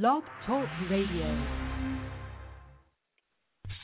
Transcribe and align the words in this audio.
Blog 0.00 0.22
Talk 0.46 0.66
Radio. 0.88 1.28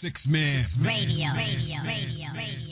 Sixth 0.00 0.24
Man 0.26 0.64
Radio. 0.80 1.26
Radio. 1.36 1.82
Radio. 1.84 2.32
Radio. 2.34 2.67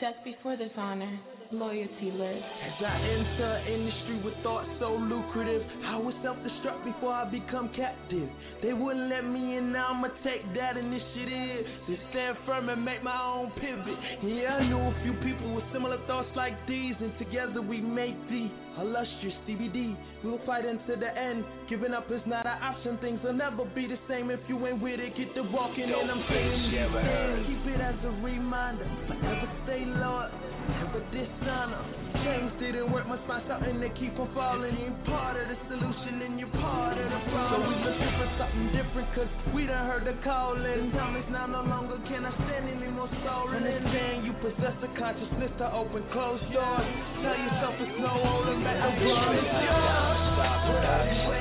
Just 0.00 0.24
before 0.24 0.56
this 0.56 0.72
honor, 0.76 1.20
loyalty 1.52 2.10
lives. 2.10 2.42
As 2.66 2.84
I 2.84 2.98
enter 2.98 3.62
industry 3.70 4.22
with 4.24 4.34
thoughts 4.42 4.68
so 4.80 4.90
lucrative, 4.96 5.62
I 5.86 5.96
would 5.96 6.14
self-destruct 6.20 6.84
before 6.84 7.12
I 7.12 7.30
become 7.30 7.70
captive. 7.76 8.28
They 8.60 8.72
wouldn't 8.72 9.08
let 9.08 9.22
me 9.22 9.56
in, 9.56 9.70
now 9.70 9.94
I'ma 9.94 10.08
take 10.26 10.42
that 10.58 10.76
initiative 10.76 11.66
to 11.86 11.96
stand 12.10 12.38
firm 12.44 12.68
and 12.70 12.84
make 12.84 13.04
my 13.04 13.14
own 13.22 13.52
pivot. 13.54 13.98
Yeah, 14.26 14.58
I 14.58 14.66
knew 14.66 14.82
a 14.82 14.94
few 15.06 15.14
people 15.22 15.54
with 15.54 15.64
similar 15.72 15.98
thoughts 16.06 16.30
like 16.34 16.54
these, 16.66 16.94
and 16.98 17.16
together 17.18 17.62
we 17.62 17.80
make 17.80 18.18
the 18.26 18.50
illustrious 18.82 19.38
CBD. 19.46 19.94
We'll 20.24 20.40
fight 20.44 20.64
until 20.66 20.98
the 20.98 21.12
end. 21.14 21.44
Giving 21.70 21.94
up 21.94 22.10
is 22.10 22.24
not 22.26 22.46
an 22.46 22.58
option. 22.58 22.98
Things 22.98 23.20
will 23.22 23.36
never 23.36 23.64
be 23.76 23.86
the 23.86 23.98
same 24.08 24.30
if 24.30 24.40
you 24.48 24.58
ain't 24.66 24.82
with 24.82 24.98
it. 24.98 25.14
Get 25.14 25.34
to 25.36 25.42
walking, 25.54 25.86
and 25.86 26.10
I'm 26.10 26.24
saying 26.26 26.50
these 26.66 26.82
things. 26.82 27.46
Keep 27.46 27.78
it 27.78 27.80
as 27.80 27.94
a 28.02 28.12
reminder. 28.24 28.88
Forever 29.06 29.46
stay 29.62 29.83
loyal, 29.92 30.30
never 30.72 31.00
dishonor. 31.12 31.84
Change 32.24 32.52
didn't 32.60 32.88
work, 32.92 33.06
must 33.06 33.26
find 33.28 33.44
something 33.48 33.80
to 33.80 33.90
keep 34.00 34.16
on 34.16 34.32
falling. 34.32 34.72
You're 34.80 34.96
part 35.04 35.36
of 35.36 35.48
the 35.48 35.58
solution 35.68 36.22
and 36.24 36.40
you're 36.40 36.48
part 36.56 36.96
of 36.96 37.04
the 37.04 37.20
problem. 37.28 37.60
So 37.60 37.68
we 37.68 37.74
looking 37.84 38.14
for 38.16 38.28
something 38.40 38.66
different, 38.72 39.08
cause 39.12 39.32
we 39.52 39.66
done 39.66 39.84
heard 39.84 40.04
the 40.08 40.16
calling. 40.24 40.92
Time 40.96 41.16
is 41.20 41.28
now 41.28 41.46
no 41.46 41.62
longer 41.68 41.98
can 42.08 42.24
I 42.24 42.32
stand 42.32 42.64
any 42.70 42.88
more 42.88 43.10
stolen. 43.20 43.60
Understand 43.60 44.24
you 44.24 44.32
possess 44.40 44.76
the 44.80 44.88
consciousness 44.96 45.52
to 45.58 45.66
open 45.74 46.06
closed 46.14 46.46
doors. 46.54 46.88
Tell 47.20 47.36
yourself 47.36 47.74
it's 47.82 47.98
no 48.00 48.12
holding 48.24 48.64
back. 48.64 48.78
Is 48.94 49.04
yours. 49.04 50.24
Way 50.34 50.48
of 50.48 51.28
the 51.28 51.33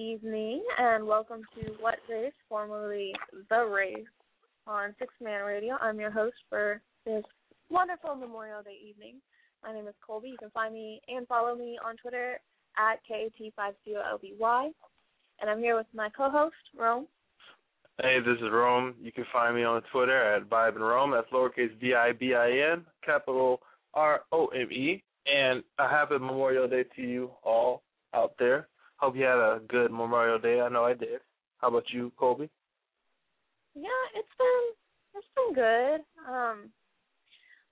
evening 0.00 0.62
and 0.78 1.06
welcome 1.06 1.42
to 1.54 1.72
What 1.78 1.96
Race, 2.08 2.32
formerly 2.48 3.12
The 3.50 3.64
Race, 3.66 4.06
on 4.66 4.94
Sixth 4.98 5.16
Man 5.22 5.44
Radio. 5.44 5.76
I'm 5.78 6.00
your 6.00 6.10
host 6.10 6.36
for 6.48 6.80
this 7.04 7.22
wonderful 7.68 8.14
Memorial 8.14 8.62
Day 8.62 8.78
evening. 8.82 9.16
My 9.62 9.74
name 9.74 9.86
is 9.86 9.94
Colby. 10.04 10.28
You 10.28 10.38
can 10.38 10.48
find 10.50 10.72
me 10.72 11.02
and 11.06 11.26
follow 11.28 11.54
me 11.54 11.78
on 11.84 11.96
Twitter 11.98 12.40
at 12.78 13.00
KT50LBY. 13.10 14.70
And 15.40 15.50
I'm 15.50 15.58
here 15.58 15.76
with 15.76 15.86
my 15.94 16.08
co 16.16 16.30
host, 16.30 16.54
Rome. 16.78 17.06
Hey, 18.00 18.20
this 18.20 18.38
is 18.38 18.50
Rome. 18.50 18.94
You 19.02 19.12
can 19.12 19.26
find 19.30 19.54
me 19.54 19.64
on 19.64 19.82
Twitter 19.92 20.34
at 20.34 20.48
vibinRome. 20.48 21.12
That's 21.12 21.30
lowercase 21.30 21.78
V 21.78 21.92
I 21.92 22.12
B 22.12 22.34
I 22.34 22.72
N, 22.72 22.86
capital 23.04 23.60
R 23.92 24.22
O 24.32 24.46
M 24.46 24.72
E. 24.72 25.02
And 25.26 25.62
a 25.78 25.86
happy 25.86 26.14
Memorial 26.14 26.68
Day 26.68 26.84
to 26.96 27.02
you 27.02 27.30
all 27.44 27.82
out 28.14 28.32
there. 28.38 28.66
Hope 29.00 29.16
you 29.16 29.24
had 29.24 29.38
a 29.38 29.60
good 29.66 29.90
Memorial 29.90 30.38
Day. 30.38 30.60
I 30.60 30.68
know 30.68 30.84
I 30.84 30.92
did. 30.92 31.20
How 31.58 31.68
about 31.68 31.84
you, 31.90 32.12
Colby? 32.18 32.50
Yeah, 33.74 33.88
it's 34.14 34.28
been 34.36 34.74
it's 35.14 35.26
been 35.34 35.54
good. 35.54 36.00
Um 36.30 36.68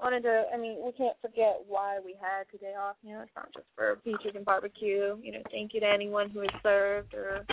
wanted 0.01 0.23
to 0.23 0.45
I 0.55 0.57
mean, 0.57 0.79
we 0.83 0.93
can't 0.93 1.17
forget 1.21 1.61
why 1.67 1.99
we 2.03 2.15
had 2.19 2.45
today 2.51 2.73
off, 2.81 2.97
you 3.03 3.13
know, 3.13 3.21
it's 3.21 3.31
not 3.37 3.53
just 3.53 3.67
for 3.77 3.99
beaches 4.07 4.33
and 4.37 4.45
barbecue. 4.45 5.19
You 5.23 5.33
know, 5.33 5.43
thank 5.51 5.75
you 5.75 5.81
to 5.81 5.87
anyone 5.87 6.31
who 6.31 6.41
has 6.41 6.63
served 6.63 7.13
or 7.13 7.45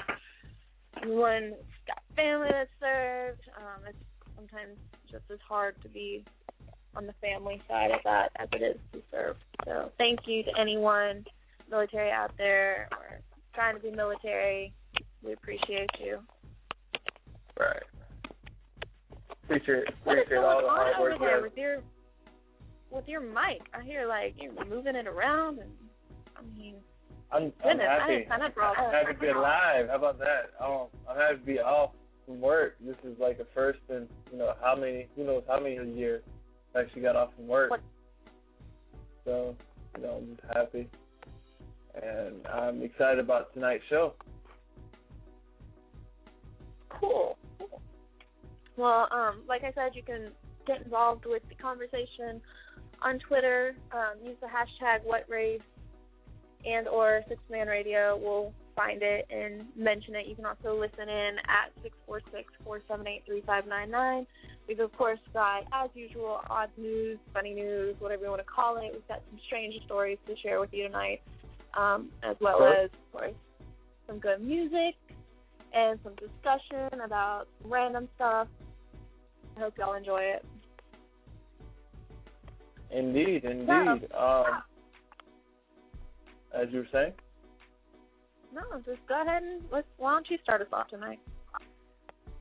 anyone 1.02 1.52
who's 1.58 1.86
got 1.86 2.02
family 2.16 2.48
that 2.52 2.70
served. 2.80 3.42
Um, 3.58 3.84
it's 3.90 3.98
sometimes 4.38 4.78
just 5.12 5.26
as 5.34 5.40
hard 5.46 5.76
to 5.82 5.90
be 5.90 6.24
on 6.96 7.08
the 7.08 7.14
family 7.20 7.62
side 7.68 7.92
of 7.92 8.00
that 8.06 8.30
as 8.38 8.48
it 8.54 8.64
is 8.64 8.78
to 8.94 9.02
serve. 9.12 9.36
So 9.66 9.92
thank 9.98 10.20
you 10.28 10.44
to 10.44 10.52
anyone 10.58 11.26
military 11.70 12.12
out 12.12 12.32
there 12.38 12.88
or 12.94 13.20
trying 13.56 13.76
to 13.76 13.82
be 13.82 13.92
military. 13.92 14.74
We 15.24 15.34
appreciate 15.34 15.90
you. 16.00 16.20
Right. 17.60 17.84
Appreciate 19.44 19.86
What 20.04 20.18
appreciate 20.18 20.38
all 20.38 20.62
the 20.62 20.68
hard 20.68 21.00
work. 21.00 21.20
there 21.20 21.42
with 21.42 21.56
your 21.56 21.82
with 22.92 23.08
your 23.08 23.22
mic? 23.22 23.62
I 23.74 23.84
hear 23.84 24.08
like 24.08 24.36
you're 24.38 24.66
moving 24.66 24.96
it 24.96 25.08
around, 25.08 25.60
and 25.60 25.72
I 26.36 26.42
mean, 26.58 26.76
I'm, 27.32 27.44
I'm 27.44 27.52
goodness, 27.64 27.88
I 27.90 28.00
happy. 28.00 28.26
up 28.30 28.54
I'm 28.58 28.92
happy 28.92 29.14
to 29.14 29.20
be 29.20 29.28
alive. 29.30 29.88
How 29.90 29.96
about 29.98 30.20
that? 30.20 30.52
Um, 30.60 30.88
I'm 31.10 31.16
happy 31.18 31.40
to 31.40 31.46
be 31.46 31.60
off 31.60 31.92
from 32.26 32.42
work. 32.42 32.76
This 32.82 32.96
is 33.04 33.18
like 33.20 33.38
the 33.38 33.48
first 33.54 33.80
in 33.90 34.08
you 34.32 34.38
know 34.38 34.54
how 34.62 34.76
many 34.76 35.08
who 35.16 35.24
knows 35.26 35.44
how 35.48 35.60
many 35.60 35.76
years 35.94 36.24
I 36.76 36.80
actually 36.82 37.04
got 37.04 37.16
off 37.16 37.30
from 37.36 37.48
work. 37.48 37.72
What- 37.72 37.82
So 39.26 39.56
you 39.96 40.04
know 40.04 40.18
I'm 40.22 40.36
just 40.36 40.48
happy, 40.54 40.90
and 42.02 42.48
I'm 42.48 42.82
excited 42.82 43.20
about 43.20 43.54
tonight's 43.54 43.84
show. 43.90 44.14
Cool. 46.90 47.38
Well, 48.78 49.08
um, 49.12 49.42
like 49.48 49.64
I 49.64 49.72
said, 49.74 49.92
you 49.94 50.04
can 50.04 50.32
get 50.68 50.82
involved 50.82 51.26
with 51.26 51.44
the 51.50 51.56
conversation 51.56 52.42
on 53.02 53.20
Twitter. 53.20 53.76
Um, 53.92 54.26
use 54.26 54.38
the 54.42 54.48
hashtag 54.48 55.02
WhatRace 55.06 55.62
and 56.66 56.88
or 56.88 57.22
Sixth 57.28 57.44
Man 57.50 57.68
Radio. 57.68 58.20
We'll 58.22 58.54
find 58.76 59.02
it 59.02 59.26
and 59.30 59.66
mention 59.78 60.16
it. 60.16 60.28
You 60.28 60.36
can 60.36 60.46
also 60.46 60.78
listen 60.78 61.08
in 61.08 61.36
at 61.48 61.72
six 61.82 61.96
four 62.06 62.22
six 62.34 62.52
four 62.64 62.82
seven 62.88 63.08
eight 63.08 63.24
three 63.26 63.42
five 63.46 63.68
nine 63.68 63.90
nine. 63.90 64.28
We've 64.68 64.80
of 64.80 64.92
course 64.98 65.20
got, 65.32 65.64
as 65.72 65.90
usual, 65.94 66.42
odd 66.50 66.70
news, 66.78 67.20
funny 67.34 67.54
news, 67.54 67.96
whatever 68.00 68.24
you 68.24 68.30
want 68.30 68.42
to 68.42 68.48
call 68.48 68.78
it. 68.78 68.92
We've 68.92 69.08
got 69.08 69.22
some 69.30 69.40
strange 69.46 69.76
stories 69.86 70.18
to 70.28 70.36
share 70.38 70.60
with 70.60 70.74
you 70.74 70.88
tonight, 70.88 71.22
um, 71.76 72.10
as 72.24 72.36
well 72.40 72.58
Sure. 72.58 72.74
as, 72.74 72.90
of 72.92 73.12
course, 73.12 73.34
some 74.08 74.20
good 74.20 74.42
music 74.42 74.96
and 75.74 76.00
some 76.04 76.14
discussion 76.16 77.02
about 77.02 77.48
random 77.64 78.08
stuff. 78.16 78.48
I 79.58 79.60
hope 79.62 79.78
y'all 79.78 79.94
enjoy 79.94 80.22
it. 80.22 80.46
Indeed, 82.92 83.44
indeed. 83.46 83.68
Yeah. 83.68 83.96
Um, 84.18 84.64
as 86.54 86.68
you 86.72 86.80
were 86.80 86.88
saying. 86.92 87.14
No, 88.54 88.62
just 88.86 89.06
go 89.08 89.22
ahead 89.22 89.44
and 89.44 89.64
let's. 89.72 89.88
Why 89.98 90.14
don't 90.14 90.30
you 90.30 90.38
start 90.44 90.62
us 90.62 90.68
off 90.72 90.88
tonight? 90.88 91.20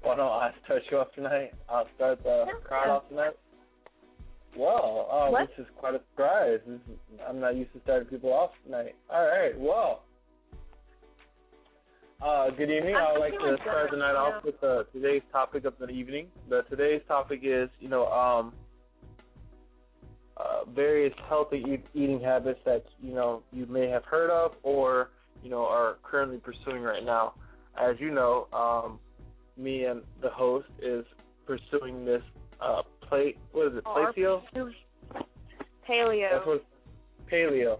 Why 0.03 0.15
don't 0.17 0.31
I 0.31 0.53
start 0.65 0.83
you 0.91 0.99
off 0.99 1.13
tonight? 1.15 1.55
I'll 1.69 1.89
start 1.97 2.23
the 2.23 2.45
Yeah. 2.47 2.53
crowd 2.63 2.89
off 2.89 3.09
tonight. 3.09 3.37
Well, 4.57 5.09
uh, 5.11 5.31
What? 5.31 5.49
this 5.49 5.67
is 5.67 5.73
quite 5.77 5.95
a 5.95 6.01
surprise. 6.11 6.61
This 6.67 6.81
is, 6.89 7.21
I'm 7.29 7.41
not 7.41 7.57
used 7.57 7.73
to 7.73 7.81
starting 7.83 8.09
people 8.09 8.33
off 8.33 8.51
tonight. 8.65 8.95
All 9.11 9.27
right, 9.27 9.59
well. 9.59 10.03
Uh, 12.23 12.51
good 12.51 12.71
evening. 12.71 12.95
I 12.95 13.01
I 13.01 13.13
would 13.13 13.21
like 13.21 13.33
to 13.33 13.39
were 13.39 13.59
start 13.63 13.91
the 13.91 13.97
night 13.97 14.15
off 14.15 14.45
with 14.45 14.63
uh, 14.63 14.85
today's 14.93 15.23
topic 15.33 15.65
of 15.65 15.75
the 15.79 15.89
evening. 15.89 16.29
The 16.49 16.63
today's 16.71 17.03
topic 17.07 17.41
is, 17.43 17.69
you 17.81 17.89
know, 17.89 18.07
um, 18.07 18.55
uh, 20.37 20.65
various 20.75 21.13
healthy 21.29 21.63
eat, 21.69 21.85
eating 21.93 22.21
habits 22.21 22.61
that 22.65 22.85
you 23.03 23.13
know 23.13 23.43
you 23.53 23.67
may 23.67 23.89
have 23.89 24.05
heard 24.05 24.31
of 24.31 24.53
or 24.63 25.11
you 25.43 25.51
know 25.51 25.65
are 25.67 25.97
currently 26.03 26.39
pursuing 26.39 26.83
right 26.83 27.05
now. 27.05 27.35
As 27.79 27.97
you 27.99 28.11
know, 28.11 28.47
um, 28.53 29.01
me 29.57 29.85
and 29.85 30.03
the 30.23 30.31
host 30.31 30.69
is 30.81 31.05
pursuing 31.47 32.05
this 32.05 32.23
uh, 32.61 32.83
plate. 33.09 33.39
What 33.53 33.69
is 33.69 33.79
it? 33.79 33.85
Oh, 33.87 34.13
Plateo. 34.17 34.43
Paleo. 35.89 36.31
That's 36.31 36.47
what 36.47 36.65
paleo, 37.31 37.79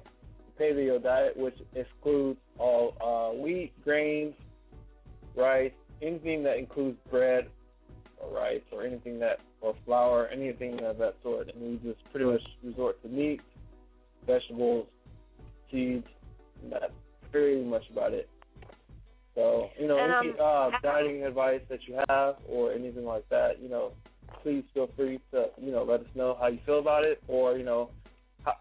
paleo 0.61 1.03
diet, 1.03 1.37
which 1.37 1.57
excludes 1.75 2.39
all 2.59 2.95
uh, 3.01 3.37
wheat, 3.37 3.73
grains, 3.83 4.35
rice, 5.37 5.73
anything 6.03 6.43
that 6.45 6.59
includes 6.59 6.99
bread 7.11 7.49
or 8.19 8.35
rice 8.35 8.63
or 8.73 8.85
anything 8.85 9.19
that 9.21 9.39
or 9.61 9.75
flour, 9.85 10.29
anything 10.29 10.79
of 10.85 10.99
that 10.99 11.15
sort. 11.23 11.49
And 11.49 11.63
we 11.63 11.91
just 11.91 12.05
pretty 12.11 12.27
much 12.27 12.43
resort 12.63 13.01
to 13.03 13.09
meat, 13.09 13.41
vegetables, 14.27 14.87
seeds, 15.71 16.07
and 16.63 16.73
that's 16.73 16.93
pretty 17.33 17.63
much 17.65 17.85
about 17.91 18.13
it. 18.13 18.29
So, 19.35 19.71
you 19.81 19.89
know, 19.89 19.99
And, 19.99 20.13
um, 20.13 20.27
any 20.27 20.35
uh, 20.39 20.71
dieting 20.83 21.25
advice 21.25 21.63
that 21.69 21.81
you 21.89 21.99
have 22.09 22.37
or 22.49 22.73
anything 22.73 23.05
like 23.05 23.29
that, 23.31 23.61
you 23.61 23.69
know, 23.69 23.93
please 24.45 24.63
feel 24.73 24.89
free 24.95 25.19
to, 25.33 25.47
you 25.61 25.73
know, 25.73 25.83
let 25.83 26.01
us 26.01 26.07
know 26.15 26.37
how 26.41 26.47
you 26.47 26.61
feel 26.65 26.79
about 26.79 27.03
it 27.03 27.21
or, 27.27 27.59
you 27.59 27.65
know, 27.65 27.91
how, 28.45 28.53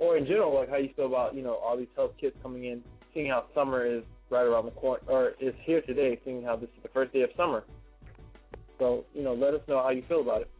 or 0.00 0.16
in 0.16 0.26
general, 0.26 0.54
like 0.54 0.70
how 0.70 0.76
you 0.76 0.90
feel 0.96 1.06
about 1.06 1.34
you 1.34 1.42
know 1.42 1.54
all 1.54 1.76
these 1.76 1.88
health 1.94 2.12
kits 2.20 2.36
coming 2.42 2.64
in, 2.64 2.82
seeing 3.14 3.28
how 3.28 3.44
summer 3.54 3.86
is 3.86 4.02
right 4.30 4.44
around 4.44 4.64
the 4.64 4.72
corner, 4.72 5.02
or 5.06 5.32
is 5.40 5.54
here 5.64 5.82
today, 5.82 6.18
seeing 6.24 6.42
how 6.42 6.56
this 6.56 6.70
is 6.76 6.82
the 6.82 6.88
first 6.88 7.12
day 7.12 7.22
of 7.22 7.30
summer. 7.36 7.64
So 8.78 9.04
you 9.14 9.22
know, 9.22 9.34
let 9.34 9.54
us 9.54 9.60
know 9.68 9.82
how 9.82 9.90
you 9.90 10.02
feel 10.08 10.22
about 10.22 10.42
it. 10.42 10.50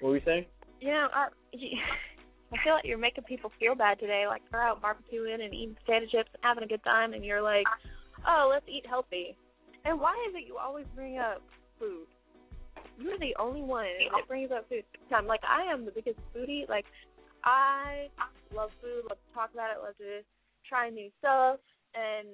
What 0.00 0.10
were 0.10 0.16
you 0.16 0.22
saying? 0.24 0.44
You 0.80 0.88
know, 0.88 1.08
I, 1.12 1.28
I 2.52 2.62
feel 2.62 2.74
like 2.74 2.84
you're 2.84 2.98
making 2.98 3.24
people 3.24 3.50
feel 3.58 3.74
bad 3.74 3.98
today. 3.98 4.26
Like 4.28 4.42
they're 4.50 4.62
out 4.62 4.82
barbecuing 4.82 5.42
and 5.42 5.54
eating 5.54 5.76
potato 5.84 6.06
chips 6.10 6.30
and 6.34 6.42
having 6.42 6.64
a 6.64 6.68
good 6.68 6.84
time, 6.84 7.14
and 7.14 7.24
you're 7.24 7.42
like, 7.42 7.66
"Oh, 8.26 8.50
let's 8.52 8.66
eat 8.68 8.84
healthy." 8.86 9.36
And 9.86 10.00
why 10.00 10.12
is 10.28 10.34
it 10.34 10.46
you 10.46 10.58
always 10.58 10.86
bring 10.94 11.18
up 11.18 11.42
food? 11.78 12.06
You're 12.98 13.18
the 13.18 13.36
only 13.38 13.62
one 13.62 13.86
that 14.12 14.28
brings 14.28 14.50
up 14.50 14.68
food. 14.68 14.84
I'm 15.14 15.26
like 15.26 15.42
I 15.44 15.70
am 15.70 15.84
the 15.84 15.90
biggest 15.90 16.18
foodie. 16.34 16.68
Like 16.68 16.86
I 17.44 18.08
love 18.54 18.70
food, 18.80 19.04
love 19.08 19.18
to 19.18 19.34
talk 19.34 19.50
about 19.52 19.70
it, 19.70 19.82
love 19.82 19.96
to 19.98 20.20
try 20.68 20.90
new 20.90 21.10
stuff, 21.18 21.58
and 21.94 22.26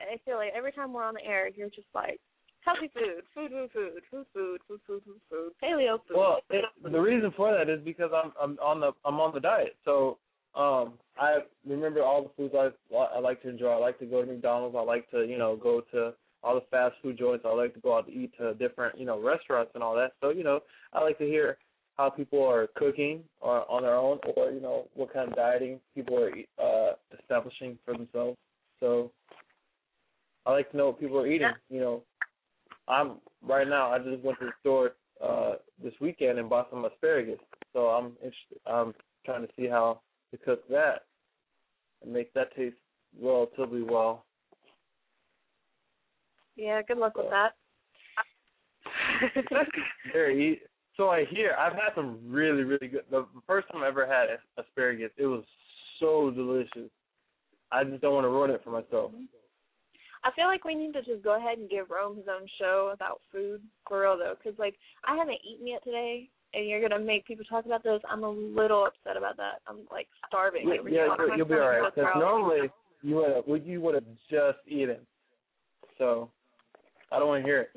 I 0.00 0.18
feel 0.24 0.36
like 0.36 0.52
every 0.54 0.72
time 0.72 0.92
we're 0.92 1.04
on 1.04 1.14
the 1.14 1.24
air, 1.24 1.48
you're 1.48 1.70
just 1.70 1.88
like, 1.94 2.20
healthy 2.60 2.90
food, 2.92 3.22
food, 3.34 3.50
food, 3.50 3.70
food, 3.72 4.02
food, 4.10 4.26
food, 4.32 4.60
food, 4.66 4.80
food, 4.86 5.02
food, 5.04 5.20
food, 5.30 5.52
paleo 5.62 5.98
food. 6.08 6.16
Well, 6.16 6.38
it, 6.50 6.64
the 6.82 7.00
reason 7.00 7.32
for 7.36 7.52
that 7.52 7.72
is 7.72 7.80
because 7.84 8.10
I'm 8.14 8.32
I'm 8.40 8.58
on 8.58 8.80
the 8.80 8.92
I'm 9.04 9.20
on 9.20 9.32
the 9.32 9.40
diet. 9.40 9.76
So 9.84 10.18
um 10.54 10.94
I 11.18 11.38
remember 11.66 12.02
all 12.02 12.22
the 12.22 12.30
foods 12.36 12.54
I 12.54 12.96
I 12.96 13.20
like 13.20 13.42
to 13.42 13.48
enjoy. 13.48 13.68
I 13.70 13.78
like 13.78 13.98
to 14.00 14.06
go 14.06 14.22
to 14.22 14.26
McDonald's. 14.26 14.76
I 14.76 14.82
like 14.82 15.10
to 15.10 15.24
you 15.24 15.38
know 15.38 15.56
go 15.56 15.82
to 15.92 16.12
all 16.46 16.54
the 16.54 16.62
fast 16.70 16.94
food 17.02 17.18
joints. 17.18 17.44
I 17.44 17.52
like 17.52 17.74
to 17.74 17.80
go 17.80 17.98
out 17.98 18.06
to 18.06 18.12
eat 18.12 18.32
to 18.38 18.54
different 18.54 18.98
you 18.98 19.04
know 19.04 19.20
restaurants 19.20 19.72
and 19.74 19.82
all 19.82 19.96
that. 19.96 20.12
So 20.20 20.30
you 20.30 20.44
know 20.44 20.60
I 20.92 21.02
like 21.02 21.18
to 21.18 21.24
hear 21.24 21.58
how 21.96 22.08
people 22.08 22.44
are 22.44 22.68
cooking 22.76 23.24
or 23.40 23.68
on 23.70 23.82
their 23.82 23.96
own, 23.96 24.18
or 24.36 24.52
you 24.52 24.60
know 24.60 24.86
what 24.94 25.12
kind 25.12 25.28
of 25.28 25.36
dieting 25.36 25.80
people 25.94 26.16
are 26.18 26.30
uh 26.62 26.92
establishing 27.20 27.76
for 27.84 27.94
themselves. 27.94 28.38
So 28.78 29.10
I 30.46 30.52
like 30.52 30.70
to 30.70 30.76
know 30.76 30.86
what 30.86 31.00
people 31.00 31.18
are 31.18 31.26
eating. 31.26 31.50
You 31.68 31.80
know, 31.80 32.02
I'm 32.86 33.16
right 33.42 33.66
now. 33.68 33.90
I 33.90 33.98
just 33.98 34.22
went 34.22 34.38
to 34.38 34.46
the 34.46 34.52
store 34.60 34.92
uh 35.22 35.54
this 35.82 35.94
weekend 36.00 36.38
and 36.38 36.48
bought 36.48 36.68
some 36.70 36.84
asparagus. 36.84 37.40
So 37.72 37.88
I'm 37.88 38.12
interested. 38.22 38.60
I'm 38.66 38.94
trying 39.24 39.42
to 39.42 39.52
see 39.58 39.66
how 39.66 40.00
to 40.30 40.38
cook 40.38 40.66
that 40.68 41.06
and 42.04 42.12
make 42.12 42.32
that 42.34 42.54
taste 42.54 42.76
relatively 43.20 43.82
well. 43.82 44.25
Yeah, 46.56 46.82
good 46.82 46.98
luck 46.98 47.16
with 47.16 47.26
that. 47.30 47.52
Very 50.12 50.52
easy. 50.52 50.60
So 50.96 51.10
I 51.10 51.24
hear 51.26 51.54
I've 51.58 51.74
had 51.74 51.94
some 51.94 52.18
really 52.26 52.62
really 52.62 52.88
good. 52.88 53.02
The 53.10 53.26
first 53.46 53.68
time 53.70 53.82
I 53.82 53.88
ever 53.88 54.06
had 54.06 54.28
asparagus, 54.56 55.10
it 55.18 55.26
was 55.26 55.44
so 56.00 56.30
delicious. 56.30 56.90
I 57.70 57.84
just 57.84 58.00
don't 58.00 58.14
want 58.14 58.24
to 58.24 58.30
ruin 58.30 58.50
it 58.50 58.62
for 58.64 58.70
myself. 58.70 59.12
Mm-hmm. 59.12 59.24
I 60.24 60.30
feel 60.34 60.46
like 60.46 60.64
we 60.64 60.74
need 60.74 60.92
to 60.94 61.02
just 61.02 61.22
go 61.22 61.36
ahead 61.36 61.58
and 61.58 61.70
give 61.70 61.90
Rome 61.90 62.16
his 62.16 62.26
own 62.28 62.48
show 62.58 62.90
about 62.92 63.20
food 63.30 63.60
for 63.86 64.00
real 64.00 64.16
though, 64.16 64.34
because 64.36 64.58
like 64.58 64.74
I 65.04 65.16
haven't 65.16 65.38
eaten 65.48 65.66
yet 65.66 65.84
today, 65.84 66.28
and 66.54 66.66
you're 66.66 66.80
gonna 66.80 67.02
make 67.02 67.26
people 67.26 67.44
talk 67.44 67.66
about 67.66 67.84
this. 67.84 68.00
I'm 68.10 68.24
a 68.24 68.30
little 68.30 68.86
upset 68.86 69.16
about 69.16 69.36
that. 69.36 69.60
I'm 69.68 69.80
like 69.90 70.08
starving. 70.26 70.68
Yeah, 70.68 70.76
yeah 70.88 71.14
you'll, 71.18 71.36
you'll 71.36 71.46
be 71.46 71.54
all 71.60 71.60
right. 71.60 71.92
Because 71.94 72.10
normally 72.16 72.70
you 73.02 73.16
would 73.16 73.36
have 73.36 73.66
you 73.66 73.80
would 73.82 73.94
have 73.94 74.04
just 74.30 74.58
eaten. 74.66 74.98
So 75.98 76.30
I 77.12 77.18
don't 77.18 77.28
want 77.28 77.42
to 77.42 77.48
hear 77.48 77.60
it. 77.60 77.70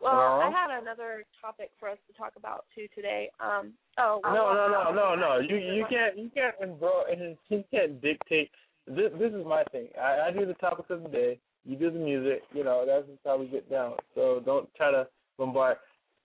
Well, 0.00 0.40
I 0.40 0.50
had 0.50 0.80
another 0.80 1.24
topic 1.42 1.70
for 1.78 1.88
us 1.88 1.98
to 2.06 2.16
talk 2.16 2.32
about 2.36 2.64
too 2.74 2.86
today. 2.94 3.30
Um, 3.38 3.74
oh. 3.98 4.20
No, 4.24 4.54
no, 4.54 4.66
no, 4.68 4.92
no, 4.94 5.14
no. 5.14 5.40
You 5.40 5.56
you 5.56 5.84
can't 5.90 6.16
you 6.18 6.30
can't 6.34 6.80
bro 6.80 7.02
you 7.48 7.64
can't 7.70 8.00
dictate. 8.00 8.50
This 8.86 9.12
this 9.18 9.32
is 9.32 9.44
my 9.44 9.62
thing. 9.72 9.88
I, 10.00 10.28
I 10.28 10.30
do 10.30 10.46
the 10.46 10.54
topics 10.54 10.88
of 10.90 11.02
the 11.02 11.08
day. 11.10 11.38
You 11.66 11.76
do 11.76 11.90
the 11.90 11.98
music. 11.98 12.42
You 12.54 12.64
know 12.64 12.84
that's 12.86 13.06
how 13.26 13.36
we 13.36 13.46
get 13.46 13.70
down. 13.70 13.96
So 14.14 14.40
don't 14.44 14.72
try 14.74 14.90
to 14.90 15.06
bombard. 15.36 15.76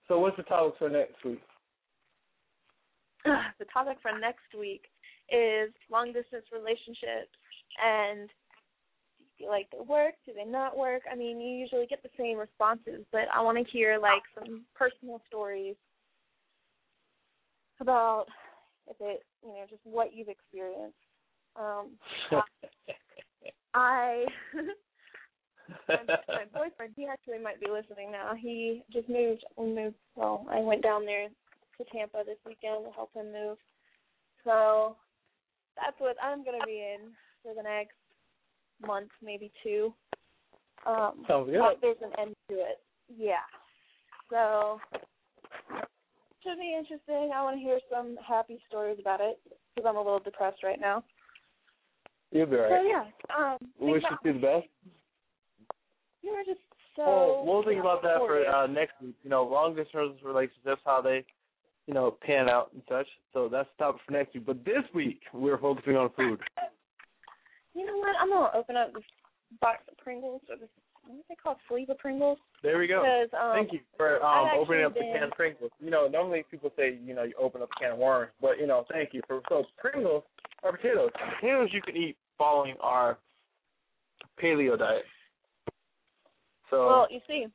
So 0.08 0.20
what's 0.20 0.38
the 0.38 0.44
topic 0.44 0.74
for 0.78 0.88
next 0.88 1.22
week? 1.22 1.42
the 3.58 3.66
topic 3.72 3.98
for 4.00 4.18
next 4.18 4.54
week 4.58 4.84
is 5.28 5.70
long 5.90 6.12
distance 6.12 6.46
relationships 6.52 7.36
and 7.84 8.30
like 9.48 9.68
they 9.70 9.78
work? 9.86 10.14
Do 10.24 10.32
they 10.34 10.44
not 10.44 10.76
work? 10.76 11.02
I 11.10 11.16
mean, 11.16 11.40
you 11.40 11.58
usually 11.58 11.86
get 11.86 12.02
the 12.02 12.08
same 12.18 12.38
responses, 12.38 13.04
but 13.12 13.22
I 13.34 13.42
want 13.42 13.58
to 13.58 13.72
hear 13.72 13.98
like 14.00 14.22
some 14.34 14.64
personal 14.74 15.20
stories 15.28 15.76
about 17.80 18.26
if 18.88 18.96
it, 19.00 19.22
you 19.42 19.50
know, 19.50 19.64
just 19.68 19.82
what 19.84 20.14
you've 20.14 20.28
experienced. 20.28 20.96
Um, 21.56 21.90
I, 23.74 24.24
my, 25.88 26.44
boyfriend, 26.54 26.94
he 26.96 27.06
actually 27.06 27.38
might 27.38 27.60
be 27.60 27.66
listening 27.70 28.10
now. 28.10 28.32
He 28.40 28.82
just 28.92 29.08
moved. 29.08 29.44
We 29.56 29.66
moved. 29.66 29.96
Well, 30.14 30.46
I 30.50 30.60
went 30.60 30.82
down 30.82 31.04
there 31.04 31.28
to 31.28 31.84
Tampa 31.92 32.22
this 32.24 32.38
weekend 32.46 32.84
to 32.86 32.92
help 32.92 33.12
him 33.14 33.32
move. 33.32 33.58
So 34.44 34.96
that's 35.76 35.98
what 35.98 36.16
I'm 36.22 36.44
going 36.44 36.58
to 36.58 36.66
be 36.66 36.80
in 36.80 37.12
for 37.42 37.52
the 37.54 37.62
next 37.62 37.96
month, 38.84 39.10
maybe 39.22 39.52
two. 39.62 39.92
Um, 40.86 41.24
Sounds 41.26 41.50
good. 41.50 41.58
But 41.58 41.78
there's 41.80 41.96
an 42.02 42.12
end 42.20 42.34
to 42.50 42.54
it. 42.54 42.80
Yeah. 43.16 43.44
So 44.30 44.80
should 46.42 46.58
be 46.58 46.76
interesting. 46.78 47.30
I 47.34 47.42
want 47.42 47.56
to 47.56 47.60
hear 47.60 47.78
some 47.90 48.16
happy 48.26 48.58
stories 48.68 48.98
about 49.00 49.20
it 49.20 49.38
because 49.74 49.88
I'm 49.88 49.96
a 49.96 50.02
little 50.02 50.20
depressed 50.20 50.62
right 50.62 50.80
now. 50.80 51.02
You'll 52.32 52.46
be 52.46 52.56
alright. 52.56 52.82
So 52.82 52.88
yeah. 52.88 53.04
Um, 53.36 53.58
we 53.80 53.92
wish 53.92 54.02
you 54.24 54.32
the 54.32 54.38
best. 54.38 54.66
You 56.22 56.32
were 56.32 56.44
just 56.44 56.60
so. 56.96 57.02
Oh, 57.02 57.44
we'll 57.46 57.64
think 57.64 57.80
about 57.80 58.02
that 58.02 58.18
for 58.18 58.46
uh, 58.46 58.66
next 58.66 58.94
week. 59.02 59.14
You 59.22 59.30
know, 59.30 59.44
long 59.44 59.74
distance 59.74 60.18
relationships, 60.24 60.60
that's 60.64 60.80
how 60.84 61.00
they, 61.00 61.24
you 61.86 61.94
know, 61.94 62.16
pan 62.20 62.48
out 62.48 62.70
and 62.72 62.82
such. 62.88 63.06
So 63.32 63.48
that's 63.48 63.68
the 63.78 63.84
topic 63.84 64.00
for 64.06 64.12
next 64.12 64.34
week. 64.34 64.46
But 64.46 64.64
this 64.64 64.82
week 64.94 65.20
we're 65.32 65.58
focusing 65.58 65.96
on 65.96 66.10
food. 66.16 66.40
You 67.76 67.84
know 67.84 67.98
what? 67.98 68.16
I'm 68.16 68.30
gonna 68.30 68.56
open 68.56 68.76
up 68.76 68.94
this 68.94 69.04
box 69.60 69.84
of 69.92 69.98
Pringles 69.98 70.40
or 70.48 70.56
this 70.56 70.72
what 71.04 71.18
is 71.18 71.24
it 71.30 71.38
called? 71.40 71.58
Sleeve 71.68 71.88
of 71.90 71.98
Pringles. 71.98 72.38
There 72.64 72.78
we 72.78 72.88
go. 72.88 73.04
Um, 73.32 73.52
Thank 73.54 73.72
you 73.72 73.78
for 73.96 74.20
um, 74.24 74.48
opening 74.58 74.84
up 74.84 74.94
been... 74.94 75.06
the 75.06 75.12
can 75.12 75.22
of 75.22 75.30
Pringles. 75.32 75.70
You 75.78 75.90
know, 75.90 76.08
normally 76.08 76.44
people 76.50 76.72
say, 76.76 76.98
you 77.04 77.14
know, 77.14 77.22
you 77.22 77.34
open 77.38 77.62
up 77.62 77.68
a 77.76 77.80
can 77.80 77.92
of 77.92 77.98
worms, 77.98 78.32
but 78.40 78.58
you 78.58 78.66
know, 78.66 78.84
thank 78.90 79.10
you 79.12 79.20
for 79.26 79.40
so 79.48 79.64
Pringles 79.78 80.24
are 80.64 80.76
potatoes. 80.76 81.10
Potatoes 81.40 81.68
you 81.72 81.82
can 81.82 81.96
eat 81.96 82.16
following 82.38 82.74
our 82.80 83.18
paleo 84.42 84.76
diet. 84.76 85.04
So 86.70 86.86
Well, 86.86 87.06
you 87.10 87.20
see, 87.28 87.46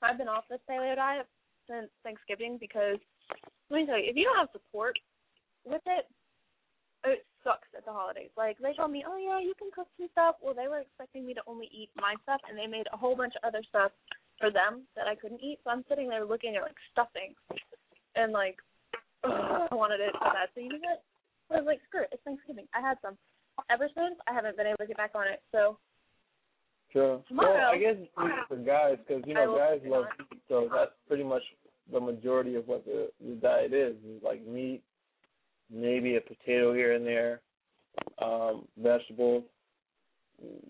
I've 0.00 0.18
been 0.18 0.28
off 0.28 0.44
this 0.48 0.60
paleo 0.70 0.94
diet 0.94 1.26
since 1.68 1.88
Thanksgiving 2.04 2.56
because 2.60 2.98
let 3.68 3.78
me 3.78 3.86
tell 3.86 3.98
you, 3.98 4.08
if 4.08 4.16
you 4.16 4.24
don't 4.24 4.38
have 4.38 4.48
support 4.52 4.96
with 5.64 5.82
it, 5.86 6.06
it 7.04 7.24
sucks 7.44 7.68
at 7.76 7.84
the 7.84 7.92
holidays. 7.92 8.30
Like 8.36 8.58
they 8.58 8.74
told 8.74 8.90
me, 8.90 9.04
oh 9.06 9.18
yeah, 9.18 9.38
you 9.38 9.54
can 9.58 9.70
cook 9.74 9.88
some 9.98 10.08
stuff. 10.12 10.36
Well, 10.42 10.54
they 10.54 10.68
were 10.68 10.80
expecting 10.80 11.26
me 11.26 11.34
to 11.34 11.42
only 11.46 11.68
eat 11.72 11.90
my 11.96 12.14
stuff, 12.22 12.40
and 12.48 12.58
they 12.58 12.66
made 12.66 12.86
a 12.92 12.96
whole 12.96 13.16
bunch 13.16 13.34
of 13.36 13.46
other 13.46 13.62
stuff 13.68 13.92
for 14.38 14.50
them 14.50 14.82
that 14.96 15.06
I 15.06 15.14
couldn't 15.14 15.42
eat. 15.42 15.58
So 15.64 15.70
I'm 15.70 15.84
sitting 15.88 16.08
there 16.08 16.24
looking 16.24 16.56
at 16.56 16.62
like 16.62 16.78
stuffing, 16.92 17.34
and 18.16 18.32
like 18.32 18.56
ugh, 19.24 19.68
I 19.70 19.74
wanted 19.74 20.00
it 20.00 20.14
so 20.14 20.30
bad. 20.30 20.48
So 20.54 20.60
you 20.60 20.70
know 20.70 20.82
what? 20.82 21.02
I 21.50 21.60
was 21.60 21.66
like, 21.66 21.80
screw 21.88 22.02
it. 22.02 22.12
It's 22.12 22.22
Thanksgiving. 22.24 22.66
I 22.74 22.80
had 22.80 22.96
some. 23.02 23.18
Ever 23.68 23.84
since, 23.92 24.16
I 24.26 24.32
haven't 24.32 24.56
been 24.56 24.66
able 24.66 24.80
to 24.80 24.86
get 24.86 24.96
back 24.96 25.12
on 25.14 25.28
it. 25.28 25.42
So 25.52 25.76
Sure. 26.92 27.22
Tomorrow, 27.26 27.54
well, 27.54 27.70
I 27.72 27.78
guess 27.78 27.96
it's 27.98 28.48
for 28.48 28.56
guys 28.56 28.98
because 29.06 29.22
you 29.26 29.32
know 29.32 29.56
guys 29.56 29.80
love 29.86 30.04
so 30.48 30.68
that's 30.74 30.92
pretty 31.08 31.24
much 31.24 31.42
the 31.90 31.98
majority 31.98 32.54
of 32.54 32.68
what 32.68 32.84
the 32.84 33.08
the 33.26 33.34
diet 33.36 33.72
is. 33.72 33.96
Is 34.04 34.22
like 34.22 34.46
meat, 34.46 34.82
maybe 35.72 36.16
a 36.16 36.20
potato 36.20 36.74
here 36.74 36.92
and 36.92 37.06
there, 37.06 37.40
um, 38.20 38.66
vegetables. 38.76 39.44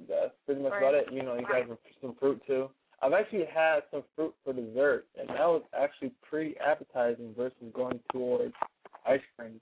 That's 0.09 0.35
pretty 0.47 0.63
much 0.63 0.75
about 0.77 0.95
it. 0.95 1.07
You 1.11 1.23
know, 1.23 1.35
you 1.35 1.47
guys 1.47 1.65
have 1.69 1.79
some 2.01 2.15
fruit 2.21 2.41
too. 2.47 2.69
I've 3.03 3.15
actually 3.15 3.47
had 3.53 3.81
some 3.91 4.05
fruit 4.15 4.35
for 4.45 4.53
dessert, 4.53 5.07
and 5.19 5.29
that 5.29 5.41
was 5.41 5.63
actually 5.77 6.13
pretty 6.23 6.55
appetizing 6.59 7.35
versus 7.37 7.57
going 7.75 7.99
towards 8.13 8.55
ice 9.07 9.21
cream. 9.37 9.61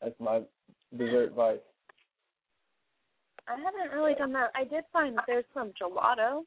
That's 0.00 0.14
my 0.18 0.42
dessert 0.96 1.34
vice. 1.34 1.58
I 3.48 3.56
haven't 3.56 3.96
really 3.96 4.14
done 4.14 4.32
that. 4.32 4.50
I 4.54 4.64
did 4.64 4.84
find 4.92 5.16
that 5.16 5.24
there's 5.26 5.44
some 5.54 5.72
gelato 5.80 6.42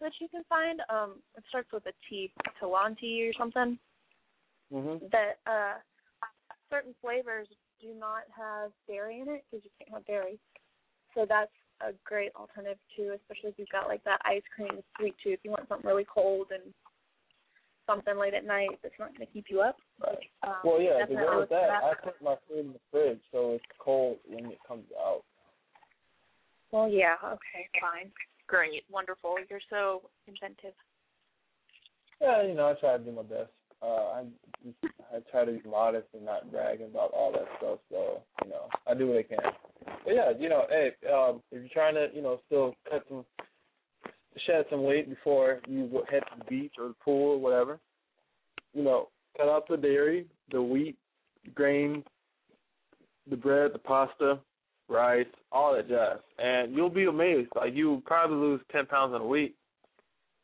that 0.00 0.12
you 0.20 0.28
can 0.28 0.42
find. 0.48 0.80
Um, 0.88 1.16
it 1.36 1.44
starts 1.48 1.68
with 1.72 1.84
a 1.86 1.92
T, 2.08 2.32
Talenti 2.62 3.28
or 3.28 3.32
something. 3.38 3.78
Mhm. 4.72 5.10
That 5.10 5.40
uh, 5.46 5.74
certain 6.70 6.94
flavors 7.02 7.48
do 7.80 7.94
not 7.98 8.22
have 8.36 8.70
dairy 8.86 9.20
in 9.20 9.28
it 9.28 9.44
because 9.50 9.64
you 9.64 9.70
can't 9.78 9.92
have 9.92 10.06
dairy. 10.06 10.38
So 11.14 11.26
that's 11.28 11.52
a 11.80 11.92
great 12.04 12.30
alternative 12.36 12.78
too, 12.96 13.16
especially 13.16 13.50
if 13.50 13.58
you've 13.58 13.68
got 13.74 13.88
like 13.88 14.04
that 14.04 14.20
ice 14.24 14.42
cream 14.54 14.80
sweet 14.98 15.14
tooth. 15.22 15.40
You 15.42 15.50
want 15.50 15.68
something 15.68 15.86
really 15.88 16.06
cold 16.06 16.48
and 16.52 16.72
something 17.86 18.16
late 18.16 18.34
at 18.34 18.46
night 18.46 18.78
that's 18.82 18.94
not 18.98 19.16
going 19.16 19.26
to 19.26 19.32
keep 19.32 19.46
you 19.48 19.60
up. 19.60 19.76
Right. 20.00 20.30
Um, 20.46 20.54
Well, 20.64 20.80
yeah, 20.80 20.92
to 20.94 20.98
definitely 21.00 21.24
go 21.24 21.40
with 21.40 21.50
look 21.50 21.60
that, 21.60 21.82
I 21.82 21.92
put 22.02 22.22
my 22.22 22.36
food 22.48 22.66
in 22.66 22.72
the 22.72 22.80
fridge 22.90 23.20
so 23.32 23.52
it's 23.52 23.64
cold 23.78 24.18
when 24.28 24.46
it 24.46 24.58
comes 24.66 24.86
out. 24.98 25.22
Well, 26.70 26.88
yeah. 26.88 27.16
Okay, 27.24 27.68
fine. 27.80 28.12
Great, 28.46 28.84
wonderful. 28.90 29.36
You're 29.48 29.60
so 29.70 30.02
inventive. 30.28 30.74
Yeah, 32.20 32.46
you 32.46 32.54
know, 32.54 32.68
I 32.68 32.74
try 32.74 32.96
to 32.96 33.02
do 33.02 33.12
my 33.12 33.22
best. 33.22 33.50
Uh, 33.82 33.86
I 33.86 34.24
just, 34.64 34.94
I 35.14 35.18
try 35.30 35.44
to 35.44 35.52
be 35.52 35.68
modest 35.68 36.08
and 36.14 36.24
not 36.24 36.50
bragging 36.50 36.88
about 36.88 37.12
all 37.12 37.32
that 37.32 37.46
stuff. 37.58 37.78
So, 37.90 38.20
you 38.44 38.50
know, 38.50 38.68
I 38.86 38.94
do 38.94 39.08
what 39.08 39.18
I 39.18 39.22
can. 39.22 39.38
But 40.04 40.14
yeah, 40.14 40.32
you 40.38 40.48
know, 40.48 40.64
hey, 40.68 40.92
um, 41.12 41.42
if 41.50 41.60
you're 41.60 41.68
trying 41.72 41.94
to, 41.94 42.08
you 42.14 42.22
know, 42.22 42.40
still 42.46 42.74
cut 42.90 43.04
some, 43.08 43.24
shed 44.46 44.66
some 44.70 44.82
weight 44.84 45.08
before 45.08 45.60
you 45.66 45.88
head 46.10 46.22
to 46.30 46.38
the 46.38 46.44
beach 46.44 46.74
or 46.78 46.88
the 46.88 46.94
pool 47.02 47.32
or 47.32 47.40
whatever, 47.40 47.80
you 48.74 48.82
know, 48.82 49.08
cut 49.36 49.48
out 49.48 49.66
the 49.68 49.76
dairy, 49.76 50.26
the 50.52 50.60
wheat, 50.60 50.96
grain, 51.54 52.04
the 53.28 53.36
bread, 53.36 53.72
the 53.72 53.78
pasta, 53.78 54.38
rice, 54.88 55.26
all 55.52 55.74
that 55.74 55.88
jazz, 55.88 56.18
and 56.38 56.74
you'll 56.74 56.90
be 56.90 57.04
amazed. 57.04 57.50
Like 57.54 57.74
you 57.74 58.02
probably 58.04 58.36
lose 58.36 58.60
ten 58.70 58.86
pounds 58.86 59.14
in 59.14 59.22
a 59.22 59.26
week. 59.26 59.54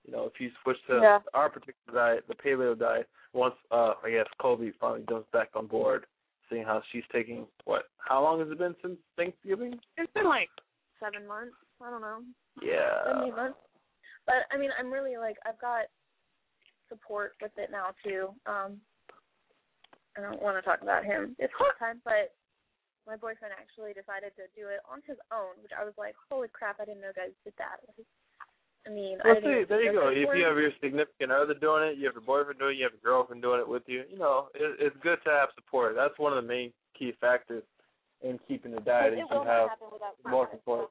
You 0.07 0.13
know, 0.13 0.25
if 0.25 0.41
you 0.41 0.51
switch 0.63 0.77
to 0.89 1.01
Yeah. 1.03 1.19
our 1.35 1.51
particular 1.51 1.93
diet, 1.93 2.25
the 2.29 2.35
paleo 2.35 2.79
diet, 2.79 3.09
once 3.37 3.55
uh 3.71 3.93
I 4.03 4.11
guess 4.11 4.27
Colby 4.41 4.73
finally 4.81 5.05
jumps 5.09 5.29
back 5.33 5.51
on 5.55 5.67
board, 5.67 6.07
seeing 6.51 6.65
how 6.65 6.83
she's 6.91 7.05
taking 7.13 7.47
what 7.65 7.85
how 7.99 8.23
long 8.23 8.41
has 8.41 8.49
it 8.51 8.59
been 8.59 8.75
since 8.83 8.97
Thanksgiving? 9.17 9.79
It's 9.97 10.13
been 10.15 10.27
like 10.27 10.49
seven 10.99 11.29
months. 11.29 11.55
I 11.85 11.91
don't 11.91 12.01
know. 12.01 12.21
Yeah. 12.63 13.05
seven, 13.05 13.29
eight 13.29 13.37
months. 13.37 13.59
But 14.25 14.49
I 14.51 14.57
mean, 14.57 14.71
I'm 14.79 14.91
really 14.91 15.17
like 15.17 15.37
I've 15.47 15.61
got 15.61 15.87
support 16.89 17.33
with 17.43 17.53
it 17.59 17.71
now 17.71 17.93
too. 18.03 18.33
Um, 18.47 18.81
I 20.17 20.25
don't 20.25 20.41
want 20.41 20.57
to 20.57 20.65
talk 20.65 20.81
about 20.81 21.05
him. 21.05 21.37
It's 21.39 21.53
hard 21.59 21.77
time, 21.79 22.01
but 22.05 22.33
my 23.07 23.15
boyfriend 23.15 23.55
actually 23.55 23.95
decided 23.95 24.35
to 24.35 24.51
do 24.57 24.67
it 24.73 24.83
on 24.91 24.99
his 25.07 25.21
own, 25.31 25.61
which 25.63 25.77
I 25.77 25.85
was 25.87 25.95
like, 25.95 26.19
holy 26.27 26.49
crap, 26.51 26.81
I 26.81 26.89
didn't 26.89 27.05
know 27.05 27.15
guys 27.15 27.37
did 27.45 27.55
that. 27.61 27.79
Like, 27.87 28.09
I 28.87 28.91
mean, 28.91 29.19
I 29.25 29.29
Well, 29.29 29.35
didn't 29.35 29.65
see, 29.65 29.65
there 29.69 29.83
you 29.83 29.93
go. 29.93 30.09
If 30.09 30.29
you 30.37 30.45
have 30.45 30.57
your 30.57 30.71
significant 30.81 31.33
other 31.33 31.55
doing 31.55 31.91
it, 31.91 31.99
you 31.99 32.07
have 32.07 32.15
your 32.15 32.23
boyfriend 32.23 32.61
doing 32.61 32.77
it, 32.77 32.79
you 32.79 32.85
have 32.85 32.93
your 32.93 33.13
girlfriend 33.13 33.43
doing 33.43 33.61
it 33.61 33.69
with 33.69 33.83
you. 33.87 34.05
You 34.11 34.19
know, 34.19 34.49
it, 34.55 34.77
it's 34.79 34.97
good 35.03 35.19
to 35.25 35.31
have 35.31 35.49
support. 35.57 35.95
That's 35.97 36.17
one 36.19 36.33
of 36.37 36.43
the 36.43 36.49
main 36.49 36.73
key 36.97 37.13
factors 37.21 37.65
in 38.23 38.39
keeping 38.47 38.73
the 38.73 38.81
diet. 38.81 39.15
it 39.15 39.19
is 39.19 39.27
will 39.31 39.45
not 39.45 39.71
happen 39.71 39.89
without 39.93 40.15
more 40.25 40.49
support. 40.53 40.91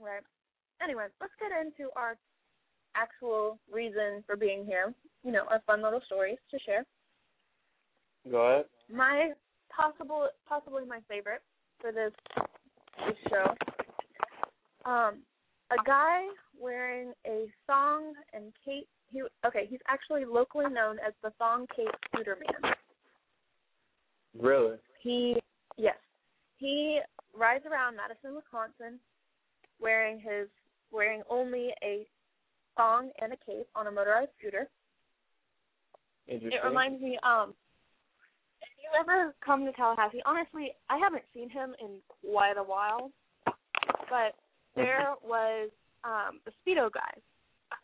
Right. 0.00 0.22
Anyway, 0.82 1.06
let's 1.20 1.32
get 1.38 1.52
into 1.52 1.90
our 1.94 2.16
actual 2.96 3.58
reason 3.70 4.24
for 4.26 4.36
being 4.36 4.64
here. 4.64 4.94
You 5.24 5.32
know, 5.32 5.44
our 5.50 5.60
fun 5.66 5.82
little 5.82 6.00
stories 6.06 6.38
to 6.50 6.58
share. 6.66 6.84
Go 8.30 8.38
ahead. 8.38 8.64
My 8.92 9.32
possible, 9.74 10.28
possibly 10.48 10.84
my 10.84 10.98
favorite 11.08 11.42
for 11.80 11.92
this 11.92 12.12
this 13.06 13.16
show. 13.28 13.54
Um, 14.90 15.18
a 15.72 15.84
guy 15.84 16.22
wearing 16.58 17.12
a 17.26 17.46
thong 17.66 18.14
and 18.32 18.52
cape. 18.64 18.88
He 19.10 19.22
okay. 19.46 19.66
He's 19.68 19.80
actually 19.88 20.24
locally 20.24 20.66
known 20.70 20.98
as 21.06 21.12
the 21.22 21.30
thong 21.38 21.66
cape 21.74 21.94
scooter 22.06 22.36
man. 22.36 22.72
Really? 24.38 24.76
He 25.02 25.36
yes, 25.76 25.96
he 26.56 27.00
rides 27.34 27.64
around 27.70 27.96
Madison, 27.96 28.34
Wisconsin, 28.34 28.98
wearing 29.80 30.18
his 30.18 30.48
wearing 30.90 31.22
only 31.28 31.70
a 31.82 32.06
thong 32.76 33.10
and 33.20 33.32
a 33.32 33.36
cape 33.36 33.66
on 33.74 33.86
a 33.86 33.90
motorized 33.90 34.30
scooter. 34.38 34.68
Interesting. 36.28 36.58
It 36.62 36.66
reminds 36.66 37.02
me, 37.02 37.18
um, 37.22 37.52
if 38.62 38.68
you 38.78 38.88
ever 38.98 39.34
come 39.44 39.64
to 39.64 39.72
Tallahassee, 39.72 40.22
honestly, 40.24 40.72
I 40.88 40.96
haven't 40.98 41.24
seen 41.34 41.50
him 41.50 41.74
in 41.80 41.98
quite 42.22 42.56
a 42.56 42.62
while, 42.62 43.10
but 44.08 44.34
there 44.76 45.14
was 45.22 45.70
um 46.04 46.40
the 46.44 46.52
Speedo 46.60 46.90
guy, 46.92 47.14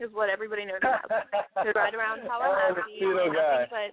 is 0.01 0.11
what 0.13 0.29
everybody 0.29 0.65
knows 0.65 0.81
as. 0.83 1.65
To 1.65 1.73
ride 1.73 1.95
around 1.95 2.21
Oh, 2.25 2.25
the 2.25 2.29
Tallahassee, 2.29 3.01
Speedo 3.01 3.27
in 3.27 3.67
but 3.71 3.93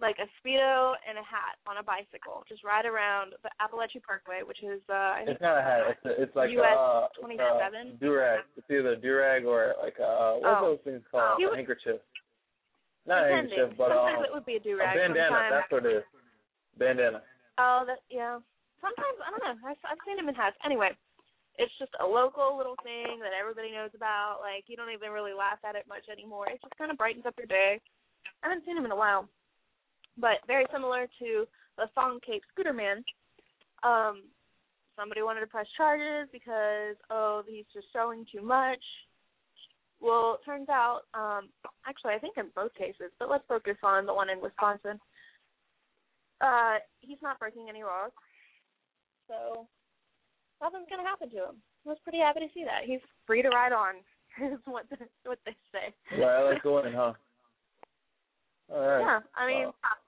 like 0.00 0.16
a 0.18 0.26
Speedo 0.40 0.94
and 1.06 1.18
a 1.20 1.22
hat 1.22 1.60
on 1.68 1.76
a 1.78 1.82
bicycle, 1.84 2.42
just 2.48 2.64
ride 2.64 2.86
around 2.86 3.34
the 3.44 3.50
Apalachee 3.60 4.02
Parkway, 4.02 4.40
which 4.42 4.62
is 4.64 4.80
uh, 4.88 5.14
I 5.14 5.22
think 5.24 5.36
It's 5.36 5.42
not 5.44 5.58
a 5.58 5.62
hat. 5.62 5.80
It's 5.94 6.04
a, 6.04 6.12
it's 6.22 6.34
like 6.36 6.50
US 6.58 6.78
uh, 6.78 7.06
27? 7.20 7.98
do 8.00 8.14
rag. 8.14 8.40
It's 8.56 8.66
either 8.70 8.92
a 8.92 9.00
do 9.00 9.14
rag 9.14 9.44
or 9.44 9.74
like 9.82 9.94
uh, 10.00 10.40
what 10.40 10.48
are 10.48 10.64
Oh. 10.64 10.70
those 10.74 10.82
things 10.84 11.02
called? 11.10 11.38
He 11.38 11.44
a 11.44 11.54
handkerchief. 11.54 12.00
Not 13.06 13.26
a 13.26 13.28
handkerchief, 13.30 13.76
but 13.76 13.90
sometimes 13.90 14.22
um, 14.22 14.24
it 14.24 14.32
would 14.32 14.46
be 14.46 14.56
a 14.56 14.62
do 14.62 14.78
a 14.78 14.86
bandana. 14.86 15.28
Sometimes 15.28 15.52
That's 15.54 15.72
what 15.72 15.86
it 15.86 15.96
is. 15.98 16.04
Bandana. 16.78 17.20
Oh, 17.58 17.84
that 17.86 18.00
yeah. 18.10 18.38
Sometimes 18.80 19.16
I 19.22 19.28
don't 19.30 19.42
know. 19.44 19.56
I've, 19.68 19.78
I've 19.86 20.02
seen 20.06 20.18
him 20.18 20.28
in 20.30 20.34
hats. 20.34 20.56
Anyway, 20.64 20.90
it's 21.58 21.72
just 21.78 21.92
a 22.00 22.06
local 22.06 22.56
little 22.56 22.76
thing 22.82 23.20
that 23.20 23.36
everybody 23.36 23.72
knows 23.72 23.90
about. 23.94 24.38
Like 24.40 24.64
you 24.66 24.76
don't 24.76 24.92
even 24.92 25.10
really 25.10 25.34
laugh 25.36 25.58
at 25.64 25.76
it 25.76 25.84
much 25.88 26.08
anymore. 26.10 26.48
It 26.48 26.60
just 26.62 26.76
kind 26.76 26.90
of 26.90 26.98
brightens 26.98 27.26
up 27.26 27.34
your 27.36 27.46
day. 27.46 27.80
I 28.42 28.48
haven't 28.48 28.64
seen 28.64 28.76
him 28.76 28.84
in 28.84 28.92
a 28.92 28.96
while, 28.96 29.28
but 30.16 30.40
very 30.46 30.66
similar 30.72 31.06
to 31.18 31.46
the 31.76 31.86
Thong 31.94 32.20
Cape 32.24 32.42
Scooter 32.52 32.72
Man. 32.72 33.04
Um, 33.82 34.24
somebody 34.96 35.22
wanted 35.22 35.40
to 35.40 35.46
press 35.46 35.66
charges 35.76 36.28
because 36.32 36.96
oh 37.10 37.42
he's 37.46 37.68
just 37.74 37.86
showing 37.92 38.24
too 38.32 38.42
much. 38.42 38.82
Well, 40.00 40.38
it 40.40 40.44
turns 40.44 40.68
out, 40.68 41.02
um, 41.14 41.48
actually, 41.86 42.14
I 42.14 42.18
think 42.18 42.34
in 42.36 42.46
both 42.56 42.74
cases, 42.74 43.14
but 43.20 43.30
let's 43.30 43.44
focus 43.46 43.76
on 43.84 44.04
the 44.04 44.12
one 44.12 44.30
in 44.30 44.40
Wisconsin. 44.40 44.98
Uh, 46.40 46.82
he's 46.98 47.22
not 47.22 47.38
breaking 47.38 47.66
any 47.68 47.84
laws, 47.84 48.10
so 49.28 49.68
nothing's 50.62 50.86
gonna 50.88 51.02
happen 51.02 51.28
to 51.30 51.50
him. 51.50 51.56
I 51.84 51.90
was 51.90 51.98
pretty 52.06 52.18
happy 52.22 52.40
to 52.40 52.52
see 52.54 52.62
that. 52.64 52.86
He's 52.86 53.02
free 53.26 53.42
to 53.42 53.50
ride 53.50 53.72
on. 53.72 53.96
Is 54.40 54.58
what 54.64 54.88
the, 54.88 54.96
what 55.24 55.38
they 55.44 55.52
say. 55.74 55.92
Right, 56.16 56.38
I 56.38 56.42
like 56.42 56.62
going, 56.62 56.94
huh? 56.94 57.12
All 58.72 58.80
right. 58.80 59.00
Yeah, 59.00 59.20
I 59.36 59.46
mean, 59.46 59.66
Wow. 59.66 59.98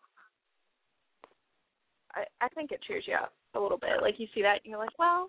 I 2.14 2.25
I 2.40 2.49
think 2.54 2.70
it 2.73 2.80
cheers 2.87 3.04
you 3.06 3.14
up 3.14 3.34
a 3.54 3.61
little 3.61 3.76
bit. 3.76 4.00
Like 4.00 4.18
you 4.18 4.28
see 4.34 4.40
that, 4.42 4.62
and 4.64 4.70
you're 4.70 4.78
like, 4.78 4.96
well, 4.99 5.26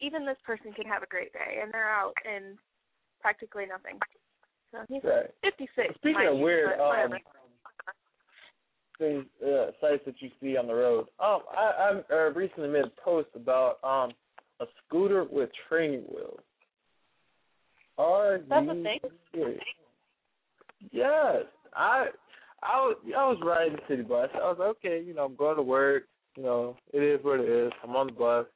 even 0.00 0.26
this 0.26 0.40
person 0.44 0.72
can 0.72 0.86
have 0.86 1.02
a 1.02 1.06
great 1.06 1.32
day, 1.32 1.60
and 1.62 1.72
they're 1.72 1.88
out 1.92 2.14
in 2.24 2.58
practically 3.20 3.66
nothing. 3.66 4.00
So 4.72 4.78
he's 4.88 5.04
Right. 5.04 5.30
56. 5.42 5.94
Speaking 5.96 6.26
of 6.26 6.38
weird, 6.38 6.80
um. 6.80 7.14
Things, 8.98 9.24
uh, 9.44 9.66
sites 9.80 10.02
that 10.06 10.14
you 10.20 10.30
see 10.40 10.56
on 10.56 10.66
the 10.66 10.74
road. 10.74 11.06
Um, 11.20 11.40
I, 11.56 12.00
I 12.10 12.14
uh, 12.14 12.30
recently 12.30 12.68
made 12.68 12.84
a 12.84 13.00
post 13.02 13.28
about 13.34 13.78
um 13.84 14.12
a 14.60 14.66
scooter 14.86 15.24
with 15.30 15.50
training 15.68 16.04
wheels. 16.08 16.40
Are 17.98 18.38
That's 18.48 18.64
you 18.64 18.70
a 18.70 18.74
thing? 18.74 18.98
serious? 19.32 19.60
Yes, 20.92 21.44
I 21.74 22.06
I 22.62 22.76
was 22.80 22.96
I 23.16 23.26
was 23.26 23.38
riding 23.44 23.76
the 23.76 23.82
city 23.88 24.02
bus. 24.02 24.28
I 24.34 24.38
was 24.38 24.56
like, 24.58 24.68
okay, 24.68 25.02
you 25.06 25.14
know, 25.14 25.24
I'm 25.24 25.36
going 25.36 25.56
to 25.56 25.62
work. 25.62 26.04
You 26.36 26.42
know, 26.42 26.76
it 26.92 27.02
is 27.02 27.24
what 27.24 27.40
it 27.40 27.48
is. 27.48 27.72
I'm 27.82 27.96
on 27.96 28.08
the 28.08 28.12
bus. 28.12 28.46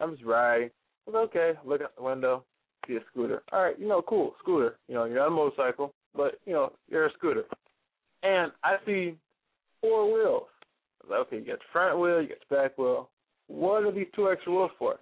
I'm 0.00 0.12
just 0.12 0.24
riding. 0.24 0.70
I 1.06 1.10
was 1.10 1.28
okay. 1.28 1.52
Look 1.64 1.82
out 1.82 1.96
the 1.96 2.02
window, 2.02 2.44
see 2.86 2.94
a 2.94 3.00
scooter. 3.10 3.42
All 3.52 3.62
right, 3.62 3.78
you 3.78 3.88
know, 3.88 4.02
cool, 4.02 4.34
scooter. 4.40 4.76
You 4.88 4.94
know, 4.94 5.04
you're 5.04 5.20
on 5.20 5.32
a 5.32 5.34
motorcycle, 5.34 5.92
but 6.14 6.38
you 6.46 6.52
know, 6.52 6.72
you're 6.88 7.06
a 7.06 7.12
scooter. 7.12 7.44
And 8.22 8.52
I 8.62 8.76
see 8.86 9.16
four 9.84 10.12
wheels. 10.12 10.48
Like, 11.08 11.20
okay, 11.20 11.36
you 11.36 11.44
got 11.44 11.58
the 11.58 11.64
front 11.72 11.98
wheel, 11.98 12.22
you 12.22 12.28
got 12.28 12.38
the 12.48 12.56
back 12.56 12.78
wheel. 12.78 13.10
What 13.48 13.84
are 13.84 13.92
these 13.92 14.06
two 14.16 14.30
extra 14.30 14.52
wheels 14.52 14.70
for? 14.78 14.96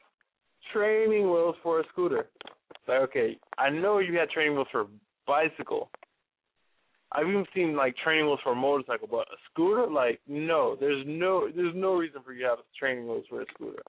Training 0.73 1.31
wheels 1.31 1.55
for 1.63 1.81
a 1.81 1.85
scooter. 1.93 2.27
It's 2.45 2.89
like, 2.89 3.01
okay, 3.03 3.39
I 3.59 3.71
know 3.71 4.01
you 4.01 4.19
had 4.19 4.31
training 4.31 4.55
wheels 4.55 4.67
for 4.73 4.81
a 4.83 4.87
bicycle. 5.27 5.91
I've 7.13 7.29
even 7.29 7.45
seen 7.55 7.77
like 7.77 7.95
training 8.03 8.27
wheels 8.27 8.41
for 8.43 8.53
a 8.53 8.57
motorcycle, 8.57 9.07
but 9.09 9.29
a 9.29 9.39
scooter, 9.53 9.87
like, 9.87 10.21
no, 10.27 10.77
there's 10.81 11.05
no, 11.07 11.49
there's 11.55 11.75
no 11.77 11.95
reason 11.95 12.23
for 12.25 12.33
you 12.33 12.43
to 12.43 12.49
have 12.49 12.59
training 12.77 13.07
wheels 13.07 13.27
for 13.29 13.43
a 13.43 13.45
scooter. 13.55 13.83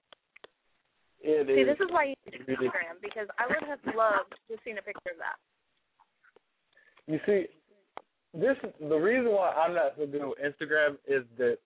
It 1.20 1.46
See, 1.48 1.52
is 1.52 1.66
this 1.66 1.84
is 1.84 1.90
why 1.90 2.04
you 2.04 2.14
need. 2.30 2.46
Instagram 2.46 3.00
because 3.02 3.26
I 3.38 3.46
would 3.46 3.66
have 3.66 3.80
loved 3.96 4.30
to 4.30 4.54
have 4.54 4.60
seen 4.62 4.78
a 4.78 4.82
picture 4.82 5.10
of 5.10 5.18
that. 5.18 5.40
You 7.10 7.18
see, 7.26 7.46
this 8.34 8.56
the 8.80 8.96
reason 8.96 9.32
why 9.32 9.50
I'm 9.50 9.74
not 9.74 9.94
so 9.96 10.06
good 10.06 10.24
with 10.24 10.38
Instagram 10.38 10.96
is 11.06 11.24
that 11.38 11.58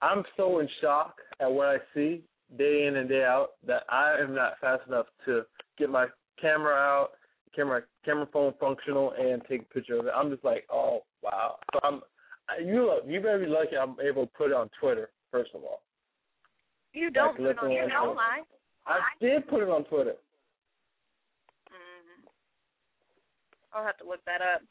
I'm 0.00 0.24
so 0.36 0.58
in 0.58 0.68
shock 0.80 1.16
at 1.40 1.50
what 1.50 1.68
I 1.68 1.76
see 1.94 2.22
day 2.58 2.86
in 2.86 2.96
and 2.96 3.08
day 3.08 3.24
out 3.24 3.50
that 3.66 3.84
I 3.88 4.16
am 4.20 4.34
not 4.34 4.58
fast 4.60 4.82
enough 4.88 5.06
to 5.26 5.42
get 5.78 5.90
my 5.90 6.06
camera 6.40 6.74
out, 6.74 7.10
camera 7.54 7.82
camera 8.04 8.26
phone 8.32 8.54
functional, 8.58 9.12
and 9.18 9.42
take 9.48 9.62
a 9.62 9.74
picture 9.74 9.98
of 9.98 10.06
it. 10.06 10.12
I'm 10.14 10.30
just 10.30 10.44
like, 10.44 10.66
oh 10.72 11.02
wow. 11.22 11.56
So 11.72 11.80
I'm 11.82 12.02
you 12.64 12.86
look, 12.86 13.04
you 13.06 13.20
better 13.20 13.38
be 13.38 13.46
lucky 13.46 13.76
I'm 13.76 13.96
able 14.00 14.26
to 14.26 14.32
put 14.36 14.50
it 14.50 14.54
on 14.54 14.70
Twitter 14.80 15.10
first 15.30 15.50
of 15.54 15.62
all. 15.62 15.82
You 16.92 17.10
don't 17.10 17.28
Like, 17.28 17.36
put 17.36 17.46
it 17.46 17.58
on 17.58 17.70
listen, 17.70 17.88
don't 17.88 18.16
lie. 18.16 18.42
I 18.86 18.98
did 19.20 19.48
put 19.48 19.62
it 19.62 19.68
on 19.68 19.84
Twitter. 19.84 20.14
Mm. 21.70 22.28
I'll 23.72 23.84
have 23.84 23.96
to 23.98 24.04
look 24.04 24.20
that 24.26 24.42
up. 24.42 24.62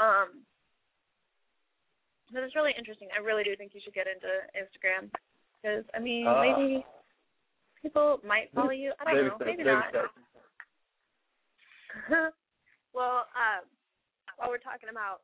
Um, 0.00 0.42
but 2.32 2.42
it's 2.42 2.56
really 2.56 2.72
interesting. 2.76 3.08
I 3.14 3.20
really 3.20 3.44
do 3.44 3.54
think 3.56 3.72
you 3.74 3.80
should 3.84 3.94
get 3.94 4.06
into 4.08 4.26
Instagram 4.58 5.10
because 5.62 5.84
I 5.94 5.98
mean 6.00 6.26
Ah. 6.26 6.42
maybe 6.42 6.84
people 7.80 8.18
might 8.24 8.50
follow 8.54 8.70
you. 8.70 8.92
I 8.98 9.04
don't 9.14 9.28
know, 9.28 9.36
steps, 9.36 9.46
maybe 9.46 9.64
not. 9.64 9.88
steps. 9.90 10.08
well, 12.92 13.26
uh, 13.36 13.60
while 14.36 14.48
we're 14.50 14.58
talking 14.58 14.88
about 14.90 15.22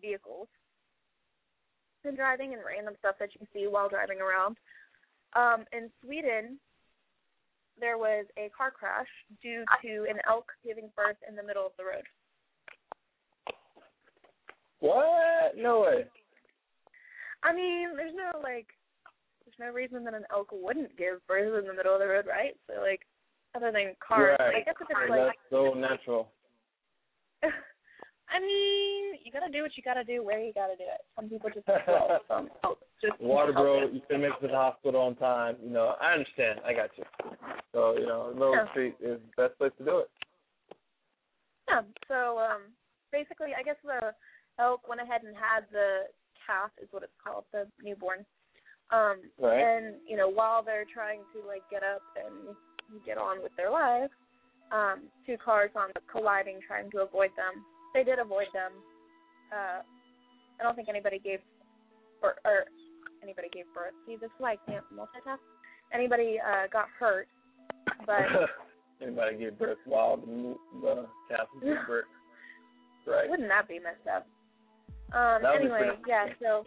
vehicles 0.00 0.48
and 2.04 2.16
driving 2.16 2.52
and 2.52 2.62
random 2.64 2.94
stuff 2.98 3.16
that 3.18 3.34
you 3.34 3.38
can 3.38 3.48
see 3.52 3.66
while 3.66 3.88
driving 3.88 4.20
around, 4.20 4.56
um, 5.34 5.64
in 5.72 5.90
Sweden, 6.02 6.60
there 7.80 7.98
was 7.98 8.26
a 8.36 8.50
car 8.56 8.70
crash 8.70 9.08
due 9.42 9.64
to 9.82 10.06
an 10.08 10.20
elk 10.28 10.52
giving 10.64 10.90
birth 10.94 11.16
in 11.28 11.34
the 11.34 11.42
middle 11.42 11.66
of 11.66 11.72
the 11.78 11.84
road. 11.84 12.04
What? 14.82 15.54
No 15.56 15.82
way. 15.82 16.04
I 17.44 17.54
mean, 17.54 17.94
there's 17.94 18.14
no 18.14 18.40
like, 18.42 18.66
there's 19.46 19.58
no 19.58 19.72
reason 19.72 20.02
that 20.04 20.14
an 20.14 20.26
elk 20.32 20.48
wouldn't 20.50 20.96
give 20.98 21.24
birth 21.28 21.54
in 21.54 21.66
the 21.68 21.74
middle 21.74 21.94
of 21.94 22.00
the 22.00 22.06
road, 22.06 22.26
right? 22.26 22.58
So 22.66 22.82
like, 22.82 23.06
other 23.54 23.70
than 23.70 23.94
cars, 24.02 24.36
right. 24.40 24.56
I 24.56 24.64
guess 24.66 24.74
if 24.80 24.90
it's 24.90 24.98
That's 24.98 25.10
like, 25.10 25.38
so 25.50 25.74
natural. 25.74 26.28
I 27.42 28.40
mean, 28.40 29.22
you 29.22 29.30
gotta 29.30 29.52
do 29.52 29.62
what 29.62 29.76
you 29.76 29.82
gotta 29.84 30.02
do 30.02 30.24
where 30.24 30.42
you 30.42 30.52
gotta 30.52 30.74
do 30.74 30.82
it. 30.84 31.06
Some 31.14 31.28
people 31.28 31.50
just 31.54 31.68
well, 31.68 32.20
some 32.28 32.48
just 33.00 33.20
Water, 33.20 33.52
bro. 33.52 33.86
You 33.86 34.00
can 34.10 34.20
make 34.20 34.32
it 34.34 34.40
to 34.40 34.48
the 34.48 34.56
hospital 34.56 35.02
on 35.02 35.14
time. 35.14 35.56
You 35.62 35.70
know, 35.70 35.94
I 36.00 36.14
understand. 36.14 36.58
I 36.66 36.72
got 36.72 36.90
you. 36.96 37.04
So 37.72 37.94
you 37.98 38.06
know, 38.06 38.32
Middle 38.34 38.56
Yeah. 38.56 38.70
Street 38.70 38.94
is 39.00 39.20
the 39.36 39.46
best 39.46 39.58
place 39.58 39.72
to 39.78 39.84
do 39.84 39.98
it. 39.98 40.10
Yeah. 41.68 41.82
So 42.08 42.38
um, 42.38 42.72
basically, 43.12 43.50
I 43.56 43.62
guess 43.62 43.76
the 43.84 44.14
elk 44.58 44.88
went 44.88 45.00
ahead 45.00 45.22
and 45.22 45.34
had 45.36 45.64
the 45.72 46.10
calf, 46.46 46.70
is 46.82 46.88
what 46.90 47.02
it's 47.02 47.12
called, 47.22 47.44
the 47.52 47.66
newborn. 47.82 48.24
Um, 48.90 49.22
Right. 49.38 49.60
And 49.60 49.96
you 50.06 50.16
know, 50.16 50.28
while 50.28 50.62
they're 50.62 50.86
trying 50.92 51.20
to 51.32 51.46
like 51.46 51.62
get 51.70 51.82
up 51.82 52.02
and 52.16 52.54
get 53.06 53.16
on 53.18 53.42
with 53.42 53.52
their 53.56 53.70
lives, 53.70 54.12
um, 54.70 55.08
two 55.26 55.36
cars 55.42 55.70
on 55.76 55.88
the 55.94 56.00
colliding, 56.10 56.60
trying 56.66 56.90
to 56.92 56.98
avoid 56.98 57.30
them. 57.36 57.64
They 57.94 58.04
did 58.04 58.18
avoid 58.18 58.48
them. 58.52 58.72
Uh, 59.52 59.82
I 60.60 60.62
don't 60.62 60.74
think 60.76 60.88
anybody 60.88 61.18
gave 61.18 61.40
or, 62.22 62.36
or 62.44 62.64
anybody 63.22 63.48
gave 63.52 63.64
birth. 63.74 63.92
See, 64.06 64.16
this 64.16 64.30
I 64.42 64.56
can't 64.66 64.84
multitask. 64.92 65.40
Anybody 65.92 66.38
uh, 66.40 66.68
got 66.72 66.86
hurt, 66.98 67.28
but 68.06 68.48
Anybody 69.02 69.36
give 69.36 69.58
birth 69.58 69.78
while 69.84 70.16
the, 70.16 70.54
the 70.80 71.06
calf 71.28 71.48
is 71.56 71.62
giving 71.62 71.78
birth? 71.86 72.04
Right. 73.06 73.28
Wouldn't 73.28 73.48
that 73.48 73.66
be 73.66 73.80
messed 73.80 74.06
up? 74.14 74.26
Um, 75.12 75.42
That 75.42 75.52
would 75.52 75.60
be 75.60 75.66
anyway, 75.66 75.90
yeah, 76.06 76.28
so 76.40 76.64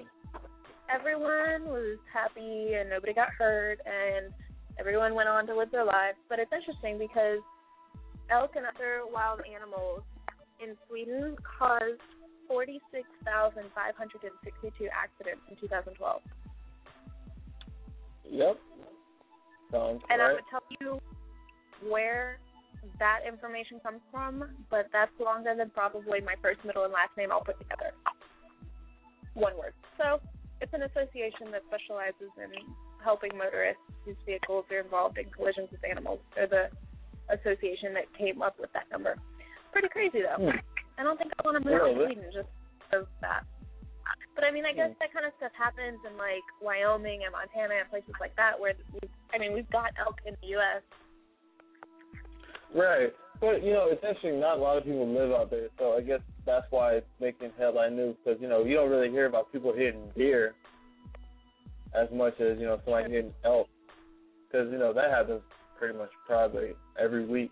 everyone 0.94 1.66
was 1.66 1.98
happy 2.14 2.76
and 2.76 2.90
nobody 2.90 3.14
got 3.14 3.30
hurt 3.30 3.80
and 3.86 4.32
everyone 4.80 5.16
went 5.16 5.30
on 5.30 5.48
to 5.48 5.56
live 5.56 5.72
their 5.72 5.86
lives. 5.86 6.18
But 6.30 6.40
it's 6.40 6.52
interesting 6.54 7.00
because 7.00 7.40
elk 8.30 8.52
and 8.56 8.66
other 8.66 9.02
wild 9.12 9.42
animals 9.46 10.04
in 10.62 10.78
Sweden 10.88 11.36
caused 11.58 12.02
46,562 12.48 14.88
accidents 14.94 15.42
in 15.50 15.56
2012. 15.58 16.22
Yep. 18.30 18.58
Sounds 19.72 20.04
And 20.10 20.22
I 20.22 20.26
right. 20.26 20.36
would 20.36 20.44
tell 20.50 20.62
you 20.80 21.00
where 21.90 22.38
that 23.00 23.22
information 23.28 23.80
comes 23.82 24.02
from, 24.12 24.44
but 24.70 24.88
that's 24.94 25.12
longer 25.20 25.56
than 25.58 25.72
probably 25.72 26.22
my 26.22 26.36
first, 26.42 26.64
middle, 26.64 26.84
and 26.84 26.94
last 26.94 27.18
name 27.18 27.32
all 27.32 27.44
put 27.44 27.58
together. 27.58 27.92
One 29.36 29.56
word. 29.60 29.76
So 30.00 30.20
it's 30.62 30.74
an 30.74 30.84
association 30.84 31.52
that 31.52 31.62
specializes 31.68 32.32
in 32.40 32.52
helping 33.04 33.38
motorists 33.38 33.84
whose 34.04 34.18
vehicles 34.26 34.66
are 34.72 34.80
involved 34.80 35.20
in 35.20 35.30
collisions 35.30 35.70
with 35.72 35.84
animals. 35.84 36.20
They're 36.34 36.48
the 36.48 36.68
association 37.30 37.94
that 37.94 38.08
came 38.18 38.42
up 38.42 38.58
with 38.60 38.72
that 38.74 38.90
number. 38.92 39.16
Pretty 39.72 39.90
crazy 39.90 40.24
though. 40.24 40.40
Hmm. 40.50 40.58
I 40.98 41.04
don't 41.04 41.20
think 41.20 41.34
I 41.38 41.44
want 41.44 41.62
to 41.62 41.64
move 41.70 41.76
to? 41.84 41.94
Sweden 41.94 42.32
just 42.32 42.48
because 42.80 43.04
of 43.04 43.20
that. 43.22 43.44
But 44.36 44.44
I 44.44 44.52
mean, 44.52 44.66
I 44.66 44.72
guess 44.72 44.92
Hmm. 44.96 45.00
that 45.04 45.12
kind 45.12 45.26
of 45.28 45.34
stuff 45.38 45.52
happens 45.58 46.00
in 46.08 46.16
like 46.18 46.44
Wyoming 46.62 47.24
and 47.28 47.32
Montana 47.36 47.76
and 47.84 47.90
places 47.92 48.16
like 48.20 48.36
that, 48.36 48.60
where 48.60 48.74
we, 48.94 49.04
I 49.34 49.38
mean, 49.38 49.52
we've 49.54 49.70
got 49.72 49.92
elk 50.00 50.20
in 50.26 50.36
the 50.42 50.48
U.S. 50.60 50.84
Right. 52.74 53.14
But, 53.42 53.64
you 53.64 53.74
know, 53.74 53.88
it's 53.90 54.02
interesting, 54.02 54.40
not 54.40 54.58
a 54.58 54.62
lot 54.62 54.78
of 54.78 54.86
people 54.86 55.08
live 55.14 55.32
out 55.32 55.52
there, 55.52 55.68
so 55.78 55.94
I 55.94 56.02
guess 56.02 56.22
that's 56.46 56.66
why 56.70 56.94
it's 56.94 57.08
making 57.20 57.52
headline 57.58 57.96
news, 57.96 58.16
because, 58.24 58.40
you 58.42 58.48
know, 58.48 58.64
you 58.64 58.76
don't 58.76 58.90
really 58.90 59.10
hear 59.10 59.26
about 59.26 59.52
people 59.52 59.74
hitting 59.74 60.10
deer 60.16 60.54
as 61.94 62.08
much 62.14 62.40
as, 62.40 62.58
you 62.58 62.66
know, 62.66 62.80
somebody 62.86 63.12
hitting 63.12 63.34
elk. 63.44 63.68
Because, 64.48 64.72
you 64.72 64.78
know, 64.78 64.94
that 64.94 65.12
happens 65.12 65.42
pretty 65.78 65.98
much 65.98 66.12
probably 66.26 66.76
every 66.98 67.26
week. 67.26 67.52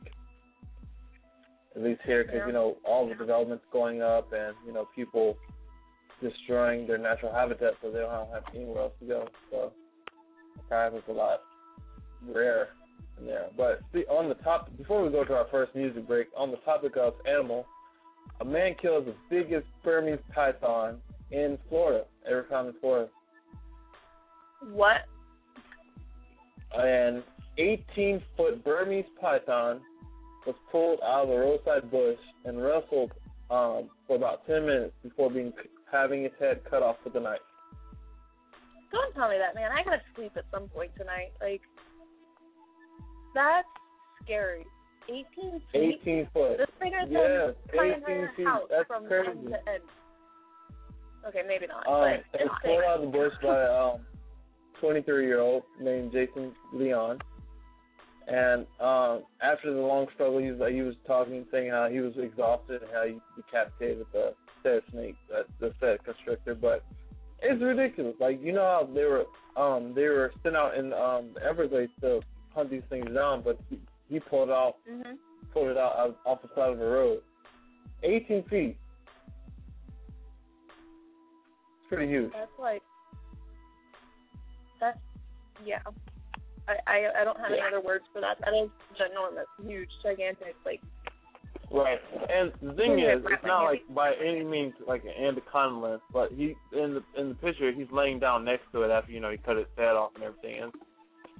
At 1.76 1.84
least 1.84 2.02
here, 2.06 2.24
because, 2.24 2.44
you 2.48 2.54
know, 2.54 2.78
all 2.86 3.08
the 3.08 3.16
development's 3.16 3.66
going 3.74 4.02
up 4.02 4.32
and, 4.32 4.56
you 4.66 4.72
know, 4.72 4.88
people 4.96 5.36
destroying 6.22 6.88
their 6.88 6.98
natural 6.98 7.34
habitat 7.34 7.74
so 7.82 7.92
they 7.92 8.00
don't 8.00 8.30
have 8.32 8.44
anywhere 8.56 8.84
else 8.84 8.94
to 9.02 9.06
go. 9.06 9.28
So 9.52 9.74
it 10.56 10.62
happens 10.70 11.04
a 11.10 11.12
lot 11.12 11.42
rare 12.32 12.70
there. 13.22 13.48
But 13.56 13.82
see, 13.94 14.06
on 14.06 14.30
the 14.30 14.36
top, 14.36 14.76
before 14.78 15.04
we 15.04 15.12
go 15.12 15.24
to 15.24 15.34
our 15.34 15.48
first 15.52 15.76
music 15.76 16.08
break, 16.08 16.28
on 16.36 16.52
the 16.52 16.58
topic 16.58 16.94
of 16.98 17.14
animal, 17.28 17.66
a 18.42 18.46
man 18.46 18.76
kills 18.82 19.06
the 19.06 19.16
biggest 19.30 19.68
Burmese 19.84 20.20
python 20.34 21.00
in 21.32 21.58
Florida, 21.70 22.06
ever 22.30 22.46
found 22.50 22.70
in 22.70 22.76
Florida. 22.80 23.10
What? 24.72 25.02
An 26.76 27.24
18 27.58 28.22
foot 28.36 28.64
Burmese 28.64 29.06
python 29.20 29.82
was 30.46 30.56
pulled 30.72 31.00
out 31.02 31.26
of 31.26 31.30
a 31.30 31.38
roadside 31.38 31.90
bush 31.92 32.20
and 32.46 32.62
wrestled 32.62 33.12
um, 33.50 33.90
for 34.08 34.16
about 34.16 34.46
10 34.48 34.66
minutes 34.66 34.94
before 35.04 35.30
being 35.30 35.54
having 35.92 36.24
its 36.24 36.36
head 36.40 36.62
cut 36.70 36.82
off 36.82 36.98
with 37.06 37.16
a 37.16 37.20
knife. 37.20 37.40
Don't 38.92 39.14
tell 39.16 39.30
me 39.30 39.38
that, 39.38 39.56
man. 39.56 39.72
I 39.72 39.84
gotta 39.84 40.02
sleep 40.16 40.34
at 40.36 40.46
some 40.52 40.70
point 40.70 40.92
tonight. 40.98 41.34
Like, 41.42 41.62
that's 43.34 43.68
scary. 44.24 44.66
18 45.10 45.62
feet. 45.72 46.00
18 46.02 46.28
foot. 46.34 46.58
This 46.58 46.68
than 46.80 47.12
Yeah, 47.12 47.52
18 47.74 47.94
entire 47.94 48.32
feet. 48.36 48.48
house 48.48 48.62
That's 48.70 48.88
from 48.88 49.06
crazy. 49.08 49.30
end 49.30 49.48
to 49.50 49.70
end. 49.70 49.84
Okay, 51.28 51.42
maybe 51.48 51.68
not, 51.68 51.88
Um, 51.88 52.02
but 52.02 52.14
it 52.14 52.26
it's 52.34 52.50
was 52.50 52.60
pulled 52.64 52.84
out 52.84 53.00
of 53.00 53.02
the 53.02 53.18
bush 53.18 53.34
by 53.42 53.62
a 53.62 53.74
um, 53.96 54.02
23 54.82 55.26
year 55.26 55.40
old 55.40 55.64
named 55.80 56.12
Jason 56.12 56.54
Leon. 56.74 57.20
And 58.28 58.66
um, 58.80 59.24
after 59.42 59.74
the 59.74 59.80
long 59.80 60.08
struggle, 60.14 60.40
he 60.40 60.52
was 60.52 60.72
he 60.72 60.82
was 60.82 60.96
talking, 61.06 61.46
saying 61.52 61.72
how 61.72 61.90
he 61.90 62.00
was 62.00 62.14
exhausted 62.18 62.82
and 62.82 62.92
how 62.94 63.06
he 63.06 63.20
decapitated 63.36 64.06
the 64.14 64.34
said 64.64 64.82
snake, 64.92 65.16
uh, 65.38 65.44
the 65.60 65.74
said 65.82 66.04
constrictor. 66.06 66.56
But 66.56 66.84
it's 67.42 67.62
ridiculous. 67.62 68.16
Like 68.20 68.42
you 68.42 68.54
know 68.54 68.62
how 68.62 68.90
they 68.94 69.04
were 69.04 69.26
um 69.58 69.94
they 69.94 70.06
were 70.06 70.32
sent 70.42 70.56
out 70.56 70.78
in 70.78 70.94
um 70.94 71.32
the 71.36 71.44
Everglades 71.44 71.92
to 72.02 72.22
hunt 72.56 72.70
these 72.70 72.82
things 72.90 73.08
down, 73.14 73.42
but 73.44 73.58
he, 73.70 73.80
he 74.10 74.20
pulled 74.20 74.50
it 74.50 74.54
out 74.54 74.76
hmm 74.90 75.14
pulled 75.54 75.68
it 75.70 75.78
out 75.78 75.96
out- 75.98 76.20
off 76.26 76.42
the 76.42 76.48
side 76.56 76.72
of 76.72 76.80
the 76.80 76.86
road, 76.86 77.22
18 78.02 78.44
feet. 78.50 78.76
It's 81.78 81.88
pretty 81.90 82.08
huge. 82.12 82.32
That's 82.34 82.50
like, 82.60 82.82
that's, 84.80 84.98
yeah. 85.64 85.80
I, 86.68 86.74
I 86.88 87.22
I 87.22 87.24
don't 87.24 87.38
have 87.38 87.48
any 87.52 87.58
Yeah. 87.58 87.68
other 87.68 87.82
words 87.82 88.06
for 88.14 88.22
that. 88.22 88.38
That 88.40 88.54
is 88.56 88.70
ginormous, 89.00 89.46
huge, 89.68 89.90
gigantic. 90.02 90.56
Like, 90.66 90.82
Right. 91.72 92.00
And 92.30 92.52
the 92.62 92.74
thing 92.76 93.00
is, 93.00 93.24
it's 93.26 93.44
not 93.46 93.64
like 93.66 93.82
by 93.94 94.14
any 94.24 94.44
means 94.44 94.74
like 94.88 95.04
an 95.06 95.12
anaconda 95.26 95.76
length, 95.80 96.04
but 96.14 96.32
he 96.32 96.56
in 96.72 96.94
the 96.96 97.04
in 97.20 97.30
the 97.30 97.36
picture 97.36 97.72
he's 97.72 97.88
laying 97.92 98.20
down 98.20 98.46
next 98.46 98.72
to 98.74 98.84
it 98.84 98.92
after 98.92 99.12
you 99.12 99.20
know 99.20 99.32
he 99.32 99.38
cut 99.38 99.58
its 99.58 99.70
head 99.76 99.96
off 99.96 100.12
and 100.16 100.24
everything, 100.24 100.62
and 100.64 100.72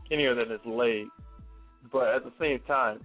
skinnier 0.06 0.36
than 0.36 0.50
his 0.50 0.60
leg. 0.66 1.06
But 1.92 2.08
at 2.16 2.24
the 2.24 2.32
same 2.40 2.60
time, 2.68 3.00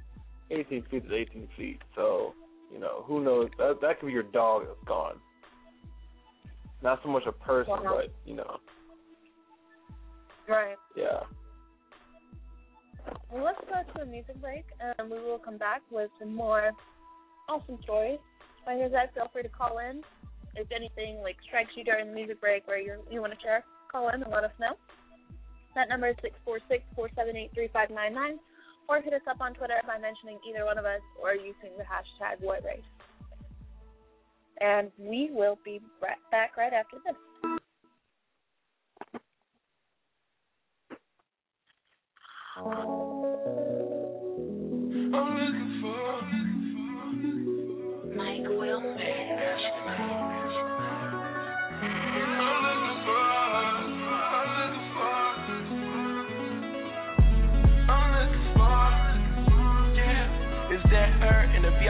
18 0.51 0.85
feet 0.91 1.05
is 1.05 1.11
18 1.13 1.49
feet, 1.57 1.79
so 1.95 2.35
you 2.73 2.79
know 2.79 3.03
who 3.07 3.23
knows 3.23 3.49
that 3.59 3.79
that 3.83 4.01
could 4.01 4.07
be 4.07 4.13
your 4.13 4.23
dog 4.23 4.65
that's 4.67 4.85
gone. 4.87 5.17
Not 6.83 7.01
so 7.03 7.09
much 7.11 7.25
a 7.27 7.33
person, 7.33 7.73
Wow. 7.73 8.01
but 8.01 8.13
you 8.25 8.37
know, 8.37 8.59
right. 10.49 10.77
yeah. 10.97 11.21
Well, 13.33 13.45
let's 13.45 13.61
go 13.69 13.83
to 13.95 14.03
a 14.03 14.07
music 14.07 14.41
break, 14.41 14.65
and 14.81 15.11
we 15.11 15.19
will 15.19 15.39
come 15.39 15.57
back 15.59 15.83
with 15.91 16.11
some 16.19 16.35
more 16.35 16.71
awesome 17.49 17.79
stories. 17.83 18.19
Like 18.67 18.77
I 18.79 18.91
said, 18.91 19.11
feel 19.15 19.29
free 19.33 19.43
to 19.43 19.49
call 19.49 19.79
in 19.79 20.03
if 20.57 20.71
anything 20.73 21.21
like 21.23 21.37
strikes 21.47 21.71
you 21.77 21.85
during 21.85 22.09
the 22.09 22.15
music 22.15 22.41
break 22.41 22.67
where 22.67 22.79
you 22.81 23.01
you 23.11 23.21
want 23.21 23.33
to 23.33 23.41
share. 23.41 23.65
Call 23.91 24.09
in 24.11 24.23
and 24.23 24.31
let 24.31 24.45
us 24.45 24.53
know. 24.61 24.75
That 25.75 25.89
number 25.89 26.09
is 26.09 26.17
646-478-3599, 26.97 28.39
or 28.89 29.01
hit 29.01 29.13
us 29.13 29.21
up 29.29 29.41
on 29.41 29.55
Twitter 29.55 29.81
by 29.87 29.99
mentioning 29.99 30.39
either 30.49 30.65
one 30.65 30.79
of 30.79 30.85
us 30.85 31.01
or 31.23 31.35
using 31.35 31.77
the 31.77 31.85
hashtag 31.85 32.43
WhatRace. 32.43 32.83
And 34.61 34.91
we 34.99 35.31
will 35.33 35.59
be 35.65 35.81
right 36.03 36.17
back 36.31 36.57
right 36.57 36.73
after 36.73 36.97
this. 37.05 37.15
Um, 42.57 43.18